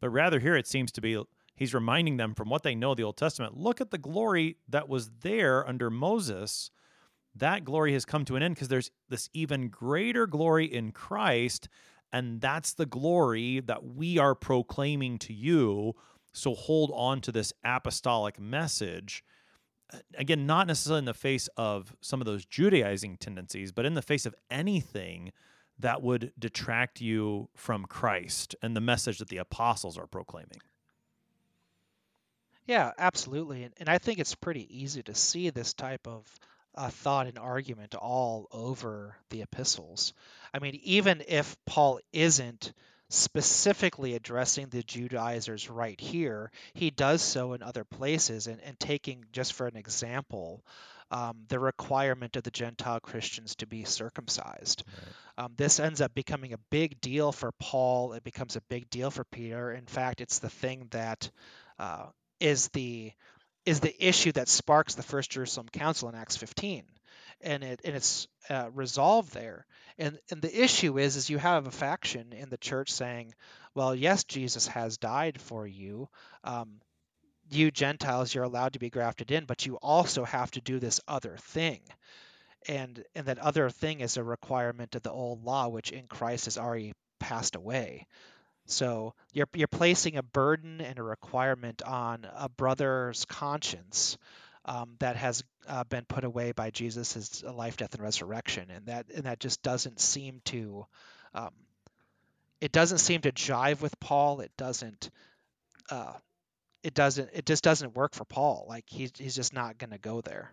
but 0.00 0.10
rather 0.10 0.38
here 0.38 0.56
it 0.56 0.66
seems 0.66 0.92
to 0.92 1.00
be 1.00 1.16
he's 1.60 1.74
reminding 1.74 2.16
them 2.16 2.34
from 2.34 2.48
what 2.48 2.64
they 2.64 2.74
know 2.74 2.94
the 2.94 3.04
Old 3.04 3.18
Testament 3.18 3.56
look 3.56 3.80
at 3.80 3.92
the 3.92 3.98
glory 3.98 4.56
that 4.68 4.88
was 4.88 5.10
there 5.20 5.68
under 5.68 5.90
Moses. 5.90 6.70
That 7.36 7.64
glory 7.64 7.92
has 7.92 8.04
come 8.04 8.24
to 8.24 8.34
an 8.34 8.42
end 8.42 8.56
because 8.56 8.68
there's 8.68 8.90
this 9.08 9.28
even 9.32 9.68
greater 9.68 10.26
glory 10.26 10.64
in 10.64 10.90
Christ. 10.90 11.68
And 12.12 12.40
that's 12.40 12.72
the 12.72 12.86
glory 12.86 13.60
that 13.60 13.84
we 13.84 14.18
are 14.18 14.34
proclaiming 14.34 15.18
to 15.18 15.32
you. 15.32 15.94
So 16.32 16.54
hold 16.54 16.90
on 16.94 17.20
to 17.20 17.30
this 17.30 17.52
apostolic 17.62 18.40
message. 18.40 19.22
Again, 20.16 20.46
not 20.46 20.66
necessarily 20.66 21.00
in 21.00 21.04
the 21.04 21.14
face 21.14 21.48
of 21.56 21.94
some 22.00 22.20
of 22.20 22.24
those 22.24 22.46
Judaizing 22.46 23.18
tendencies, 23.18 23.70
but 23.70 23.84
in 23.84 23.94
the 23.94 24.02
face 24.02 24.24
of 24.24 24.34
anything 24.50 25.30
that 25.78 26.02
would 26.02 26.32
detract 26.38 27.00
you 27.00 27.48
from 27.54 27.84
Christ 27.84 28.56
and 28.62 28.74
the 28.74 28.80
message 28.80 29.18
that 29.18 29.28
the 29.28 29.38
apostles 29.38 29.98
are 29.98 30.06
proclaiming. 30.06 30.60
Yeah, 32.66 32.92
absolutely. 32.98 33.64
And, 33.64 33.74
and 33.78 33.88
I 33.88 33.98
think 33.98 34.18
it's 34.18 34.34
pretty 34.34 34.66
easy 34.82 35.02
to 35.04 35.14
see 35.14 35.50
this 35.50 35.74
type 35.74 36.06
of 36.06 36.24
uh, 36.74 36.88
thought 36.88 37.26
and 37.26 37.38
argument 37.38 37.94
all 37.94 38.46
over 38.52 39.16
the 39.30 39.42
epistles. 39.42 40.12
I 40.54 40.60
mean, 40.60 40.78
even 40.84 41.22
if 41.26 41.56
Paul 41.66 42.00
isn't 42.12 42.72
specifically 43.08 44.14
addressing 44.14 44.68
the 44.68 44.84
Judaizers 44.84 45.68
right 45.68 46.00
here, 46.00 46.52
he 46.74 46.90
does 46.90 47.22
so 47.22 47.54
in 47.54 47.62
other 47.62 47.82
places. 47.84 48.46
And, 48.46 48.60
and 48.60 48.78
taking, 48.78 49.24
just 49.32 49.54
for 49.54 49.66
an 49.66 49.76
example, 49.76 50.64
um, 51.10 51.38
the 51.48 51.58
requirement 51.58 52.36
of 52.36 52.44
the 52.44 52.52
Gentile 52.52 53.00
Christians 53.00 53.56
to 53.56 53.66
be 53.66 53.82
circumcised. 53.82 54.84
Right. 54.86 55.44
Um, 55.44 55.54
this 55.56 55.80
ends 55.80 56.00
up 56.00 56.14
becoming 56.14 56.52
a 56.52 56.58
big 56.70 57.00
deal 57.00 57.32
for 57.32 57.50
Paul. 57.58 58.12
It 58.12 58.22
becomes 58.22 58.54
a 58.54 58.60
big 58.68 58.88
deal 58.90 59.10
for 59.10 59.24
Peter. 59.24 59.72
In 59.72 59.86
fact, 59.86 60.20
it's 60.20 60.38
the 60.38 60.50
thing 60.50 60.86
that 60.92 61.28
uh, 61.80 62.06
is 62.40 62.68
the 62.68 63.12
is 63.66 63.80
the 63.80 64.08
issue 64.08 64.32
that 64.32 64.48
sparks 64.48 64.94
the 64.94 65.02
First 65.02 65.30
Jerusalem 65.30 65.68
Council 65.68 66.08
in 66.08 66.14
Acts 66.14 66.36
15, 66.36 66.84
and 67.42 67.62
it 67.62 67.80
and 67.84 67.94
it's 67.94 68.26
uh, 68.48 68.70
resolved 68.74 69.32
there. 69.34 69.66
And 69.98 70.18
and 70.30 70.40
the 70.42 70.62
issue 70.64 70.98
is 70.98 71.16
is 71.16 71.30
you 71.30 71.38
have 71.38 71.66
a 71.66 71.70
faction 71.70 72.32
in 72.32 72.48
the 72.48 72.56
church 72.56 72.90
saying, 72.90 73.34
well, 73.74 73.94
yes, 73.94 74.24
Jesus 74.24 74.66
has 74.68 74.98
died 74.98 75.40
for 75.40 75.66
you. 75.66 76.08
Um, 76.42 76.80
you 77.50 77.70
Gentiles, 77.70 78.34
you're 78.34 78.44
allowed 78.44 78.74
to 78.74 78.78
be 78.78 78.90
grafted 78.90 79.30
in, 79.30 79.44
but 79.44 79.66
you 79.66 79.76
also 79.76 80.24
have 80.24 80.50
to 80.52 80.60
do 80.60 80.78
this 80.78 81.00
other 81.06 81.36
thing. 81.38 81.80
And 82.68 83.02
and 83.14 83.26
that 83.26 83.38
other 83.38 83.70
thing 83.70 84.00
is 84.00 84.16
a 84.16 84.24
requirement 84.24 84.94
of 84.94 85.02
the 85.02 85.12
old 85.12 85.44
law, 85.44 85.68
which 85.68 85.90
in 85.92 86.06
Christ 86.06 86.46
has 86.46 86.58
already 86.58 86.92
passed 87.18 87.56
away. 87.56 88.06
So 88.70 89.14
you're 89.32 89.48
you're 89.54 89.68
placing 89.68 90.16
a 90.16 90.22
burden 90.22 90.80
and 90.80 90.98
a 90.98 91.02
requirement 91.02 91.82
on 91.82 92.26
a 92.36 92.48
brother's 92.48 93.24
conscience 93.24 94.16
um, 94.64 94.96
that 95.00 95.16
has 95.16 95.42
uh, 95.68 95.84
been 95.84 96.04
put 96.04 96.24
away 96.24 96.52
by 96.52 96.70
Jesus' 96.70 97.42
life, 97.42 97.76
death, 97.76 97.94
and 97.94 98.02
resurrection, 98.02 98.70
and 98.70 98.86
that 98.86 99.06
and 99.14 99.24
that 99.24 99.40
just 99.40 99.62
doesn't 99.62 100.00
seem 100.00 100.40
to 100.46 100.86
um, 101.34 101.50
it 102.60 102.72
doesn't 102.72 102.98
seem 102.98 103.22
to 103.22 103.32
jive 103.32 103.80
with 103.80 103.98
Paul. 104.00 104.40
It 104.40 104.52
doesn't. 104.56 105.10
Uh, 105.90 106.12
it 106.82 106.94
doesn't. 106.94 107.30
It 107.32 107.46
just 107.46 107.64
doesn't 107.64 107.94
work 107.94 108.14
for 108.14 108.24
Paul. 108.24 108.66
Like 108.68 108.84
he's 108.86 109.12
he's 109.16 109.34
just 109.34 109.52
not 109.52 109.78
going 109.78 109.90
to 109.90 109.98
go 109.98 110.20
there. 110.20 110.50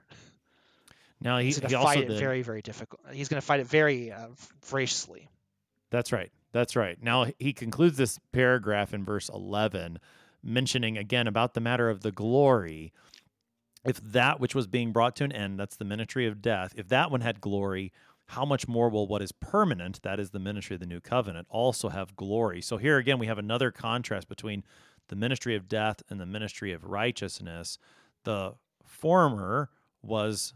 Now 1.20 1.38
he, 1.38 1.46
he's 1.46 1.60
going 1.60 1.72
to 1.72 1.80
fight 1.80 2.00
it 2.00 2.10
did. 2.10 2.20
very 2.20 2.42
very 2.42 2.62
difficult. 2.62 3.02
He's 3.12 3.28
going 3.28 3.42
to 3.42 3.46
fight 3.46 3.60
it 3.60 3.68
very 3.68 4.12
uh, 4.12 4.28
voraciously. 4.66 5.28
That's 5.90 6.12
right. 6.12 6.32
That's 6.58 6.76
right. 6.76 6.98
Now 7.00 7.28
he 7.38 7.54
concludes 7.54 7.98
this 7.98 8.20
paragraph 8.32 8.92
in 8.92 9.06
verse 9.06 9.30
11, 9.30 10.00
mentioning 10.42 10.98
again 10.98 11.28
about 11.28 11.54
the 11.54 11.62
matter 11.62 11.88
of 11.88 12.02
the 12.02 12.12
glory. 12.12 12.92
If 13.86 13.98
that 14.02 14.40
which 14.40 14.56
was 14.56 14.66
being 14.66 14.92
brought 14.92 15.16
to 15.18 15.24
an 15.24 15.32
end, 15.32 15.60
that's 15.60 15.76
the 15.76 15.86
ministry 15.86 16.26
of 16.26 16.42
death, 16.42 16.74
if 16.76 16.88
that 16.88 17.12
one 17.12 17.22
had 17.22 17.42
glory, 17.42 17.94
how 18.30 18.44
much 18.44 18.68
more 18.68 18.90
will 18.90 19.06
what 19.08 19.22
is 19.22 19.32
permanent, 19.32 20.02
that 20.02 20.20
is 20.20 20.32
the 20.32 20.40
ministry 20.40 20.74
of 20.74 20.80
the 20.80 20.88
new 20.88 21.00
covenant, 21.00 21.46
also 21.52 21.90
have 21.90 22.16
glory? 22.16 22.60
So 22.60 22.78
here 22.78 22.98
again, 22.98 23.20
we 23.20 23.28
have 23.28 23.38
another 23.38 23.70
contrast 23.70 24.28
between 24.28 24.64
the 25.10 25.16
ministry 25.16 25.56
of 25.56 25.70
death 25.70 26.02
and 26.10 26.20
the 26.20 26.26
ministry 26.26 26.74
of 26.74 26.86
righteousness. 26.86 27.78
The 28.24 28.56
former 28.84 29.70
was 30.02 30.54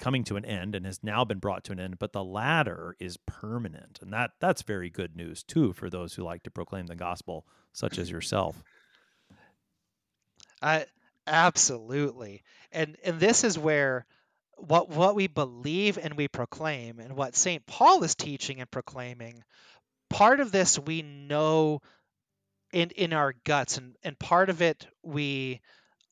coming 0.00 0.24
to 0.24 0.36
an 0.36 0.44
end 0.44 0.74
and 0.74 0.84
has 0.84 1.04
now 1.04 1.24
been 1.24 1.38
brought 1.38 1.62
to 1.64 1.72
an 1.72 1.78
end, 1.78 1.98
but 1.98 2.12
the 2.12 2.24
latter 2.24 2.96
is 2.98 3.18
permanent. 3.18 4.00
And 4.02 4.12
that 4.12 4.32
that's 4.40 4.62
very 4.62 4.90
good 4.90 5.14
news 5.14 5.44
too 5.44 5.72
for 5.72 5.88
those 5.88 6.14
who 6.14 6.24
like 6.24 6.42
to 6.44 6.50
proclaim 6.50 6.86
the 6.86 6.96
gospel, 6.96 7.46
such 7.72 7.98
as 7.98 8.10
yourself. 8.10 8.64
I 10.60 10.86
absolutely. 11.26 12.42
And 12.72 12.96
and 13.04 13.20
this 13.20 13.44
is 13.44 13.58
where 13.58 14.06
what 14.56 14.88
what 14.88 15.14
we 15.14 15.28
believe 15.28 15.98
and 15.98 16.14
we 16.14 16.26
proclaim 16.26 16.98
and 16.98 17.14
what 17.14 17.36
St. 17.36 17.64
Paul 17.66 18.02
is 18.02 18.14
teaching 18.14 18.60
and 18.60 18.70
proclaiming, 18.70 19.44
part 20.08 20.40
of 20.40 20.50
this 20.50 20.78
we 20.78 21.02
know 21.02 21.80
in 22.72 22.90
in 22.90 23.12
our 23.12 23.34
guts 23.44 23.78
and 23.78 23.96
and 24.02 24.18
part 24.18 24.50
of 24.50 24.62
it 24.62 24.86
we 25.02 25.60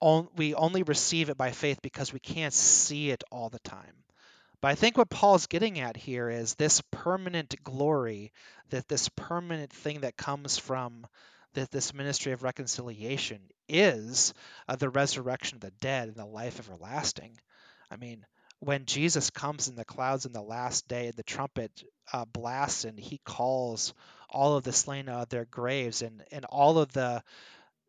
on, 0.00 0.28
we 0.36 0.54
only 0.54 0.82
receive 0.82 1.28
it 1.28 1.36
by 1.36 1.50
faith 1.50 1.80
because 1.82 2.12
we 2.12 2.20
can't 2.20 2.52
see 2.52 3.10
it 3.10 3.24
all 3.30 3.48
the 3.48 3.58
time. 3.60 4.04
But 4.60 4.68
I 4.68 4.74
think 4.74 4.96
what 4.96 5.10
Paul's 5.10 5.46
getting 5.46 5.78
at 5.78 5.96
here 5.96 6.28
is 6.28 6.54
this 6.54 6.82
permanent 6.90 7.54
glory, 7.62 8.32
that 8.70 8.88
this 8.88 9.08
permanent 9.10 9.72
thing 9.72 10.00
that 10.00 10.16
comes 10.16 10.58
from 10.58 11.06
that 11.54 11.70
this 11.70 11.94
ministry 11.94 12.32
of 12.32 12.42
reconciliation 12.42 13.40
is 13.68 14.34
uh, 14.68 14.76
the 14.76 14.90
resurrection 14.90 15.56
of 15.56 15.62
the 15.62 15.70
dead 15.80 16.08
and 16.08 16.16
the 16.16 16.26
life 16.26 16.58
everlasting. 16.58 17.38
I 17.90 17.96
mean, 17.96 18.26
when 18.60 18.84
Jesus 18.84 19.30
comes 19.30 19.68
in 19.68 19.76
the 19.76 19.84
clouds 19.84 20.26
in 20.26 20.32
the 20.32 20.42
last 20.42 20.88
day, 20.88 21.12
the 21.12 21.22
trumpet 21.22 21.70
uh, 22.12 22.24
blasts 22.24 22.84
and 22.84 22.98
he 22.98 23.18
calls 23.24 23.94
all 24.28 24.56
of 24.56 24.64
the 24.64 24.72
slain 24.72 25.08
out 25.08 25.22
of 25.22 25.28
their 25.30 25.46
graves, 25.46 26.02
and, 26.02 26.22
and 26.30 26.44
all 26.44 26.78
of 26.78 26.92
the 26.92 27.22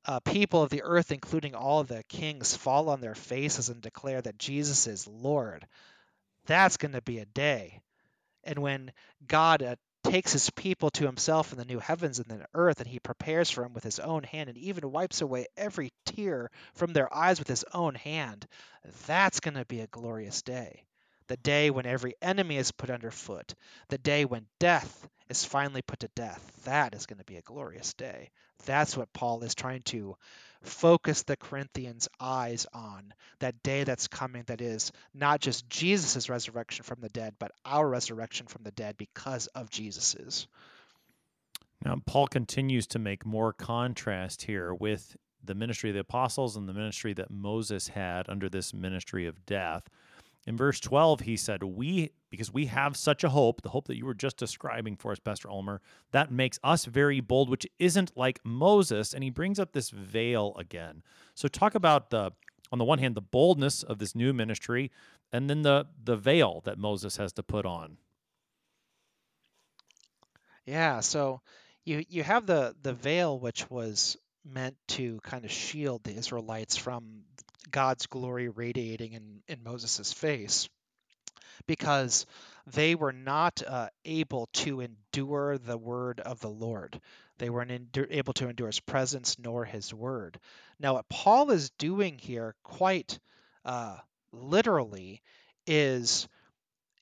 uh, 0.05 0.19
people 0.21 0.63
of 0.63 0.69
the 0.69 0.83
earth, 0.83 1.11
including 1.11 1.55
all 1.55 1.83
the 1.83 2.03
kings, 2.09 2.55
fall 2.55 2.89
on 2.89 3.01
their 3.01 3.15
faces 3.15 3.69
and 3.69 3.81
declare 3.81 4.21
that 4.21 4.39
Jesus 4.39 4.87
is 4.87 5.07
Lord. 5.07 5.67
That's 6.45 6.77
going 6.77 6.93
to 6.93 7.01
be 7.01 7.19
a 7.19 7.25
day. 7.25 7.81
And 8.43 8.59
when 8.59 8.91
God 9.27 9.61
uh, 9.61 9.75
takes 10.03 10.31
his 10.31 10.49
people 10.51 10.89
to 10.91 11.05
himself 11.05 11.51
in 11.51 11.57
the 11.57 11.65
new 11.65 11.79
heavens 11.79 12.19
and 12.19 12.27
the 12.27 12.45
earth, 12.53 12.79
and 12.79 12.87
he 12.87 12.99
prepares 12.99 13.49
for 13.49 13.63
them 13.63 13.73
with 13.73 13.83
his 13.83 13.99
own 13.99 14.23
hand 14.23 14.49
and 14.49 14.57
even 14.57 14.91
wipes 14.91 15.21
away 15.21 15.47
every 15.57 15.91
tear 16.05 16.49
from 16.73 16.93
their 16.93 17.13
eyes 17.13 17.39
with 17.39 17.47
his 17.47 17.65
own 17.73 17.95
hand, 17.95 18.47
that's 19.07 19.39
going 19.39 19.55
to 19.55 19.65
be 19.65 19.81
a 19.81 19.87
glorious 19.87 20.41
day. 20.41 20.83
The 21.27 21.37
day 21.37 21.69
when 21.69 21.85
every 21.85 22.15
enemy 22.21 22.57
is 22.57 22.71
put 22.71 22.89
underfoot, 22.89 23.53
the 23.89 23.99
day 23.99 24.25
when 24.25 24.47
death 24.59 25.07
is 25.29 25.45
finally 25.45 25.81
put 25.81 25.99
to 25.99 26.09
death. 26.15 26.61
That 26.65 26.95
is 26.95 27.05
going 27.05 27.19
to 27.19 27.25
be 27.25 27.37
a 27.37 27.41
glorious 27.41 27.93
day. 27.93 28.31
That's 28.65 28.97
what 28.97 29.13
Paul 29.13 29.41
is 29.43 29.55
trying 29.55 29.83
to 29.83 30.17
focus 30.61 31.23
the 31.23 31.37
Corinthians' 31.37 32.09
eyes 32.19 32.65
on 32.73 33.13
that 33.39 33.63
day 33.63 33.83
that's 33.85 34.07
coming, 34.07 34.43
that 34.47 34.61
is 34.61 34.91
not 35.13 35.39
just 35.39 35.69
Jesus' 35.69 36.29
resurrection 36.29 36.83
from 36.83 36.99
the 36.99 37.09
dead, 37.09 37.35
but 37.39 37.51
our 37.63 37.87
resurrection 37.87 38.47
from 38.47 38.63
the 38.63 38.71
dead 38.71 38.97
because 38.97 39.47
of 39.47 39.69
Jesus's. 39.69 40.47
Now, 41.85 41.95
Paul 42.05 42.27
continues 42.27 42.87
to 42.87 42.99
make 42.99 43.25
more 43.25 43.53
contrast 43.53 44.41
here 44.41 44.73
with 44.73 45.15
the 45.41 45.55
ministry 45.55 45.89
of 45.89 45.93
the 45.93 46.01
apostles 46.01 46.57
and 46.57 46.67
the 46.67 46.73
ministry 46.73 47.13
that 47.13 47.31
Moses 47.31 47.87
had 47.87 48.27
under 48.27 48.49
this 48.49 48.73
ministry 48.73 49.25
of 49.25 49.45
death. 49.45 49.83
In 50.49 50.57
verse 50.57 50.79
12, 50.79 51.19
he 51.19 51.37
said, 51.37 51.61
We, 51.61 52.09
because 52.31 52.51
we 52.51 52.65
have 52.65 52.97
such 52.97 53.23
a 53.23 53.29
hope, 53.29 53.61
the 53.61 53.69
hope 53.69 53.85
that 53.85 53.97
you 53.97 54.05
were 54.07 54.15
just 54.15 54.35
describing 54.35 54.95
for 54.95 55.11
us, 55.11 55.19
Pastor 55.19 55.47
Ulmer, 55.47 55.79
that 56.09 56.31
makes 56.31 56.57
us 56.63 56.85
very 56.85 57.19
bold, 57.19 57.51
which 57.51 57.67
isn't 57.77 58.17
like 58.17 58.39
Moses. 58.43 59.13
And 59.13 59.23
he 59.23 59.29
brings 59.29 59.59
up 59.59 59.73
this 59.73 59.91
veil 59.91 60.55
again. 60.57 61.03
So 61.35 61.47
talk 61.47 61.75
about 61.75 62.09
the, 62.09 62.31
on 62.71 62.79
the 62.79 62.83
one 62.83 62.97
hand, 62.97 63.13
the 63.13 63.21
boldness 63.21 63.83
of 63.83 63.99
this 63.99 64.15
new 64.15 64.33
ministry, 64.33 64.89
and 65.31 65.47
then 65.51 65.61
the, 65.61 65.85
the 66.03 66.17
veil 66.17 66.63
that 66.65 66.79
Moses 66.79 67.17
has 67.17 67.31
to 67.33 67.43
put 67.43 67.67
on. 67.67 67.97
Yeah, 70.65 71.01
so 71.01 71.41
you 71.85 72.03
you 72.09 72.23
have 72.23 72.47
the 72.47 72.75
the 72.81 72.93
veil 72.93 73.39
which 73.39 73.69
was 73.69 74.17
meant 74.43 74.75
to 74.87 75.19
kind 75.21 75.45
of 75.45 75.51
shield 75.51 76.03
the 76.03 76.15
Israelites 76.15 76.75
from 76.75 77.23
God's 77.71 78.07
glory 78.07 78.49
radiating 78.49 79.13
in, 79.13 79.41
in 79.47 79.63
Moses' 79.63 80.13
face 80.13 80.69
because 81.67 82.25
they 82.67 82.95
were 82.95 83.13
not 83.13 83.61
uh, 83.65 83.89
able 84.05 84.47
to 84.53 84.81
endure 84.81 85.57
the 85.57 85.77
word 85.77 86.19
of 86.19 86.39
the 86.39 86.49
Lord. 86.49 86.99
They 87.37 87.49
weren't 87.49 87.71
endu- 87.71 88.07
able 88.09 88.33
to 88.33 88.49
endure 88.49 88.67
his 88.67 88.79
presence 88.79 89.37
nor 89.39 89.65
his 89.65 89.93
word. 89.93 90.39
Now, 90.79 90.95
what 90.95 91.09
Paul 91.09 91.51
is 91.51 91.69
doing 91.71 92.17
here, 92.17 92.55
quite 92.63 93.19
uh, 93.65 93.97
literally, 94.31 95.21
is 95.65 96.27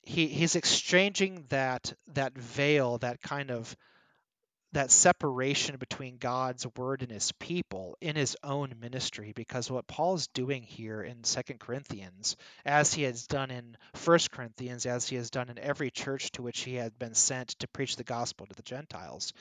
he, 0.02 0.26
he's 0.28 0.56
exchanging 0.56 1.44
that 1.48 1.92
that 2.14 2.36
veil, 2.36 2.98
that 2.98 3.20
kind 3.20 3.50
of 3.50 3.76
that 4.72 4.90
separation 4.90 5.76
between 5.76 6.18
God's 6.18 6.66
word 6.76 7.02
and 7.02 7.10
his 7.10 7.32
people 7.32 7.96
in 8.00 8.16
his 8.16 8.36
own 8.42 8.74
ministry 8.80 9.32
because 9.34 9.70
what 9.70 9.86
Paul's 9.86 10.26
doing 10.28 10.62
here 10.62 11.02
in 11.02 11.24
Second 11.24 11.60
Corinthians 11.60 12.36
as 12.64 12.92
he 12.92 13.02
has 13.04 13.26
done 13.26 13.50
in 13.50 13.76
First 13.94 14.30
Corinthians 14.30 14.86
as 14.86 15.08
he 15.08 15.16
has 15.16 15.30
done 15.30 15.48
in 15.48 15.58
every 15.58 15.90
church 15.90 16.30
to 16.32 16.42
which 16.42 16.60
he 16.60 16.74
had 16.74 16.98
been 16.98 17.14
sent 17.14 17.50
to 17.60 17.68
preach 17.68 17.96
the 17.96 18.04
gospel 18.04 18.46
to 18.46 18.54
the 18.54 18.62
Gentiles 18.62 19.32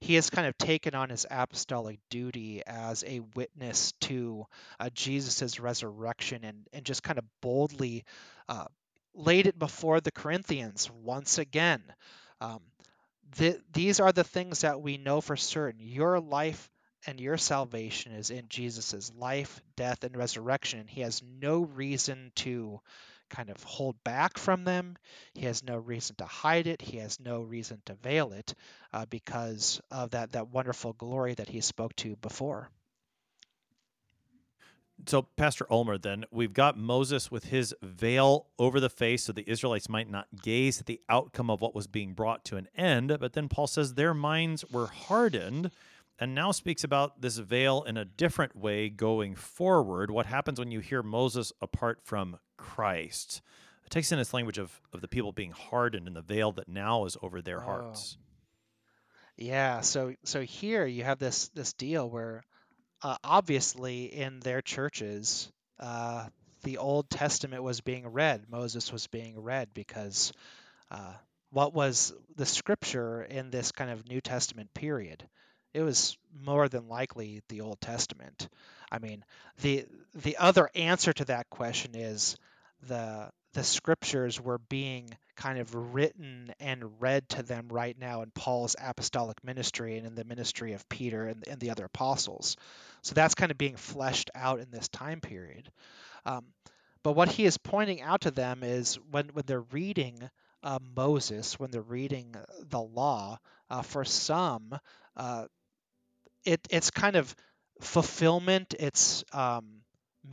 he 0.00 0.14
has 0.14 0.30
kind 0.30 0.46
of 0.48 0.56
taken 0.56 0.94
on 0.94 1.10
his 1.10 1.26
apostolic 1.30 2.00
duty 2.08 2.62
as 2.66 3.04
a 3.06 3.20
witness 3.34 3.92
to 4.00 4.46
uh, 4.78 4.88
Jesus' 4.94 5.60
resurrection 5.60 6.42
and, 6.42 6.66
and 6.72 6.84
just 6.84 7.02
kind 7.02 7.18
of 7.18 7.24
boldly 7.42 8.04
uh, 8.48 8.64
laid 9.14 9.46
it 9.46 9.58
before 9.58 10.00
the 10.00 10.10
Corinthians 10.10 10.90
once 10.90 11.36
again. 11.36 11.82
Um, 12.40 12.60
th- 13.36 13.60
these 13.72 14.00
are 14.00 14.12
the 14.12 14.24
things 14.24 14.60
that 14.60 14.80
we 14.80 14.96
know 14.96 15.20
for 15.20 15.36
certain. 15.36 15.80
Your 15.80 16.20
life 16.20 16.70
and 17.06 17.20
your 17.20 17.36
salvation 17.36 18.12
is 18.12 18.30
in 18.30 18.48
Jesus' 18.48 19.12
life, 19.16 19.60
death, 19.76 20.04
and 20.04 20.16
resurrection. 20.16 20.86
He 20.86 21.00
has 21.00 21.22
no 21.22 21.62
reason 21.62 22.32
to 22.36 22.80
kind 23.30 23.48
of 23.48 23.62
hold 23.62 24.02
back 24.04 24.36
from 24.36 24.64
them. 24.64 24.96
He 25.34 25.46
has 25.46 25.62
no 25.62 25.76
reason 25.76 26.16
to 26.16 26.26
hide 26.26 26.66
it. 26.66 26.82
He 26.82 26.98
has 26.98 27.20
no 27.20 27.40
reason 27.40 27.80
to 27.86 27.94
veil 27.94 28.32
it 28.32 28.54
uh, 28.92 29.06
because 29.06 29.80
of 29.90 30.10
that, 30.10 30.32
that 30.32 30.48
wonderful 30.48 30.92
glory 30.92 31.34
that 31.34 31.48
he 31.48 31.60
spoke 31.60 31.94
to 31.96 32.16
before. 32.16 32.70
So, 35.06 35.22
Pastor 35.22 35.66
Ulmer, 35.70 35.98
then 35.98 36.24
we've 36.30 36.52
got 36.52 36.76
Moses 36.76 37.30
with 37.30 37.44
his 37.44 37.74
veil 37.82 38.46
over 38.58 38.80
the 38.80 38.90
face 38.90 39.24
so 39.24 39.32
the 39.32 39.48
Israelites 39.48 39.88
might 39.88 40.10
not 40.10 40.26
gaze 40.42 40.80
at 40.80 40.86
the 40.86 41.00
outcome 41.08 41.50
of 41.50 41.60
what 41.60 41.74
was 41.74 41.86
being 41.86 42.12
brought 42.12 42.44
to 42.46 42.56
an 42.56 42.68
end. 42.76 43.16
But 43.20 43.32
then 43.32 43.48
Paul 43.48 43.66
says 43.66 43.94
their 43.94 44.14
minds 44.14 44.64
were 44.70 44.86
hardened 44.86 45.70
and 46.18 46.34
now 46.34 46.52
speaks 46.52 46.84
about 46.84 47.22
this 47.22 47.38
veil 47.38 47.82
in 47.82 47.96
a 47.96 48.04
different 48.04 48.54
way 48.54 48.90
going 48.90 49.34
forward. 49.34 50.10
What 50.10 50.26
happens 50.26 50.58
when 50.58 50.70
you 50.70 50.80
hear 50.80 51.02
Moses 51.02 51.52
apart 51.62 52.00
from 52.04 52.38
Christ? 52.58 53.40
It 53.86 53.90
takes 53.90 54.12
in 54.12 54.18
this 54.18 54.34
language 54.34 54.58
of, 54.58 54.80
of 54.92 55.00
the 55.00 55.08
people 55.08 55.32
being 55.32 55.52
hardened 55.52 56.06
and 56.06 56.14
the 56.14 56.20
veil 56.20 56.52
that 56.52 56.68
now 56.68 57.06
is 57.06 57.16
over 57.22 57.40
their 57.40 57.60
oh. 57.60 57.64
hearts. 57.64 58.18
Yeah, 59.36 59.80
so 59.80 60.14
so 60.22 60.42
here 60.42 60.84
you 60.84 61.02
have 61.04 61.18
this 61.18 61.48
this 61.48 61.72
deal 61.72 62.10
where 62.10 62.44
uh, 63.02 63.16
obviously 63.24 64.04
in 64.04 64.40
their 64.40 64.60
churches, 64.62 65.50
uh, 65.78 66.26
the 66.62 66.78
Old 66.78 67.08
Testament 67.08 67.62
was 67.62 67.80
being 67.80 68.06
read. 68.06 68.44
Moses 68.50 68.92
was 68.92 69.06
being 69.06 69.40
read 69.40 69.68
because 69.74 70.32
uh, 70.90 71.12
what 71.50 71.74
was 71.74 72.12
the 72.36 72.46
scripture 72.46 73.22
in 73.22 73.50
this 73.50 73.72
kind 73.72 73.90
of 73.90 74.08
New 74.08 74.20
Testament 74.20 74.72
period? 74.74 75.26
It 75.72 75.82
was 75.82 76.18
more 76.44 76.68
than 76.68 76.88
likely 76.88 77.42
the 77.48 77.60
Old 77.60 77.80
Testament. 77.80 78.48
I 78.90 78.98
mean, 78.98 79.24
the 79.62 79.86
the 80.14 80.36
other 80.36 80.68
answer 80.74 81.12
to 81.12 81.24
that 81.26 81.48
question 81.48 81.94
is 81.94 82.36
the 82.88 83.30
the 83.52 83.64
scriptures 83.64 84.40
were 84.40 84.58
being 84.58 85.10
kind 85.36 85.58
of 85.58 85.74
written 85.74 86.52
and 86.60 87.00
read 87.00 87.28
to 87.30 87.42
them 87.42 87.68
right 87.68 87.98
now 87.98 88.22
in 88.22 88.30
Paul's 88.30 88.76
apostolic 88.80 89.42
ministry 89.42 89.96
and 89.96 90.06
in 90.06 90.14
the 90.14 90.24
ministry 90.24 90.74
of 90.74 90.88
Peter 90.88 91.26
and, 91.26 91.46
and 91.48 91.60
the 91.60 91.70
other 91.70 91.86
apostles. 91.86 92.56
So 93.02 93.14
that's 93.14 93.34
kind 93.34 93.50
of 93.50 93.58
being 93.58 93.76
fleshed 93.76 94.30
out 94.34 94.60
in 94.60 94.70
this 94.70 94.88
time 94.88 95.20
period. 95.20 95.70
Um, 96.24 96.44
but 97.02 97.12
what 97.12 97.28
he 97.30 97.44
is 97.44 97.56
pointing 97.56 98.02
out 98.02 98.22
to 98.22 98.30
them 98.30 98.62
is 98.62 98.96
when, 99.10 99.28
when 99.32 99.44
they're 99.46 99.60
reading 99.60 100.30
uh, 100.62 100.78
Moses, 100.94 101.58
when 101.58 101.70
they're 101.70 101.80
reading 101.80 102.36
the 102.68 102.80
law, 102.80 103.38
uh, 103.70 103.82
for 103.82 104.04
some, 104.04 104.78
uh, 105.16 105.46
it, 106.44 106.60
it's 106.70 106.90
kind 106.90 107.16
of 107.16 107.34
fulfillment, 107.80 108.74
its 108.78 109.24
um, 109.32 109.82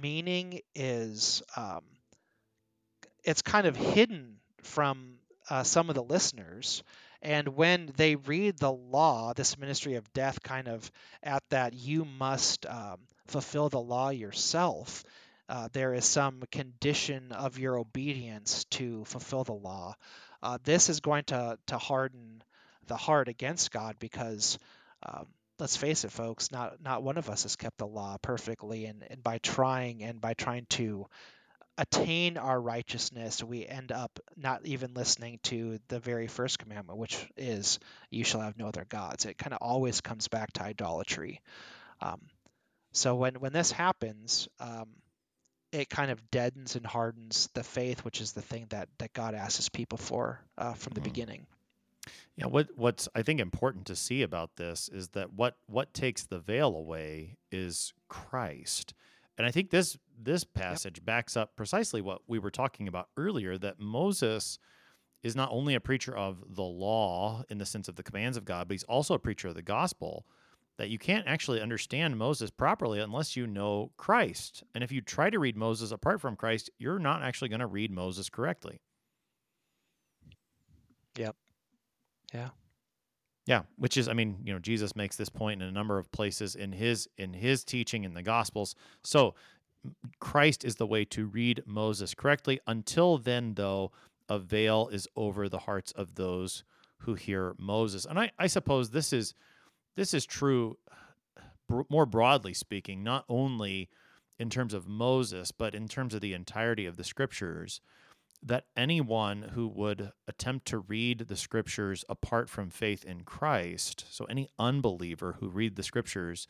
meaning 0.01 0.59
is 0.75 1.41
um, 1.55 1.81
it's 3.27 3.41
kind 3.41 3.67
of 3.67 3.75
hidden 3.75 4.37
from 4.63 5.15
uh, 5.49 5.61
some 5.63 5.89
of 5.89 5.95
the 5.95 6.03
listeners. 6.03 6.81
And 7.21 7.49
when 7.49 7.91
they 7.97 8.15
read 8.15 8.57
the 8.57 8.71
law, 8.71 9.33
this 9.33 9.57
ministry 9.57 9.95
of 9.95 10.13
death 10.13 10.41
kind 10.41 10.69
of 10.69 10.89
at 11.21 11.43
that 11.49 11.73
you 11.73 12.05
must 12.05 12.65
um, 12.65 12.99
fulfill 13.27 13.67
the 13.67 13.81
law 13.81 14.09
yourself, 14.09 15.03
uh, 15.49 15.67
there 15.73 15.93
is 15.93 16.05
some 16.05 16.41
condition 16.51 17.33
of 17.33 17.59
your 17.59 17.77
obedience 17.77 18.63
to 18.65 19.03
fulfill 19.03 19.43
the 19.43 19.53
law. 19.53 19.95
Uh, 20.41 20.57
this 20.63 20.87
is 20.87 21.01
going 21.01 21.25
to, 21.25 21.57
to 21.67 21.77
harden 21.77 22.41
the 22.87 22.95
heart 22.95 23.27
against 23.27 23.71
God 23.71 23.97
because, 23.99 24.57
um, 25.03 25.25
let's 25.59 25.75
face 25.75 26.05
it, 26.05 26.11
folks, 26.11 26.49
not, 26.51 26.81
not 26.81 27.03
one 27.03 27.17
of 27.17 27.29
us 27.29 27.43
has 27.43 27.57
kept 27.57 27.77
the 27.77 27.87
law 27.87 28.17
perfectly. 28.21 28.85
And, 28.85 29.03
and 29.09 29.21
by 29.21 29.39
trying 29.39 30.03
and 30.03 30.21
by 30.21 30.33
trying 30.33 30.65
to 30.71 31.07
attain 31.77 32.37
our 32.37 32.59
righteousness, 32.59 33.43
we 33.43 33.65
end 33.65 33.91
up 33.91 34.19
not 34.35 34.65
even 34.65 34.93
listening 34.93 35.39
to 35.43 35.79
the 35.87 35.99
very 35.99 36.27
first 36.27 36.59
commandment, 36.59 36.99
which 36.99 37.27
is, 37.37 37.79
You 38.09 38.23
shall 38.23 38.41
have 38.41 38.57
no 38.57 38.67
other 38.67 38.85
gods. 38.87 39.25
It 39.25 39.37
kind 39.37 39.53
of 39.53 39.59
always 39.61 40.01
comes 40.01 40.27
back 40.27 40.53
to 40.53 40.63
idolatry. 40.63 41.41
Um, 42.01 42.21
so 42.93 43.15
when, 43.15 43.35
when 43.35 43.53
this 43.53 43.71
happens, 43.71 44.47
um, 44.59 44.87
it 45.71 45.89
kind 45.89 46.11
of 46.11 46.31
deadens 46.31 46.75
and 46.75 46.85
hardens 46.85 47.49
the 47.53 47.63
faith, 47.63 48.03
which 48.03 48.21
is 48.21 48.31
the 48.31 48.41
thing 48.41 48.65
that, 48.69 48.89
that 48.97 49.13
God 49.13 49.35
asks 49.35 49.57
his 49.57 49.69
people 49.69 49.97
for 49.97 50.41
uh, 50.57 50.73
from 50.73 50.93
the 50.93 51.01
mm-hmm. 51.01 51.09
beginning. 51.09 51.47
Yeah, 52.37 52.45
what 52.45 52.69
what's 52.75 53.09
I 53.15 53.23
think 53.23 53.39
important 53.39 53.87
to 53.87 53.95
see 53.95 54.21
about 54.21 54.55
this 54.55 54.89
is 54.93 55.09
that 55.09 55.33
what 55.33 55.57
what 55.65 55.93
takes 55.93 56.23
the 56.23 56.39
veil 56.39 56.75
away 56.75 57.35
is 57.51 57.93
Christ. 58.09 58.93
And 59.37 59.45
I 59.45 59.51
think 59.51 59.71
this 59.71 59.97
this 60.17 60.43
passage 60.43 61.03
backs 61.03 61.37
up 61.37 61.55
precisely 61.55 62.01
what 62.01 62.21
we 62.27 62.39
were 62.39 62.51
talking 62.51 62.87
about 62.87 63.09
earlier 63.17 63.57
that 63.57 63.79
Moses 63.79 64.59
is 65.23 65.35
not 65.35 65.49
only 65.51 65.75
a 65.75 65.79
preacher 65.79 66.15
of 66.15 66.43
the 66.55 66.63
law 66.63 67.43
in 67.49 67.57
the 67.57 67.65
sense 67.65 67.87
of 67.87 67.95
the 67.95 68.03
commands 68.03 68.37
of 68.37 68.45
God, 68.45 68.67
but 68.67 68.73
he's 68.75 68.83
also 68.83 69.13
a 69.13 69.19
preacher 69.19 69.47
of 69.47 69.55
the 69.55 69.61
gospel. 69.61 70.25
That 70.77 70.89
you 70.89 70.99
can't 70.99 71.25
actually 71.27 71.59
understand 71.59 72.17
Moses 72.17 72.51
properly 72.51 72.99
unless 72.99 73.35
you 73.35 73.47
know 73.47 73.91
Christ. 73.97 74.63
And 74.75 74.83
if 74.83 74.91
you 74.91 75.01
try 75.01 75.31
to 75.31 75.39
read 75.39 75.57
Moses 75.57 75.91
apart 75.91 76.21
from 76.21 76.35
Christ, 76.35 76.69
you're 76.77 76.99
not 76.99 77.23
actually 77.23 77.49
going 77.49 77.61
to 77.61 77.65
read 77.67 77.89
Moses 77.89 78.29
correctly. 78.29 78.79
Yep. 81.17 81.35
Yeah. 82.31 82.49
Yeah, 83.47 83.61
which 83.77 83.95
is 83.95 84.09
I 84.09 84.13
mean, 84.13 84.37
you 84.43 84.53
know, 84.53 84.59
Jesus 84.59 84.95
makes 84.95 85.15
this 85.15 85.29
point 85.29 85.61
in 85.61 85.67
a 85.67 85.71
number 85.71 85.97
of 85.97 86.11
places 86.11 86.55
in 86.55 86.73
his 86.73 87.07
in 87.17 87.33
his 87.33 87.63
teaching 87.63 88.03
in 88.03 88.13
the 88.13 88.21
gospels. 88.21 88.75
So 89.03 89.35
Christ 90.19 90.65
is 90.65 90.75
the 90.75 90.87
way 90.87 91.05
to 91.05 91.25
read 91.25 91.63
Moses 91.65 92.13
correctly. 92.13 92.59
Until 92.67 93.17
then 93.17 93.53
though, 93.53 93.91
a 94.29 94.39
veil 94.39 94.89
is 94.91 95.07
over 95.15 95.47
the 95.47 95.59
hearts 95.59 95.91
of 95.93 96.15
those 96.15 96.63
who 96.99 97.13
hear 97.13 97.55
Moses. 97.57 98.05
And 98.05 98.19
I, 98.19 98.31
I 98.37 98.47
suppose 98.47 98.89
this 98.89 99.13
is 99.13 99.33
this 99.95 100.13
is 100.13 100.25
true 100.25 100.77
more 101.89 102.05
broadly 102.05 102.53
speaking, 102.53 103.03
not 103.03 103.25
only 103.27 103.89
in 104.39 104.49
terms 104.49 104.73
of 104.73 104.87
Moses, 104.87 105.51
but 105.51 105.75
in 105.75 105.87
terms 105.87 106.13
of 106.13 106.21
the 106.21 106.33
entirety 106.33 106.85
of 106.85 106.97
the 106.97 107.03
scriptures 107.03 107.81
that 108.43 108.65
anyone 108.75 109.41
who 109.53 109.67
would 109.67 110.11
attempt 110.27 110.67
to 110.67 110.77
read 110.77 111.25
the 111.27 111.35
scriptures 111.35 112.05
apart 112.07 112.49
from 112.49 112.69
faith 112.69 113.03
in 113.03 113.23
Christ, 113.23 114.05
so 114.11 114.25
any 114.25 114.47
unbeliever 114.59 115.37
who 115.39 115.49
read 115.49 115.75
the 115.75 115.83
scriptures 115.83 116.47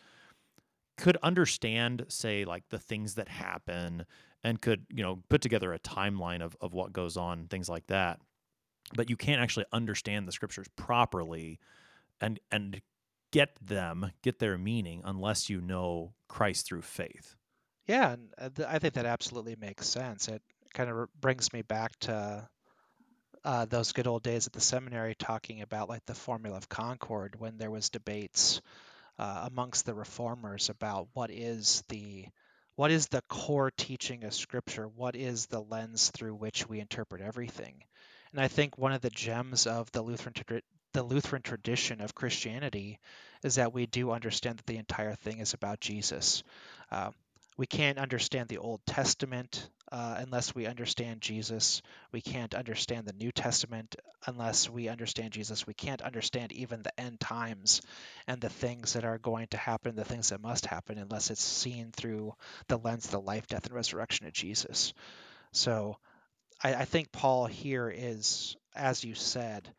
could 0.98 1.18
understand 1.24 2.06
say 2.10 2.45
like 2.45 2.64
the 2.70 2.80
things 2.80 3.16
that 3.16 3.30
happen 3.30 4.06
and 4.43 4.62
could, 4.62 4.86
you 4.89 5.04
know, 5.04 5.20
put 5.30 5.41
together 5.41 5.74
a 5.74 5.80
timeline 5.80 6.41
of 6.41 6.56
of 6.62 6.74
what 6.74 6.93
goes 6.93 7.18
on, 7.18 7.48
things 7.48 7.70
like 7.70 7.88
that. 7.88 8.20
But 8.95 9.10
you 9.10 9.18
can't 9.18 9.41
actually 9.41 9.66
understand 9.72 10.28
the 10.28 10.32
scriptures 10.32 10.68
properly 10.76 11.60
and 12.22 12.39
and 12.52 12.82
get 13.32 13.58
them, 13.62 14.12
get 14.22 14.39
their 14.39 14.58
meaning 14.58 15.02
unless 15.06 15.50
you 15.50 15.62
know 15.62 16.14
Christ 16.28 16.66
through 16.66 16.82
faith. 16.82 17.36
Yeah, 17.86 18.14
and 18.14 18.30
uh, 18.38 18.66
I 18.68 18.80
think 18.80 18.95
that 18.95 19.06
absolutely 19.06 19.56
makes 19.56 19.88
sense. 19.88 20.28
It 20.28 20.41
kind 20.74 20.89
of 20.89 21.10
brings 21.20 21.54
me 21.54 21.62
back 21.62 21.98
to 22.02 22.48
uh, 23.43 23.66
those 23.66 23.93
good 23.93 24.08
old 24.08 24.24
days 24.24 24.48
at 24.48 24.54
the 24.54 24.60
seminary 24.60 25.16
talking 25.16 25.62
about 25.62 25.89
like 25.89 26.06
the 26.06 26.14
formula 26.14 26.58
of 26.58 26.68
concord 26.68 27.39
when 27.39 27.58
there 27.58 27.72
was 27.72 27.89
debates 27.89 28.62
uh, 29.20 29.47
amongst 29.51 29.86
the 29.86 29.93
reformers 29.93 30.70
about 30.70 31.07
what 31.13 31.32
is 31.32 31.84
the 31.89 32.26
what 32.76 32.91
is 32.91 33.07
the 33.07 33.24
core 33.24 33.72
teaching 33.72 34.24
of 34.24 34.36
scripture? 34.36 34.88
What 34.88 35.15
is 35.15 35.47
the 35.47 35.61
lens 35.61 36.11
through 36.11 36.36
which 36.36 36.70
we 36.70 36.80
interpret 36.80 37.22
everything? 37.22 37.84
And 38.32 38.41
i 38.41 38.47
think 38.47 38.78
one 38.78 38.91
of 38.91 39.01
the 39.01 39.09
gems 39.09 39.68
of 39.68 39.91
the 39.91 40.01
lutheran 40.01 40.34
the 40.93 41.03
lutheran 41.03 41.41
tradition 41.41 42.01
of 42.01 42.13
christianity 42.13 42.99
is 43.43 43.55
that 43.55 43.74
we 43.74 43.86
do 43.86 44.11
understand 44.11 44.59
that 44.59 44.65
the 44.65 44.78
entire 44.78 45.15
thing 45.15 45.39
is 45.39 45.53
about 45.53 45.80
jesus. 45.80 46.43
Uh, 46.91 47.11
we 47.57 47.65
can't 47.65 47.97
understand 47.97 48.47
the 48.47 48.59
Old 48.59 48.82
Testament 48.86 49.70
uh, 49.92 50.16
unless 50.20 50.54
we 50.54 50.66
understand 50.66 51.22
Jesus. 51.22 51.82
We 52.12 52.22
can't 52.22 52.54
understand 52.54 53.06
the 53.06 53.14
New 53.14 53.32
Testament 53.32 53.96
unless 54.26 54.70
we 54.70 54.90
understand 54.90 55.32
Jesus. 55.32 55.66
We 55.66 55.74
can't 55.74 56.02
understand 56.02 56.52
even 56.52 56.84
the 56.84 57.00
end 57.00 57.20
times 57.20 57.82
and 58.28 58.42
the 58.42 58.50
things 58.50 58.94
that 58.94 59.06
are 59.06 59.18
going 59.18 59.48
to 59.48 59.58
happen, 59.58 59.96
the 59.96 60.04
things 60.04 60.30
that 60.30 60.42
must 60.42 60.66
happen, 60.66 60.98
unless 60.98 61.30
it's 61.32 61.44
seen 61.44 61.92
through 61.96 62.34
the 62.68 62.78
lens 62.78 63.06
of 63.06 63.12
the 63.12 63.22
life, 63.22 63.48
death, 63.48 63.66
and 63.66 63.76
resurrection 63.76 64.28
of 64.28 64.34
Jesus. 64.34 64.94
So 65.52 65.98
I, 66.62 66.74
I 66.76 66.86
think 66.86 67.12
Paul 67.12 67.46
here 67.46 67.94
is, 67.96 68.56
as 68.76 69.04
you 69.04 69.16
said, 69.16 69.70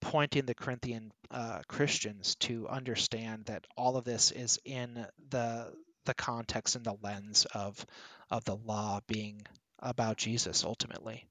pointing 0.00 0.46
the 0.46 0.54
Corinthian 0.54 1.12
uh, 1.30 1.60
Christians 1.68 2.36
to 2.36 2.68
understand 2.68 3.46
that 3.46 3.66
all 3.76 3.96
of 3.96 4.04
this 4.04 4.30
is 4.30 4.58
in 4.64 5.06
the 5.30 5.72
the 6.08 6.14
context 6.14 6.74
and 6.74 6.84
the 6.84 6.96
lens 7.02 7.46
of 7.54 7.86
of 8.30 8.44
the 8.44 8.56
law 8.56 9.00
being 9.06 9.46
about 9.78 10.16
Jesus 10.16 10.64
ultimately. 10.64 11.26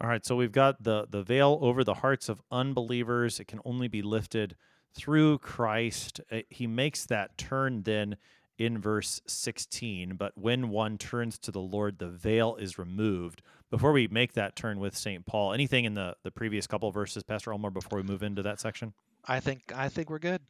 All 0.00 0.08
right, 0.08 0.24
so 0.24 0.34
we've 0.34 0.52
got 0.52 0.82
the 0.82 1.06
the 1.08 1.22
veil 1.22 1.58
over 1.60 1.84
the 1.84 1.94
hearts 1.94 2.28
of 2.28 2.40
unbelievers. 2.50 3.38
It 3.38 3.46
can 3.46 3.60
only 3.64 3.86
be 3.86 4.02
lifted 4.02 4.56
through 4.94 5.38
Christ. 5.38 6.20
Uh, 6.32 6.40
he 6.48 6.66
makes 6.66 7.04
that 7.06 7.36
turn 7.38 7.82
then 7.82 8.16
in 8.58 8.78
verse 8.78 9.22
16, 9.26 10.16
but 10.16 10.36
when 10.36 10.68
one 10.68 10.98
turns 10.98 11.38
to 11.38 11.50
the 11.50 11.60
Lord, 11.60 11.98
the 11.98 12.08
veil 12.08 12.56
is 12.56 12.78
removed. 12.78 13.40
Before 13.70 13.92
we 13.92 14.08
make 14.08 14.34
that 14.34 14.56
turn 14.56 14.80
with 14.80 14.96
St. 14.96 15.24
Paul, 15.24 15.52
anything 15.52 15.84
in 15.84 15.94
the 15.94 16.16
the 16.22 16.30
previous 16.30 16.66
couple 16.66 16.90
verses, 16.90 17.22
Pastor 17.22 17.52
Ulmer, 17.52 17.70
before 17.70 17.98
we 17.98 18.02
move 18.02 18.22
into 18.22 18.42
that 18.42 18.60
section? 18.60 18.94
I 19.26 19.40
think 19.40 19.72
I 19.74 19.90
think 19.90 20.08
we're 20.08 20.18
good. 20.18 20.40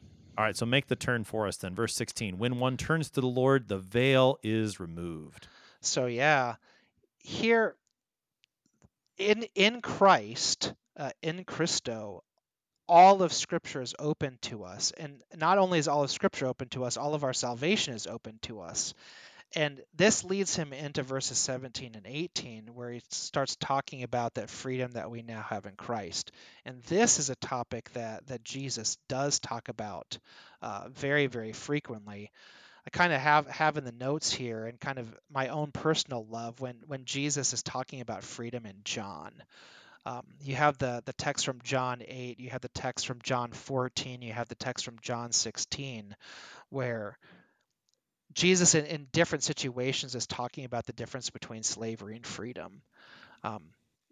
All 0.41 0.47
right, 0.47 0.57
so 0.57 0.65
make 0.65 0.87
the 0.87 0.97
turn 0.97 1.25
for 1.25 1.47
us 1.47 1.59
then. 1.59 1.75
Verse 1.75 1.95
16. 1.95 2.39
When 2.39 2.59
one 2.59 2.79
turns 2.79 3.11
to 3.11 3.21
the 3.21 3.27
Lord, 3.27 3.69
the 3.69 3.77
veil 3.77 4.39
is 4.43 4.81
removed. 4.81 5.47
So 5.83 6.07
yeah, 6.07 6.55
here 7.19 7.77
in 9.19 9.45
in 9.55 9.83
Christ, 9.83 10.73
uh, 10.97 11.11
in 11.21 11.45
Christo, 11.45 12.25
all 12.89 13.23
of 13.23 13.35
Scripture 13.35 13.83
is 13.83 13.95
open 13.99 14.39
to 14.45 14.65
us, 14.65 14.95
and 14.97 15.23
not 15.37 15.59
only 15.59 15.79
is 15.79 15.89
all 15.89 16.05
of 16.05 16.11
Scripture 16.11 16.47
open 16.47 16.71
to 16.71 16.85
us, 16.85 16.97
all 16.97 17.13
of 17.13 17.23
our 17.23 17.35
salvation 17.35 17.93
is 17.93 18.07
open 18.07 18.39
to 18.45 18.63
us. 18.63 18.95
And 19.57 19.83
this 19.95 20.23
leads 20.23 20.55
him 20.55 20.73
into 20.73 21.03
verses 21.03 21.37
17 21.39 21.97
and 21.97 22.07
18, 22.07 22.69
where 22.73 22.93
he 22.93 23.03
starts 23.11 23.57
talking 23.57 24.05
about 24.05 24.35
that 24.35 24.49
freedom 24.49 24.93
that 24.93 25.11
we 25.11 25.23
now 25.23 25.43
have 25.43 25.67
in 25.67 25.75
Christ. 25.75 26.31
And 26.65 26.83
this 26.85 27.19
is 27.19 27.31
a 27.31 27.37
topic 27.37 27.91
that, 27.95 28.29
that 28.29 28.45
Jesus 28.45 28.97
does 29.09 29.41
talk 29.41 29.69
about 29.69 30.19
uh, 30.63 30.89
very, 30.91 31.27
very 31.27 31.53
frequently. 31.53 32.31
I 32.87 32.91
kind 32.91 33.13
of 33.13 33.21
have 33.21 33.47
have 33.49 33.77
in 33.77 33.85
the 33.85 33.93
notes 33.93 34.33
here 34.33 34.67
and 34.67 34.81
kind 34.81 34.99
of 34.99 35.15
my 35.31 35.49
own 35.49 35.71
personal 35.71 36.27
love 36.31 36.61
when 36.61 36.77
when 36.87 37.05
Jesus 37.05 37.53
is 37.53 37.63
talking 37.63 38.01
about 38.01 38.25
freedom 38.25 38.65
in 38.65 38.77
John. 38.85 39.33
Um, 40.07 40.25
you 40.43 40.55
have 40.55 40.79
the 40.79 41.03
the 41.05 41.13
text 41.13 41.45
from 41.45 41.61
John 41.63 42.03
8, 42.07 42.41
you 42.41 42.51
have 42.51 42.63
the 42.63 42.69
text 42.69 43.07
from 43.07 43.19
John 43.23 43.53
14, 43.53 44.23
you 44.23 44.33
have 44.33 44.49
the 44.49 44.55
text 44.55 44.85
from 44.85 44.97
John 45.03 45.33
16, 45.33 46.17
where 46.71 47.19
Jesus, 48.35 48.75
in, 48.75 48.87
in 48.87 49.07
different 49.13 49.45
situations, 49.45 50.15
is 50.15 50.27
talking 50.27 50.65
about 50.65 50.87
the 50.87 50.93
difference 50.93 51.31
between 51.31 51.63
slavery 51.63 52.17
and 52.17 52.27
freedom. 52.27 52.83
Um, 53.43 53.63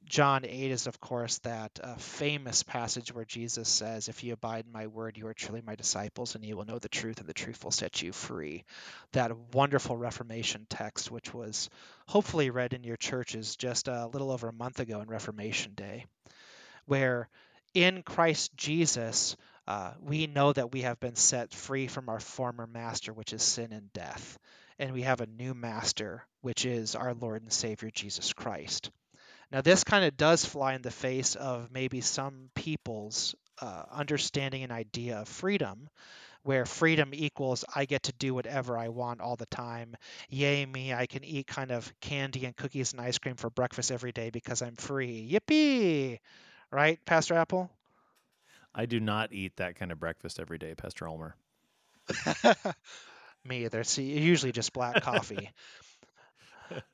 John 0.09 0.47
8 0.47 0.71
is, 0.71 0.87
of 0.87 1.01
course, 1.01 1.39
that 1.39 1.79
uh, 1.83 1.95
famous 1.97 2.63
passage 2.63 3.13
where 3.13 3.27
Jesus 3.27 3.69
says, 3.69 4.09
If 4.09 4.25
you 4.25 4.33
abide 4.33 4.65
in 4.65 4.73
my 4.73 4.87
word, 4.87 5.19
you 5.19 5.27
are 5.27 5.35
truly 5.35 5.63
my 5.65 5.75
disciples, 5.75 6.35
and 6.35 6.45
you 6.45 6.57
will 6.57 6.65
know 6.65 6.79
the 6.79 6.89
truth, 6.89 7.19
and 7.19 7.29
the 7.29 7.35
truth 7.35 7.63
will 7.63 7.71
set 7.71 8.01
you 8.01 8.13
free. 8.13 8.65
That 9.13 9.37
wonderful 9.53 9.99
Reformation 9.99 10.67
text, 10.71 11.11
which 11.11 11.35
was 11.35 11.69
hopefully 12.07 12.49
read 12.49 12.73
in 12.73 12.85
your 12.85 12.97
churches 12.97 13.57
just 13.57 13.87
a 13.87 14.07
little 14.07 14.31
over 14.31 14.49
a 14.49 14.53
month 14.53 14.81
ago 14.81 15.01
in 15.01 15.09
Reformation 15.09 15.75
Day, 15.75 16.07
where 16.87 17.29
in 17.75 18.03
Christ 18.03 18.57
Jesus, 18.57 19.37
uh, 19.69 19.93
we 20.01 20.27
know 20.27 20.51
that 20.51 20.73
we 20.73 20.81
have 20.81 20.99
been 20.99 21.15
set 21.15 21.53
free 21.53 21.89
from 21.89 22.09
our 22.09 22.21
former 22.21 22.67
master, 22.67 23.13
which 23.13 23.35
is 23.35 23.43
sin 23.43 23.71
and 23.71 23.93
death. 23.93 24.39
And 24.79 24.95
we 24.95 25.03
have 25.03 25.21
a 25.21 25.27
new 25.27 25.53
master, 25.53 26.25
which 26.41 26.65
is 26.65 26.95
our 26.95 27.13
Lord 27.13 27.43
and 27.43 27.53
Savior 27.53 27.91
Jesus 27.91 28.33
Christ. 28.33 28.91
Now, 29.53 29.61
this 29.61 29.85
kind 29.85 30.07
of 30.07 30.17
does 30.17 30.43
fly 30.43 30.73
in 30.73 30.81
the 30.81 30.91
face 30.91 31.35
of 31.35 31.71
maybe 31.71 32.01
some 32.01 32.49
people's 32.55 33.35
uh, 33.61 33.83
understanding 33.93 34.63
and 34.63 34.73
idea 34.73 35.19
of 35.19 35.29
freedom, 35.29 35.91
where 36.45 36.65
freedom 36.65 37.11
equals 37.13 37.67
I 37.75 37.85
get 37.85 38.05
to 38.05 38.13
do 38.15 38.33
whatever 38.33 38.79
I 38.79 38.89
want 38.89 39.21
all 39.21 39.37
the 39.37 39.45
time. 39.47 39.97
Yay, 40.31 40.65
me, 40.65 40.95
I 40.95 41.05
can 41.05 41.25
eat 41.25 41.47
kind 41.47 41.73
of 41.73 41.93
candy 42.01 42.47
and 42.47 42.57
cookies 42.57 42.93
and 42.93 43.03
ice 43.03 43.19
cream 43.19 43.37
for 43.37 43.51
breakfast 43.51 43.93
every 43.93 44.13
day 44.13 44.31
because 44.31 44.63
I'm 44.63 44.77
free. 44.77 45.29
Yippee! 45.31 46.21
Right, 46.71 46.99
Pastor 47.05 47.35
Appel? 47.35 47.71
I 48.79 48.87
do 48.87 49.01
not 49.01 49.33
eat 49.33 49.57
that 49.57 49.75
kind 49.75 49.91
of 49.91 49.99
breakfast 49.99 50.39
every 50.39 50.57
day, 50.57 50.77
Pastor 50.77 51.09
Ulmer. 51.09 51.35
Me 53.45 53.65
either. 53.65 53.83
See, 53.83 54.05
usually 54.19 54.53
just 54.53 54.73
black 54.73 55.03
coffee. 55.03 55.51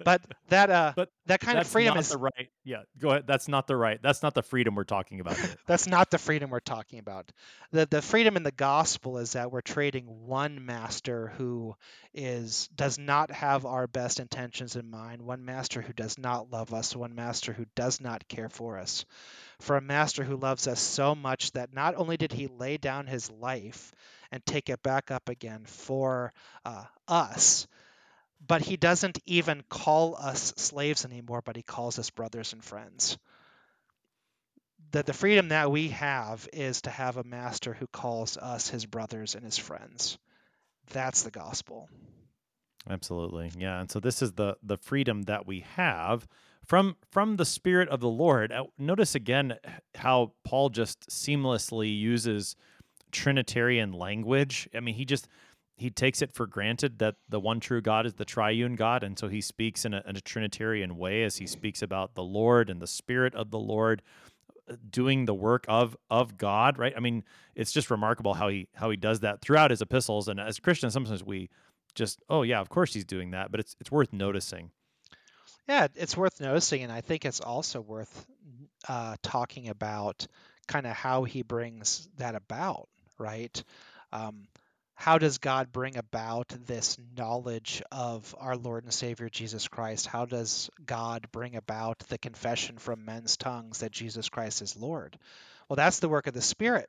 but 0.04 0.22
that 0.48 0.70
uh 0.70 0.92
but 0.96 1.10
that 1.26 1.40
kind 1.40 1.58
of 1.58 1.66
freedom 1.66 1.96
is 1.96 2.10
the 2.10 2.18
right 2.18 2.48
yeah 2.64 2.82
go 2.98 3.10
ahead 3.10 3.24
that's 3.26 3.48
not 3.48 3.66
the 3.66 3.76
right 3.76 4.00
that's 4.02 4.22
not 4.22 4.34
the 4.34 4.42
freedom 4.42 4.74
we're 4.74 4.84
talking 4.84 5.20
about 5.20 5.36
that's 5.66 5.86
not 5.86 6.10
the 6.10 6.18
freedom 6.18 6.50
we're 6.50 6.60
talking 6.60 6.98
about. 6.98 7.30
The 7.72 7.86
the 7.86 8.02
freedom 8.02 8.36
in 8.36 8.42
the 8.42 8.52
gospel 8.52 9.18
is 9.18 9.32
that 9.32 9.50
we're 9.50 9.60
trading 9.60 10.06
one 10.06 10.64
master 10.64 11.32
who 11.36 11.74
is 12.12 12.68
does 12.74 12.98
not 12.98 13.30
have 13.30 13.66
our 13.66 13.86
best 13.86 14.20
intentions 14.20 14.76
in 14.76 14.90
mind 14.90 15.22
one 15.22 15.44
master 15.44 15.80
who 15.80 15.92
does 15.92 16.18
not 16.18 16.50
love 16.50 16.72
us 16.72 16.94
one 16.94 17.14
master 17.14 17.52
who 17.52 17.66
does 17.74 18.00
not 18.00 18.28
care 18.28 18.48
for 18.48 18.78
us. 18.78 19.04
For 19.60 19.76
a 19.76 19.80
master 19.80 20.24
who 20.24 20.36
loves 20.36 20.66
us 20.66 20.80
so 20.80 21.14
much 21.14 21.52
that 21.52 21.72
not 21.72 21.94
only 21.96 22.16
did 22.16 22.32
he 22.32 22.48
lay 22.48 22.76
down 22.76 23.06
his 23.06 23.30
life 23.30 23.92
and 24.30 24.44
take 24.44 24.68
it 24.68 24.82
back 24.82 25.10
up 25.10 25.28
again 25.28 25.64
for 25.64 26.32
uh, 26.64 26.84
us, 27.06 27.66
but 28.46 28.62
he 28.62 28.76
doesn't 28.76 29.18
even 29.26 29.62
call 29.68 30.16
us 30.16 30.52
slaves 30.56 31.04
anymore, 31.04 31.42
but 31.42 31.56
he 31.56 31.62
calls 31.62 31.98
us 31.98 32.10
brothers 32.10 32.52
and 32.52 32.64
friends. 32.64 33.18
That 34.92 35.06
the 35.06 35.12
freedom 35.12 35.48
that 35.48 35.70
we 35.70 35.88
have 35.88 36.48
is 36.52 36.82
to 36.82 36.90
have 36.90 37.16
a 37.16 37.24
master 37.24 37.74
who 37.74 37.86
calls 37.86 38.36
us 38.36 38.68
his 38.68 38.86
brothers 38.86 39.34
and 39.34 39.44
his 39.44 39.58
friends. 39.58 40.18
That's 40.92 41.22
the 41.22 41.30
gospel. 41.30 41.88
Absolutely. 42.88 43.50
Yeah. 43.56 43.80
And 43.80 43.90
so 43.90 43.98
this 43.98 44.20
is 44.22 44.32
the 44.32 44.56
the 44.62 44.76
freedom 44.76 45.22
that 45.22 45.46
we 45.46 45.64
have 45.76 46.28
from 46.66 46.96
from 47.10 47.36
the 47.36 47.46
spirit 47.46 47.88
of 47.88 48.00
the 48.00 48.08
Lord. 48.08 48.52
Uh, 48.52 48.64
notice 48.78 49.14
again 49.14 49.56
how 49.94 50.32
Paul 50.44 50.68
just 50.68 51.08
seamlessly 51.08 51.98
uses 51.98 52.56
trinitarian 53.10 53.92
language. 53.92 54.68
I 54.74 54.80
mean, 54.80 54.94
he 54.94 55.04
just 55.04 55.28
he 55.76 55.90
takes 55.90 56.22
it 56.22 56.32
for 56.32 56.46
granted 56.46 56.98
that 57.00 57.16
the 57.28 57.40
one 57.40 57.60
true 57.60 57.80
God 57.80 58.06
is 58.06 58.14
the 58.14 58.24
triune 58.24 58.76
God, 58.76 59.02
and 59.02 59.18
so 59.18 59.28
he 59.28 59.40
speaks 59.40 59.84
in 59.84 59.94
a, 59.94 60.02
in 60.06 60.16
a 60.16 60.20
Trinitarian 60.20 60.96
way 60.96 61.24
as 61.24 61.36
he 61.36 61.46
speaks 61.46 61.82
about 61.82 62.14
the 62.14 62.22
Lord 62.22 62.70
and 62.70 62.80
the 62.80 62.86
Spirit 62.86 63.34
of 63.34 63.50
the 63.50 63.58
Lord 63.58 64.02
uh, 64.70 64.76
doing 64.88 65.24
the 65.24 65.34
work 65.34 65.64
of 65.68 65.96
of 66.10 66.36
God. 66.36 66.78
Right? 66.78 66.94
I 66.96 67.00
mean, 67.00 67.24
it's 67.54 67.72
just 67.72 67.90
remarkable 67.90 68.34
how 68.34 68.48
he 68.48 68.68
how 68.74 68.90
he 68.90 68.96
does 68.96 69.20
that 69.20 69.40
throughout 69.40 69.70
his 69.70 69.82
epistles. 69.82 70.28
And 70.28 70.38
as 70.38 70.60
Christians, 70.60 70.92
sometimes 70.92 71.24
we 71.24 71.50
just, 71.94 72.20
oh 72.28 72.42
yeah, 72.42 72.60
of 72.60 72.68
course 72.68 72.94
he's 72.94 73.04
doing 73.04 73.32
that, 73.32 73.50
but 73.50 73.60
it's 73.60 73.74
it's 73.80 73.90
worth 73.90 74.12
noticing. 74.12 74.70
Yeah, 75.68 75.88
it's 75.94 76.16
worth 76.16 76.40
noticing, 76.40 76.82
and 76.82 76.92
I 76.92 77.00
think 77.00 77.24
it's 77.24 77.40
also 77.40 77.80
worth 77.80 78.26
uh, 78.86 79.16
talking 79.22 79.68
about 79.68 80.26
kind 80.68 80.86
of 80.86 80.92
how 80.92 81.24
he 81.24 81.42
brings 81.42 82.08
that 82.18 82.34
about, 82.34 82.88
right? 83.18 83.62
Um, 84.12 84.46
how 84.94 85.18
does 85.18 85.38
God 85.38 85.72
bring 85.72 85.96
about 85.96 86.48
this 86.66 86.96
knowledge 87.16 87.82
of 87.90 88.34
our 88.38 88.56
Lord 88.56 88.84
and 88.84 88.92
Savior 88.92 89.28
Jesus 89.28 89.68
Christ? 89.68 90.06
How 90.06 90.24
does 90.24 90.70
God 90.84 91.26
bring 91.32 91.56
about 91.56 91.98
the 92.08 92.18
confession 92.18 92.78
from 92.78 93.04
men's 93.04 93.36
tongues 93.36 93.80
that 93.80 93.92
Jesus 93.92 94.28
Christ 94.28 94.62
is 94.62 94.76
Lord? 94.76 95.18
Well, 95.68 95.76
that's 95.76 95.98
the 95.98 96.08
work 96.08 96.26
of 96.26 96.34
the 96.34 96.42
Spirit 96.42 96.88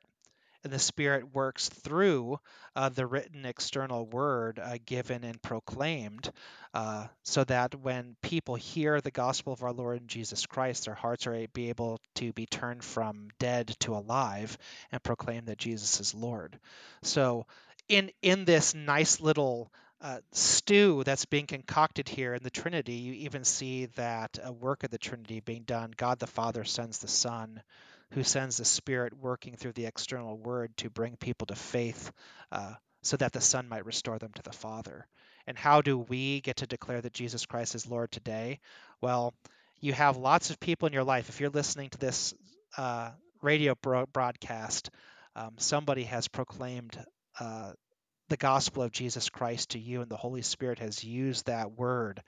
and 0.66 0.72
the 0.72 0.78
Spirit 0.80 1.32
works 1.32 1.68
through 1.68 2.40
uh, 2.74 2.88
the 2.88 3.06
written 3.06 3.44
external 3.44 4.04
word 4.04 4.58
uh, 4.58 4.78
given 4.84 5.22
and 5.22 5.40
proclaimed, 5.40 6.28
uh, 6.74 7.06
so 7.22 7.44
that 7.44 7.76
when 7.76 8.16
people 8.20 8.56
hear 8.56 9.00
the 9.00 9.12
gospel 9.12 9.52
of 9.52 9.62
our 9.62 9.72
Lord 9.72 10.00
and 10.00 10.08
Jesus 10.08 10.44
Christ, 10.44 10.86
their 10.86 10.94
hearts 10.94 11.28
are 11.28 11.46
be 11.52 11.68
able 11.68 12.00
to 12.16 12.32
be 12.32 12.46
turned 12.46 12.82
from 12.82 13.28
dead 13.38 13.76
to 13.80 13.94
alive 13.94 14.58
and 14.90 15.00
proclaim 15.00 15.44
that 15.44 15.58
Jesus 15.58 16.00
is 16.00 16.14
Lord. 16.14 16.58
So, 17.02 17.46
in 17.88 18.10
in 18.22 18.44
this 18.44 18.74
nice 18.74 19.20
little 19.20 19.72
uh, 20.00 20.18
stew 20.32 21.02
that's 21.04 21.24
being 21.24 21.46
concocted 21.46 22.08
here 22.08 22.34
in 22.34 22.42
the 22.42 22.50
Trinity, 22.50 22.94
you 22.94 23.12
even 23.14 23.44
see 23.44 23.86
that 23.96 24.38
a 24.42 24.52
work 24.52 24.84
of 24.84 24.90
the 24.90 24.98
Trinity 24.98 25.40
being 25.40 25.62
done. 25.62 25.92
God 25.96 26.18
the 26.18 26.26
Father 26.26 26.64
sends 26.64 26.98
the 26.98 27.08
Son 27.08 27.62
who 28.12 28.22
sends 28.22 28.56
the 28.56 28.64
Spirit 28.64 29.14
working 29.18 29.56
through 29.56 29.72
the 29.72 29.86
external 29.86 30.36
word 30.36 30.76
to 30.76 30.90
bring 30.90 31.16
people 31.16 31.46
to 31.46 31.54
faith 31.54 32.12
uh, 32.52 32.74
so 33.02 33.16
that 33.16 33.32
the 33.32 33.40
Son 33.40 33.68
might 33.68 33.86
restore 33.86 34.18
them 34.18 34.32
to 34.34 34.42
the 34.42 34.52
Father. 34.52 35.06
And 35.46 35.56
how 35.56 35.80
do 35.80 35.98
we 35.98 36.40
get 36.40 36.56
to 36.56 36.66
declare 36.66 37.00
that 37.00 37.12
Jesus 37.12 37.46
Christ 37.46 37.74
is 37.74 37.86
Lord 37.86 38.10
today? 38.10 38.60
Well, 39.00 39.34
you 39.80 39.92
have 39.92 40.16
lots 40.16 40.50
of 40.50 40.60
people 40.60 40.86
in 40.86 40.92
your 40.92 41.04
life. 41.04 41.28
If 41.28 41.40
you're 41.40 41.50
listening 41.50 41.90
to 41.90 41.98
this 41.98 42.34
uh, 42.76 43.10
radio 43.42 43.74
bro- 43.80 44.06
broadcast, 44.06 44.90
um, 45.34 45.54
somebody 45.58 46.04
has 46.04 46.28
proclaimed 46.28 46.96
uh, 47.40 47.72
the 48.28 48.36
gospel 48.36 48.82
of 48.82 48.90
Jesus 48.90 49.30
Christ 49.30 49.70
to 49.70 49.78
you, 49.78 50.00
and 50.00 50.10
the 50.10 50.16
Holy 50.16 50.42
Spirit 50.42 50.80
has 50.80 51.04
used 51.04 51.46
that 51.46 51.72
word 51.72 52.22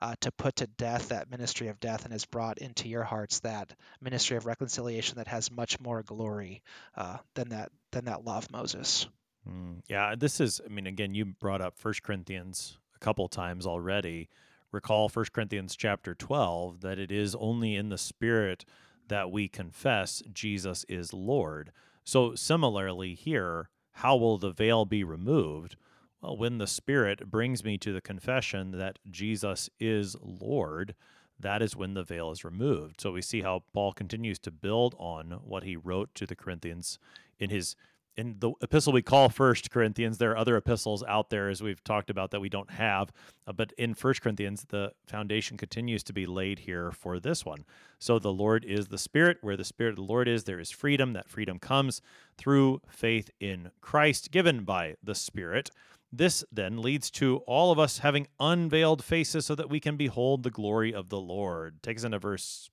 uh, 0.00 0.14
to 0.20 0.32
put 0.32 0.56
to 0.56 0.66
death 0.66 1.10
that 1.10 1.30
ministry 1.30 1.68
of 1.68 1.78
death 1.78 2.04
and 2.04 2.12
has 2.12 2.24
brought 2.24 2.58
into 2.58 2.88
your 2.88 3.02
hearts 3.02 3.40
that 3.40 3.74
ministry 4.00 4.36
of 4.36 4.46
reconciliation 4.46 5.18
that 5.18 5.28
has 5.28 5.50
much 5.50 5.78
more 5.78 6.02
glory 6.02 6.62
uh, 6.96 7.18
than 7.34 7.50
that 7.50 7.70
than 7.90 8.06
that 8.06 8.24
law 8.24 8.38
of 8.38 8.50
Moses. 8.50 9.06
Mm, 9.48 9.80
yeah, 9.88 10.14
this 10.16 10.40
is. 10.40 10.60
I 10.64 10.68
mean, 10.68 10.86
again, 10.86 11.14
you 11.14 11.24
brought 11.24 11.60
up 11.60 11.76
First 11.76 12.02
Corinthians 12.02 12.78
a 12.96 12.98
couple 12.98 13.28
times 13.28 13.66
already. 13.66 14.28
Recall 14.70 15.10
First 15.10 15.32
Corinthians 15.32 15.76
chapter 15.76 16.14
twelve 16.14 16.80
that 16.80 16.98
it 16.98 17.12
is 17.12 17.34
only 17.34 17.76
in 17.76 17.90
the 17.90 17.98
Spirit 17.98 18.64
that 19.08 19.30
we 19.30 19.48
confess 19.48 20.22
Jesus 20.32 20.86
is 20.88 21.12
Lord. 21.12 21.72
So 22.04 22.34
similarly 22.34 23.14
here 23.14 23.68
how 23.92 24.16
will 24.16 24.38
the 24.38 24.52
veil 24.52 24.84
be 24.84 25.04
removed? 25.04 25.76
Well, 26.20 26.36
when 26.36 26.58
the 26.58 26.66
Spirit 26.66 27.30
brings 27.30 27.64
me 27.64 27.78
to 27.78 27.92
the 27.92 28.00
confession 28.00 28.72
that 28.78 28.98
Jesus 29.10 29.68
is 29.80 30.16
Lord, 30.20 30.94
that 31.38 31.62
is 31.62 31.76
when 31.76 31.94
the 31.94 32.04
veil 32.04 32.30
is 32.30 32.44
removed. 32.44 33.00
So 33.00 33.12
we 33.12 33.22
see 33.22 33.42
how 33.42 33.64
Paul 33.72 33.92
continues 33.92 34.38
to 34.40 34.50
build 34.50 34.94
on 34.98 35.40
what 35.44 35.64
he 35.64 35.76
wrote 35.76 36.14
to 36.14 36.26
the 36.26 36.36
Corinthians 36.36 36.98
in 37.38 37.50
his 37.50 37.74
in 38.16 38.36
the 38.38 38.52
epistle 38.60 38.92
we 38.92 39.02
call 39.02 39.28
first 39.28 39.70
corinthians 39.70 40.18
there 40.18 40.32
are 40.32 40.36
other 40.36 40.56
epistles 40.56 41.02
out 41.04 41.30
there 41.30 41.48
as 41.48 41.62
we've 41.62 41.82
talked 41.82 42.10
about 42.10 42.30
that 42.30 42.40
we 42.40 42.48
don't 42.48 42.70
have 42.70 43.10
uh, 43.46 43.52
but 43.52 43.72
in 43.78 43.94
first 43.94 44.22
corinthians 44.22 44.64
the 44.68 44.92
foundation 45.06 45.56
continues 45.56 46.02
to 46.02 46.12
be 46.12 46.26
laid 46.26 46.60
here 46.60 46.90
for 46.90 47.18
this 47.18 47.44
one. 47.44 47.64
So 47.98 48.18
the 48.18 48.32
lord 48.32 48.64
is 48.64 48.88
the 48.88 48.98
spirit. 48.98 49.38
Where 49.40 49.56
the 49.56 49.64
spirit 49.64 49.90
of 49.90 49.96
the 49.96 50.02
lord 50.02 50.28
is 50.28 50.44
there 50.44 50.60
is 50.60 50.70
freedom. 50.70 51.12
That 51.12 51.28
freedom 51.28 51.58
comes 51.58 52.00
through 52.36 52.80
faith 52.88 53.30
in 53.40 53.70
christ 53.80 54.30
given 54.30 54.64
by 54.64 54.96
the 55.02 55.14
spirit. 55.14 55.70
This 56.12 56.44
then 56.52 56.82
leads 56.82 57.10
to 57.12 57.38
all 57.46 57.72
of 57.72 57.78
us 57.78 57.98
having 57.98 58.26
unveiled 58.38 59.02
faces 59.02 59.46
so 59.46 59.54
that 59.54 59.70
we 59.70 59.80
can 59.80 59.96
behold 59.96 60.42
the 60.42 60.50
glory 60.50 60.92
of 60.92 61.08
the 61.08 61.20
lord. 61.20 61.82
Takes 61.82 62.02
us 62.02 62.06
into 62.06 62.18
verse 62.18 62.70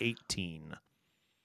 18 0.00 0.76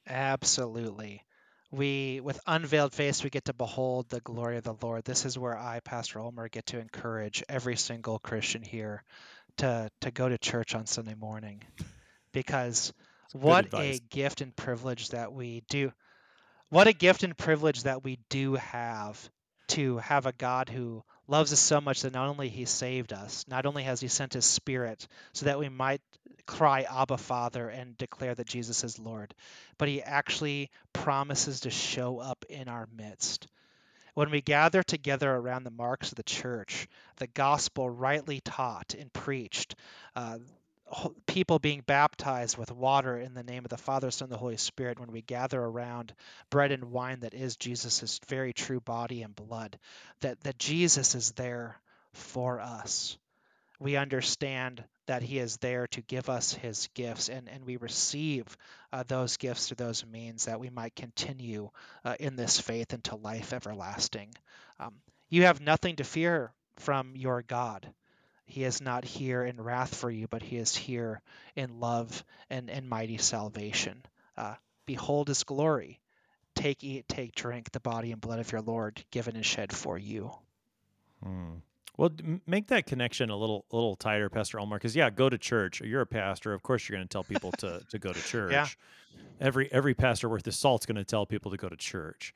absolutely 0.08 1.24
we 1.72 2.20
with 2.22 2.40
unveiled 2.48 2.94
face 2.94 3.24
we 3.24 3.30
get 3.30 3.46
to 3.46 3.54
behold 3.54 4.10
the 4.10 4.20
glory 4.22 4.58
of 4.58 4.64
the 4.64 4.76
lord. 4.82 5.04
This 5.04 5.26
is 5.26 5.38
where 5.38 5.58
i 5.58 5.80
pastor 5.80 6.20
ulmer 6.20 6.50
get 6.50 6.66
to 6.68 6.80
encourage 6.80 7.44
every 7.48 7.76
single 7.76 8.20
christian 8.20 8.62
here 8.62 9.04
to 9.58 9.90
to 10.02 10.12
go 10.12 10.28
to 10.28 10.38
church 10.38 10.76
on 10.76 10.86
sunday 10.86 11.16
morning. 11.16 11.64
Because 12.32 12.94
what 13.34 13.68
a 13.74 14.00
gift 14.10 14.42
and 14.42 14.56
privilege 14.56 15.10
that 15.10 15.32
we 15.34 15.64
do 15.70 15.92
what 16.70 16.88
a 16.88 16.94
gift 16.94 17.24
and 17.24 17.38
privilege 17.38 17.84
that 17.84 18.04
we 18.04 18.20
do 18.30 18.56
have 18.56 19.30
to 19.68 19.98
have 19.98 20.26
a 20.26 20.32
god 20.32 20.70
who 20.70 21.04
loves 21.28 21.54
us 21.54 21.60
so 21.60 21.80
much 21.80 22.02
that 22.02 22.14
not 22.14 22.28
only 22.28 22.50
he 22.50 22.66
saved 22.66 23.14
us 23.14 23.46
not 23.48 23.68
only 23.68 23.84
has 23.84 24.00
he 24.00 24.08
sent 24.08 24.34
his 24.34 24.46
spirit 24.46 25.08
so 25.34 25.46
that 25.46 25.60
we 25.60 25.70
might 25.70 26.02
cry 26.50 26.84
Abba 26.90 27.18
Father 27.18 27.70
and 27.70 27.96
declare 27.96 28.34
that 28.34 28.48
Jesus 28.48 28.84
is 28.84 28.98
Lord, 28.98 29.36
but 29.78 29.88
he 29.88 30.02
actually 30.02 30.72
promises 30.94 31.60
to 31.62 31.70
show 31.70 32.18
up 32.18 32.44
in 32.50 32.68
our 32.68 32.90
midst. 32.98 33.48
When 34.16 34.32
we 34.32 34.42
gather 34.42 34.82
together 34.82 35.32
around 35.32 35.64
the 35.64 35.70
marks 35.70 36.10
of 36.10 36.16
the 36.16 36.24
church, 36.24 36.88
the 37.18 37.28
gospel 37.28 37.88
rightly 37.88 38.42
taught 38.42 38.96
and 38.96 39.14
preached, 39.14 39.76
uh, 40.16 40.40
people 41.28 41.60
being 41.60 41.84
baptized 41.86 42.58
with 42.58 42.72
water 42.72 43.20
in 43.20 43.36
the 43.36 43.44
name 43.44 43.64
of 43.64 43.70
the 43.70 43.78
Father, 43.78 44.10
Son, 44.10 44.26
and 44.26 44.34
the 44.34 44.40
Holy 44.40 44.58
Spirit, 44.58 45.00
when 45.00 45.12
we 45.12 45.22
gather 45.22 45.62
around 45.62 46.16
bread 46.50 46.72
and 46.72 46.86
wine 46.86 47.20
that 47.20 47.36
is 47.36 47.58
Jesus' 47.58 48.20
very 48.28 48.54
true 48.54 48.80
body 48.80 49.22
and 49.22 49.36
blood, 49.36 49.78
that, 50.22 50.42
that 50.42 50.58
Jesus 50.58 51.14
is 51.14 51.32
there 51.34 51.80
for 52.14 52.60
us. 52.60 53.20
We 53.80 53.96
understand 53.96 54.84
that 55.06 55.24
he 55.24 55.40
is 55.40 55.58
there 55.58 55.88
to 55.88 56.02
give 56.02 56.30
us 56.30 56.54
his 56.54 56.90
gifts 56.94 57.30
and, 57.30 57.50
and 57.50 57.66
we 57.66 57.78
receive 57.78 58.46
uh, 58.92 59.04
those 59.08 59.38
gifts 59.38 59.68
through 59.68 59.76
those 59.76 60.06
means 60.06 60.46
that 60.46 60.60
we 60.60 60.70
might 60.70 60.96
continue 60.96 61.70
uh, 62.04 62.16
in 62.20 62.36
this 62.36 62.60
faith 62.60 62.94
into 62.94 63.16
life 63.16 63.54
everlasting. 63.54 64.30
Um, 64.80 64.94
you 65.30 65.44
have 65.44 65.62
nothing 65.62 65.96
to 65.98 66.04
fear 66.04 66.52
from 66.78 67.16
your 67.16 67.42
God. 67.42 67.88
He 68.46 68.64
is 68.64 68.82
not 68.82 69.06
here 69.06 69.44
in 69.44 69.62
wrath 69.62 69.96
for 69.96 70.10
you, 70.10 70.28
but 70.28 70.42
he 70.42 70.58
is 70.58 70.76
here 70.76 71.22
in 71.56 71.80
love 71.80 72.24
and, 72.50 72.70
and 72.70 72.90
mighty 72.90 73.18
salvation. 73.18 74.04
Uh, 74.36 74.56
behold 74.86 75.28
his 75.28 75.44
glory. 75.44 76.00
Take, 76.56 76.84
eat, 76.84 77.08
take, 77.08 77.36
drink 77.36 77.72
the 77.72 77.80
body 77.80 78.12
and 78.12 78.20
blood 78.20 78.40
of 78.40 78.52
your 78.52 78.62
Lord, 78.62 79.04
given 79.12 79.36
and 79.36 79.46
shed 79.46 79.72
for 79.72 79.98
you. 79.98 80.32
Hmm. 81.24 81.58
Well, 82.00 82.12
make 82.48 82.68
that 82.68 82.86
connection 82.86 83.30
a 83.30 83.36
little 83.36 83.66
a 83.74 83.76
little 83.76 83.98
tighter, 83.98 84.30
Pastor 84.30 84.58
Ulmer, 84.58 84.78
because 84.78 84.96
yeah, 84.96 85.10
go 85.10 85.28
to 85.28 85.38
church. 85.38 85.82
You're 85.82 86.00
a 86.00 86.06
pastor, 86.06 86.54
of 86.54 86.64
course. 86.64 86.88
You're 86.88 86.98
going 86.98 87.06
to 87.06 87.12
tell 87.12 87.26
people 87.26 87.52
to 87.60 87.82
to 87.90 88.00
go 88.00 88.14
to 88.14 88.22
church. 88.22 88.54
yeah. 88.54 88.68
Every 89.42 89.70
every 89.70 89.94
pastor 89.96 90.30
worth 90.30 90.46
his 90.46 90.56
salt's 90.56 90.86
going 90.86 90.96
to 90.96 91.04
tell 91.04 91.26
people 91.26 91.52
to 91.52 91.58
go 91.58 91.68
to 91.68 91.76
church. 91.76 92.34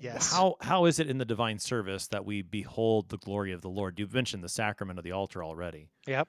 Yes. 0.00 0.32
How 0.32 0.56
how 0.60 0.86
is 0.86 0.98
it 0.98 1.08
in 1.08 1.18
the 1.18 1.24
divine 1.24 1.60
service 1.60 2.08
that 2.08 2.24
we 2.24 2.42
behold 2.42 3.08
the 3.08 3.18
glory 3.18 3.52
of 3.52 3.62
the 3.62 3.68
Lord? 3.68 4.00
You've 4.00 4.12
mentioned 4.12 4.42
the 4.42 4.48
sacrament 4.48 4.98
of 4.98 5.04
the 5.04 5.12
altar 5.12 5.44
already. 5.44 5.86
Yep. 6.08 6.26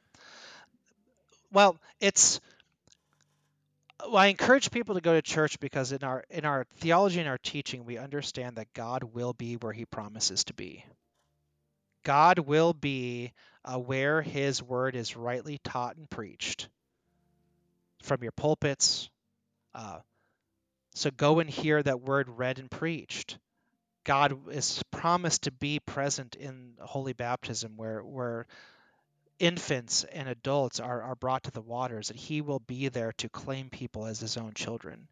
Well, 1.51 1.77
it's 1.99 2.39
well, 3.99 4.17
I 4.17 4.27
encourage 4.27 4.69
people 4.69 4.93
to 4.93 5.01
go 5.01 5.13
to 5.13 5.23
church 5.23 5.59
because 5.59 5.91
in 5.91 6.03
our 6.03 6.23
in 6.29 6.45
our 6.45 6.67
theology 6.75 7.19
and 7.19 7.29
our 7.29 7.39
teaching, 7.39 7.83
we 7.83 7.97
understand 7.97 8.57
that 8.57 8.73
God 8.75 9.15
will 9.15 9.33
be 9.33 9.55
where 9.55 9.73
He 9.73 9.85
promises 9.85 10.43
to 10.43 10.53
be. 10.53 10.85
God 12.05 12.39
will 12.39 12.71
be 12.71 13.33
uh, 13.65 13.77
where 13.77 14.21
His 14.21 14.63
word 14.63 14.95
is 14.95 15.17
rightly 15.17 15.59
taught 15.63 15.97
and 15.97 16.09
preached 16.09 16.69
from 18.03 18.21
your 18.21 18.31
pulpits. 18.31 19.09
Uh, 19.73 19.99
so 20.93 21.09
go 21.11 21.39
and 21.39 21.49
hear 21.49 21.83
that 21.83 21.99
word 21.99 22.29
read 22.29 22.59
and 22.59 22.71
preached. 22.71 23.37
God 24.05 24.49
is 24.51 24.81
promised 24.91 25.43
to 25.43 25.51
be 25.51 25.79
present 25.79 26.35
in 26.35 26.75
holy 26.79 27.13
baptism 27.13 27.75
where 27.75 28.01
where 28.01 28.45
infants 29.39 30.03
and 30.05 30.29
adults 30.29 30.79
are, 30.79 31.01
are 31.01 31.15
brought 31.15 31.43
to 31.43 31.51
the 31.51 31.61
waters, 31.61 32.11
and 32.11 32.19
he 32.19 32.41
will 32.41 32.59
be 32.59 32.87
there 32.87 33.11
to 33.13 33.29
claim 33.29 33.69
people 33.69 34.05
as 34.05 34.19
his 34.19 34.37
own 34.37 34.53
children. 34.53 35.07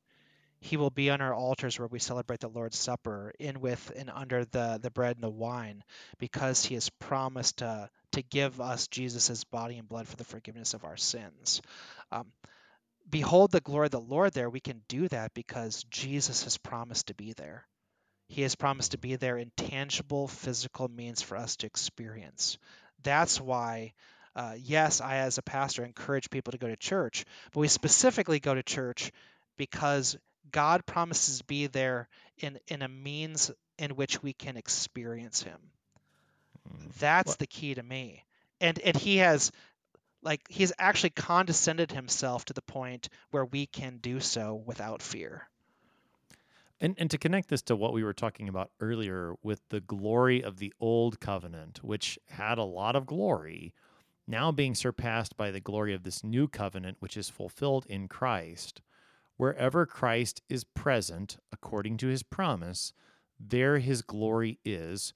He 0.64 0.78
will 0.78 0.90
be 0.90 1.10
on 1.10 1.20
our 1.20 1.34
altars 1.34 1.78
where 1.78 1.90
we 1.90 2.00
celebrate 2.00 2.40
the 2.40 2.48
Lord's 2.48 2.78
Supper, 2.78 3.34
in 3.38 3.60
with 3.60 3.92
and 3.98 4.10
under 4.10 4.46
the, 4.46 4.80
the 4.82 4.90
bread 4.90 5.18
and 5.18 5.24
the 5.24 5.30
wine, 5.30 5.84
because 6.20 6.64
he 6.64 6.76
has 6.76 6.90
promised 6.90 7.58
to, 7.58 7.90
to 8.14 8.22
give 8.22 8.62
us 8.62 8.88
Jesus' 8.88 9.44
body 9.44 9.78
and 9.78 9.90
blood 9.90 10.08
for 10.08 10.16
the 10.16 10.24
forgiveness 10.24 10.74
of 10.74 10.86
our 10.86 10.96
sins. 10.96 11.62
Um, 12.14 12.28
behold 13.10 13.52
the 13.52 13.60
glory 13.60 13.88
of 13.88 13.92
the 13.92 14.00
Lord 14.00 14.32
there. 14.32 14.50
We 14.50 14.62
can 14.62 14.82
do 14.88 15.10
that 15.10 15.34
because 15.34 15.84
Jesus 15.90 16.46
has 16.46 16.58
promised 16.58 17.08
to 17.08 17.14
be 17.14 17.34
there. 17.34 17.68
He 18.30 18.44
has 18.44 18.56
promised 18.56 18.92
to 18.92 18.98
be 18.98 19.18
there 19.18 19.38
in 19.38 19.52
tangible 19.58 20.30
physical 20.30 20.88
means 20.88 21.22
for 21.22 21.36
us 21.36 21.58
to 21.58 21.68
experience. 21.68 22.58
That's 23.04 23.42
why, 23.42 23.96
uh, 24.34 24.54
yes, 24.58 25.02
I 25.02 25.18
as 25.18 25.38
a 25.38 25.44
pastor 25.44 25.84
encourage 25.84 26.30
people 26.30 26.54
to 26.54 26.58
go 26.58 26.68
to 26.68 26.78
church, 26.78 27.26
but 27.52 27.60
we 27.60 27.68
specifically 27.68 28.40
go 28.40 28.54
to 28.54 28.64
church 28.64 29.12
because 29.58 30.18
God 30.52 30.86
promises 30.86 31.40
to 31.40 31.44
be 31.46 31.68
there 31.68 32.08
in, 32.38 32.60
in 32.68 32.82
a 32.82 32.88
means 32.88 33.52
in 33.78 33.92
which 33.92 34.22
we 34.22 34.34
can 34.34 34.58
experience 34.58 35.44
Him. 35.44 35.60
Mm-hmm. 36.68 36.88
That's 37.00 37.30
what? 37.30 37.40
the 37.40 37.48
key 37.48 37.74
to 37.76 37.84
me. 37.84 38.24
And 38.62 38.80
and 38.80 38.96
He 38.96 39.18
has 39.18 39.52
like 40.24 40.42
he's 40.50 40.72
actually 40.80 41.12
condescended 41.12 41.92
himself 41.92 42.46
to 42.46 42.54
the 42.54 42.62
point 42.62 43.10
where 43.32 43.46
we 43.46 43.66
can 43.66 43.98
do 43.98 44.20
so 44.20 44.56
without 44.66 45.02
fear. 45.02 45.48
And, 46.80 46.96
and 46.98 47.10
to 47.12 47.18
connect 47.18 47.50
this 47.50 47.62
to 47.64 47.76
what 47.76 47.94
we 47.94 48.04
were 48.04 48.14
talking 48.14 48.50
about 48.50 48.72
earlier 48.80 49.36
with 49.42 49.62
the 49.70 49.80
glory 49.80 50.44
of 50.44 50.58
the 50.58 50.74
old 50.80 51.20
covenant, 51.20 51.84
which 51.84 52.20
had 52.28 52.58
a 52.58 52.64
lot 52.64 52.96
of 52.96 53.06
glory, 53.06 53.74
now 54.28 54.52
being 54.52 54.76
surpassed 54.76 55.38
by 55.38 55.52
the 55.52 55.62
glory 55.62 55.94
of 55.94 56.04
this 56.04 56.24
new 56.24 56.48
covenant, 56.48 56.98
which 57.00 57.16
is 57.16 57.30
fulfilled 57.30 57.86
in 57.88 58.08
Christ. 58.08 58.82
Wherever 59.44 59.86
Christ 59.86 60.42
is 60.48 60.64
present, 60.64 61.36
according 61.52 61.98
to 61.98 62.08
his 62.08 62.24
promise, 62.24 62.94
there 63.38 63.80
his 63.80 64.02
glory 64.02 64.58
is, 64.64 65.14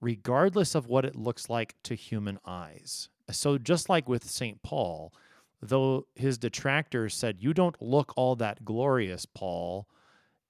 regardless 0.00 0.74
of 0.74 0.86
what 0.86 1.04
it 1.04 1.14
looks 1.14 1.50
like 1.50 1.74
to 1.82 1.94
human 1.94 2.38
eyes. 2.46 3.10
So, 3.30 3.58
just 3.58 3.90
like 3.90 4.08
with 4.08 4.24
St. 4.24 4.62
Paul, 4.62 5.12
though 5.60 6.06
his 6.14 6.38
detractors 6.38 7.14
said, 7.14 7.42
You 7.42 7.52
don't 7.52 7.76
look 7.82 8.14
all 8.16 8.34
that 8.36 8.64
glorious, 8.64 9.26
Paul, 9.26 9.86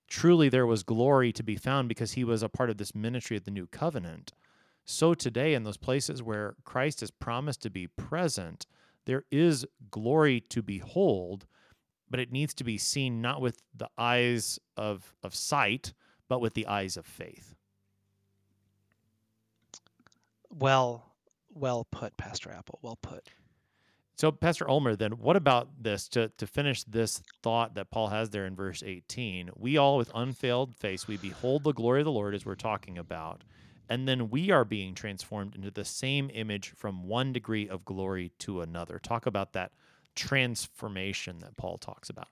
truly 0.07 0.49
there 0.49 0.65
was 0.65 0.85
glory 0.85 1.33
to 1.33 1.43
be 1.43 1.57
found 1.57 1.89
because 1.89 2.13
he 2.13 2.23
was 2.23 2.45
a 2.45 2.49
part 2.49 2.71
of 2.71 2.79
this 2.79 2.95
ministry 2.95 3.37
of 3.37 3.43
the 3.43 3.51
new 3.51 3.67
covenant. 3.67 4.35
So 4.85 5.15
today, 5.15 5.55
in 5.55 5.65
those 5.65 5.79
places 5.79 6.23
where 6.23 6.55
Christ 6.63 7.03
is 7.03 7.11
promised 7.11 7.61
to 7.63 7.71
be 7.71 7.89
present, 7.89 8.67
there 9.05 9.25
is 9.33 9.67
glory 9.91 10.43
to 10.43 10.63
behold, 10.63 11.49
but 12.11 12.21
it 12.21 12.33
needs 12.33 12.55
to 12.55 12.65
be 12.65 12.79
seen 12.79 13.21
not 13.21 13.41
with 13.41 13.63
the 13.75 13.89
eyes 13.99 14.59
of, 14.77 15.15
of 15.23 15.35
sight, 15.35 15.93
but 16.29 16.41
with 16.41 16.55
the 16.55 16.67
eyes 16.67 16.97
of 16.97 17.07
faith. 17.07 17.55
Well, 20.51 21.13
well 21.55 21.87
put, 21.91 22.17
Pastor 22.17 22.51
Appel. 22.51 22.79
Well 22.83 22.97
put. 22.97 23.29
So, 24.17 24.33
Pastor 24.33 24.69
Ulmer, 24.69 24.97
then 24.97 25.13
what 25.13 25.37
about 25.37 25.69
this 25.83 26.09
to, 26.09 26.31
to 26.39 26.47
finish 26.47 26.85
this 26.85 27.23
thought 27.43 27.75
that 27.75 27.91
Paul 27.91 28.09
has 28.09 28.31
there 28.31 28.47
in 28.47 28.57
verse 28.57 28.83
18? 28.83 29.51
We 29.57 29.77
all, 29.77 29.99
with 29.99 30.11
unveiled 30.15 30.75
face, 30.75 31.07
we 31.07 31.19
behold 31.19 31.65
the 31.65 31.73
glory 31.73 32.01
of 32.01 32.07
the 32.07 32.13
Lord 32.13 32.35
as 32.35 32.47
we're 32.47 32.55
talking 32.55 32.97
about. 32.97 33.45
And 33.91 34.09
then 34.09 34.31
we 34.31 34.51
are 34.51 34.65
being 34.65 34.95
transformed 34.95 35.55
into 35.55 35.71
the 35.71 35.85
same 35.85 36.31
image 36.33 36.71
from 36.71 37.05
one 37.05 37.33
degree 37.33 37.69
of 37.69 37.85
glory 37.85 38.33
to 38.41 38.63
another. 38.63 38.99
Talk 38.99 39.27
about 39.27 39.53
that 39.53 39.73
transformation 40.17 41.39
that 41.41 41.57
Paul 41.57 41.79
talks 41.79 42.11
about. 42.11 42.29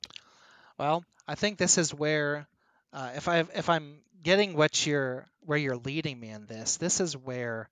Well, 0.78 1.04
I 1.28 1.36
think 1.36 1.58
this 1.58 1.78
is 1.78 1.94
where, 1.94 2.46
uh, 2.92 3.12
if 3.14 3.28
I 3.28 3.40
if 3.54 3.68
I'm 3.68 3.98
getting 4.22 4.56
what 4.56 4.86
you're 4.86 5.26
where 5.40 5.58
you're 5.58 5.76
leading 5.76 6.18
me 6.18 6.30
in 6.30 6.46
this, 6.46 6.78
this 6.78 7.00
is 7.00 7.16
where 7.16 7.68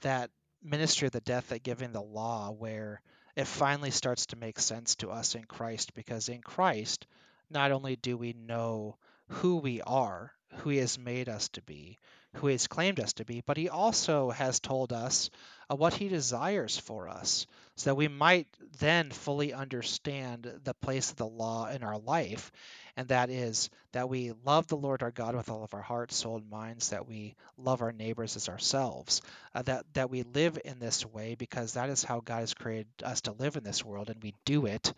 that 0.00 0.30
ministry 0.62 1.06
of 1.06 1.12
the 1.12 1.20
death 1.20 1.48
that 1.48 1.62
giving 1.62 1.92
the 1.92 2.00
law, 2.00 2.50
where 2.50 3.02
it 3.34 3.46
finally 3.46 3.90
starts 3.90 4.26
to 4.26 4.36
make 4.36 4.58
sense 4.58 4.94
to 4.96 5.10
us 5.10 5.34
in 5.34 5.44
Christ 5.44 5.94
because 5.94 6.28
in 6.28 6.40
Christ, 6.40 7.06
not 7.50 7.72
only 7.72 7.96
do 7.96 8.16
we 8.16 8.32
know 8.32 8.96
who 9.28 9.56
we 9.56 9.82
are, 9.82 10.32
who 10.58 10.70
He 10.70 10.78
has 10.78 10.98
made 10.98 11.28
us 11.28 11.48
to 11.50 11.62
be, 11.62 11.98
who 12.36 12.48
He 12.48 12.54
has 12.54 12.66
claimed 12.66 13.00
us 13.00 13.14
to 13.14 13.24
be, 13.24 13.42
but 13.44 13.56
He 13.56 13.68
also 13.68 14.30
has 14.30 14.60
told 14.60 14.92
us 14.92 15.30
uh, 15.70 15.76
what 15.76 15.94
He 15.94 16.08
desires 16.08 16.78
for 16.78 17.08
us 17.08 17.46
so 17.76 17.90
that 17.90 17.96
we 17.96 18.08
might 18.08 18.48
then 18.78 19.10
fully 19.10 19.52
understand 19.52 20.50
the 20.64 20.74
place 20.74 21.10
of 21.10 21.16
the 21.16 21.26
law 21.26 21.68
in 21.68 21.82
our 21.82 21.98
life 21.98 22.50
and 22.96 23.08
that 23.08 23.28
is 23.28 23.68
that 23.92 24.08
we 24.08 24.32
love 24.44 24.66
the 24.68 24.76
Lord 24.76 25.02
our 25.02 25.10
God 25.10 25.36
with 25.36 25.50
all 25.50 25.62
of 25.62 25.74
our 25.74 25.82
heart, 25.82 26.12
soul, 26.12 26.38
and 26.38 26.48
minds, 26.48 26.90
that 26.90 27.06
we 27.06 27.34
love 27.58 27.82
our 27.82 27.92
neighbors 27.92 28.36
as 28.36 28.48
ourselves, 28.48 29.20
uh, 29.54 29.62
that, 29.62 29.84
that 29.92 30.10
we 30.10 30.22
live 30.22 30.58
in 30.64 30.78
this 30.78 31.04
way 31.04 31.34
because 31.34 31.74
that 31.74 31.90
is 31.90 32.02
how 32.02 32.20
God 32.20 32.40
has 32.40 32.54
created 32.54 32.86
us 33.04 33.20
to 33.22 33.32
live 33.32 33.56
in 33.56 33.64
this 33.64 33.84
world, 33.84 34.08
and 34.08 34.22
we 34.22 34.34
do 34.46 34.64
it 34.64 34.94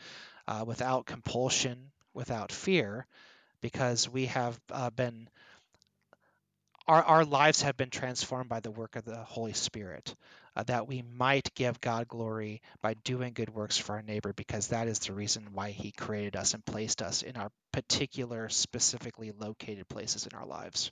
uh, 0.47 0.64
without 0.64 1.07
compulsion, 1.07 1.91
without 2.14 2.53
fear, 2.53 3.07
because 3.61 4.09
we 4.09 4.26
have 4.26 4.59
uh, 4.70 4.91
been 4.91 5.28
our, 6.89 7.03
our 7.03 7.24
lives 7.24 7.62
have 7.62 7.76
been 7.76 7.91
transformed 7.91 8.49
by 8.49 8.61
the 8.61 8.70
work 8.70 8.97
of 8.97 9.05
the 9.05 9.18
Holy 9.18 9.53
Spirit 9.53 10.14
uh, 10.57 10.62
that 10.64 10.89
we 10.89 11.03
might 11.16 11.55
give 11.55 11.80
God 11.80 12.09
glory 12.09 12.62
by 12.82 12.95
doing 13.05 13.34
good 13.34 13.51
works 13.51 13.76
for 13.76 13.97
our 13.97 14.03
neighbor, 14.03 14.32
because 14.32 14.68
that 14.68 14.89
is 14.89 14.99
the 15.01 15.12
reason 15.12 15.49
why 15.53 15.70
He 15.70 15.93
created 15.93 16.34
us 16.34 16.55
and 16.55 16.64
placed 16.64 17.03
us 17.03 17.22
in 17.22 17.36
our 17.36 17.51
particular, 17.72 18.49
specifically 18.49 19.32
located 19.39 19.86
places 19.89 20.26
in 20.26 20.36
our 20.36 20.47
lives. 20.47 20.91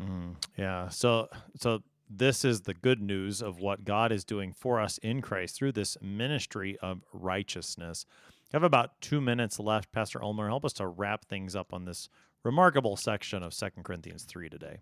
Mm, 0.00 0.36
yeah. 0.56 0.88
So, 0.88 1.28
so 1.60 1.82
this 2.08 2.44
is 2.44 2.62
the 2.62 2.74
good 2.74 3.00
news 3.00 3.42
of 3.42 3.60
what 3.60 3.84
God 3.84 4.12
is 4.12 4.24
doing 4.24 4.52
for 4.52 4.80
us 4.80 4.98
in 4.98 5.20
Christ 5.20 5.56
through 5.56 5.72
this 5.72 5.96
ministry 6.00 6.78
of 6.80 7.02
righteousness. 7.12 8.06
I 8.52 8.56
have 8.56 8.62
about 8.62 9.00
two 9.00 9.20
minutes 9.20 9.58
left. 9.58 9.92
Pastor 9.92 10.22
Ulmer, 10.22 10.48
help 10.48 10.64
us 10.64 10.72
to 10.74 10.86
wrap 10.86 11.26
things 11.26 11.54
up 11.54 11.74
on 11.74 11.84
this 11.84 12.08
remarkable 12.42 12.96
section 12.96 13.42
of 13.42 13.52
Second 13.52 13.82
Corinthians 13.82 14.24
3 14.24 14.48
today. 14.48 14.78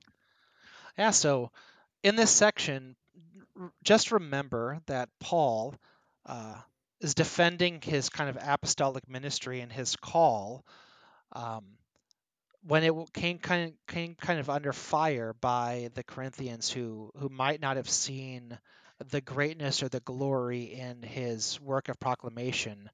Yeah, 0.99 1.11
so 1.11 1.51
in 2.03 2.17
this 2.17 2.31
section, 2.31 2.97
just 3.85 4.13
remember 4.13 4.81
that 4.87 5.09
Paul 5.21 5.75
uh, 6.27 6.57
is 7.01 7.15
defending 7.15 7.81
his 7.83 8.09
kind 8.11 8.31
of 8.31 8.39
apostolic 8.41 9.09
ministry 9.09 9.61
and 9.61 9.73
his 9.73 9.97
call 9.97 10.65
um, 11.33 11.65
when 12.67 12.85
it 12.85 12.95
came 13.13 13.39
kind 13.39 13.71
of, 13.71 13.95
came 13.95 14.15
kind 14.15 14.41
of 14.41 14.51
under 14.51 14.73
fire 14.73 15.35
by 15.41 15.91
the 15.95 16.03
Corinthians 16.05 16.71
who 16.71 17.11
who 17.19 17.29
might 17.29 17.61
not 17.61 17.77
have 17.77 17.91
seen 17.91 18.59
the 19.11 19.21
greatness 19.21 19.83
or 19.83 19.89
the 19.89 20.01
glory 20.01 20.73
in 20.73 21.03
his 21.03 21.61
work 21.61 21.89
of 21.89 22.01
proclamation, 22.01 22.91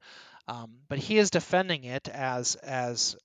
um, 0.49 0.81
but 0.89 0.99
he 0.99 1.19
is 1.19 1.31
defending 1.31 1.85
it 1.85 2.09
as 2.09 2.57
as 2.57 3.17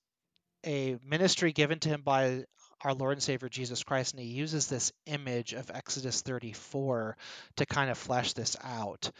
a 0.66 0.98
ministry 1.04 1.52
given 1.52 1.78
to 1.80 1.88
him 1.88 2.02
by 2.02 2.44
our 2.82 2.94
Lord 2.94 3.14
and 3.14 3.22
Savior 3.22 3.48
Jesus 3.48 3.82
Christ, 3.82 4.14
and 4.14 4.22
he 4.22 4.28
uses 4.28 4.66
this 4.66 4.92
image 5.06 5.52
of 5.52 5.70
Exodus 5.72 6.22
34 6.22 7.16
to 7.56 7.66
kind 7.66 7.90
of 7.90 7.98
flesh 7.98 8.32
this 8.32 8.56
out. 8.62 9.10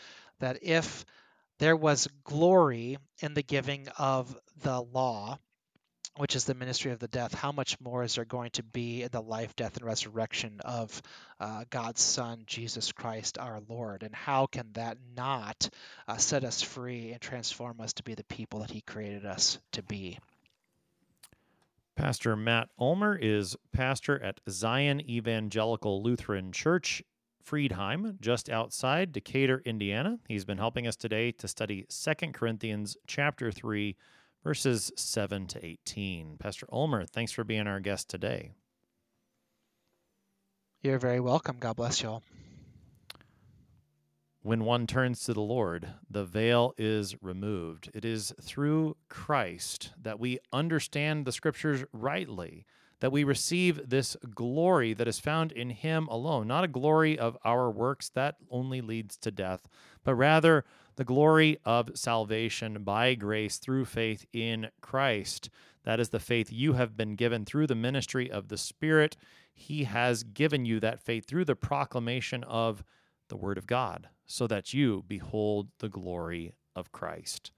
That 0.40 0.58
if 0.62 1.04
there 1.58 1.76
was 1.76 2.08
glory 2.24 2.98
in 3.20 3.34
the 3.34 3.42
giving 3.42 3.88
of 3.98 4.36
the 4.62 4.80
law, 4.80 5.38
which 6.16 6.34
is 6.34 6.44
the 6.44 6.54
ministry 6.54 6.92
of 6.92 6.98
the 6.98 7.08
death, 7.08 7.34
how 7.34 7.52
much 7.52 7.78
more 7.80 8.02
is 8.02 8.14
there 8.14 8.24
going 8.24 8.50
to 8.50 8.62
be 8.62 9.02
in 9.02 9.08
the 9.12 9.20
life, 9.20 9.54
death, 9.54 9.76
and 9.76 9.84
resurrection 9.84 10.60
of 10.64 11.02
uh, 11.40 11.64
God's 11.68 12.00
Son, 12.00 12.42
Jesus 12.46 12.92
Christ, 12.92 13.38
our 13.38 13.60
Lord? 13.68 14.02
And 14.02 14.14
how 14.14 14.46
can 14.46 14.70
that 14.74 14.96
not 15.14 15.68
uh, 16.08 16.16
set 16.16 16.44
us 16.44 16.62
free 16.62 17.12
and 17.12 17.20
transform 17.20 17.80
us 17.80 17.92
to 17.94 18.02
be 18.02 18.14
the 18.14 18.24
people 18.24 18.60
that 18.60 18.70
He 18.70 18.80
created 18.80 19.26
us 19.26 19.58
to 19.72 19.82
be? 19.82 20.18
Pastor 21.96 22.36
Matt 22.36 22.68
Ulmer 22.78 23.16
is 23.16 23.56
pastor 23.72 24.22
at 24.22 24.40
Zion 24.50 25.00
Evangelical 25.08 26.02
Lutheran 26.02 26.52
Church, 26.52 27.02
Friedheim, 27.42 28.20
just 28.20 28.50
outside 28.50 29.12
Decatur, 29.12 29.62
Indiana. 29.64 30.18
He's 30.28 30.44
been 30.44 30.58
helping 30.58 30.86
us 30.86 30.96
today 30.96 31.32
to 31.32 31.48
study 31.48 31.86
2 31.88 32.32
Corinthians 32.32 32.98
chapter 33.06 33.50
3, 33.50 33.96
verses 34.44 34.92
7 34.96 35.46
to 35.46 35.64
18. 35.64 36.36
Pastor 36.38 36.66
Ulmer, 36.70 37.06
thanks 37.06 37.32
for 37.32 37.44
being 37.44 37.66
our 37.66 37.80
guest 37.80 38.10
today. 38.10 38.52
You're 40.82 40.98
very 40.98 41.20
welcome. 41.20 41.56
God 41.58 41.76
bless 41.76 42.02
you 42.02 42.10
all. 42.10 42.22
When 44.46 44.64
one 44.64 44.86
turns 44.86 45.24
to 45.24 45.34
the 45.34 45.40
Lord, 45.40 45.88
the 46.08 46.24
veil 46.24 46.72
is 46.78 47.20
removed. 47.20 47.90
It 47.92 48.04
is 48.04 48.32
through 48.40 48.96
Christ 49.08 49.90
that 50.00 50.20
we 50.20 50.38
understand 50.52 51.24
the 51.24 51.32
scriptures 51.32 51.84
rightly, 51.92 52.64
that 53.00 53.10
we 53.10 53.24
receive 53.24 53.90
this 53.90 54.16
glory 54.36 54.94
that 54.94 55.08
is 55.08 55.18
found 55.18 55.50
in 55.50 55.70
Him 55.70 56.06
alone, 56.06 56.46
not 56.46 56.62
a 56.62 56.68
glory 56.68 57.18
of 57.18 57.36
our 57.44 57.72
works 57.72 58.08
that 58.10 58.36
only 58.48 58.80
leads 58.80 59.16
to 59.16 59.32
death, 59.32 59.66
but 60.04 60.14
rather 60.14 60.64
the 60.94 61.02
glory 61.02 61.58
of 61.64 61.90
salvation 61.98 62.84
by 62.84 63.14
grace 63.14 63.58
through 63.58 63.86
faith 63.86 64.26
in 64.32 64.68
Christ. 64.80 65.50
That 65.82 65.98
is 65.98 66.10
the 66.10 66.20
faith 66.20 66.52
you 66.52 66.74
have 66.74 66.96
been 66.96 67.16
given 67.16 67.44
through 67.44 67.66
the 67.66 67.74
ministry 67.74 68.30
of 68.30 68.46
the 68.46 68.58
Spirit. 68.58 69.16
He 69.52 69.82
has 69.84 70.22
given 70.22 70.64
you 70.64 70.78
that 70.78 71.00
faith 71.00 71.26
through 71.26 71.46
the 71.46 71.56
proclamation 71.56 72.44
of 72.44 72.84
the 73.26 73.36
Word 73.36 73.58
of 73.58 73.66
God, 73.66 74.08
so 74.26 74.46
that 74.46 74.74
you 74.74 75.04
behold 75.06 75.68
the 75.78 75.88
glory 75.88 76.54
of 76.74 76.92
Christ. 76.92 77.52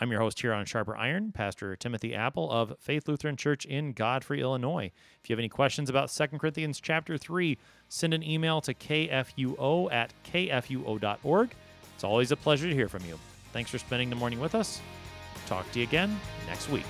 I'm 0.00 0.10
your 0.10 0.20
host 0.20 0.40
here 0.40 0.52
on 0.52 0.66
Sharper 0.66 0.96
Iron, 0.96 1.30
Pastor 1.30 1.76
Timothy 1.76 2.12
Appel 2.12 2.50
of 2.50 2.74
Faith 2.80 3.06
Lutheran 3.06 3.36
Church 3.36 3.64
in 3.64 3.92
Godfrey, 3.92 4.40
Illinois. 4.40 4.90
If 5.22 5.30
you 5.30 5.34
have 5.34 5.38
any 5.38 5.48
questions 5.48 5.88
about 5.88 6.10
2 6.10 6.38
Corinthians 6.38 6.80
chapter 6.80 7.16
3, 7.16 7.56
send 7.88 8.12
an 8.12 8.24
email 8.24 8.60
to 8.62 8.74
kfuo 8.74 9.92
at 9.92 10.12
kfuo.org. 10.24 11.54
It's 11.94 12.04
always 12.04 12.32
a 12.32 12.36
pleasure 12.36 12.68
to 12.68 12.74
hear 12.74 12.88
from 12.88 13.04
you. 13.04 13.16
Thanks 13.52 13.70
for 13.70 13.78
spending 13.78 14.10
the 14.10 14.16
morning 14.16 14.40
with 14.40 14.56
us. 14.56 14.80
Talk 15.46 15.70
to 15.70 15.78
you 15.78 15.84
again 15.84 16.18
next 16.48 16.68
week. 16.68 16.86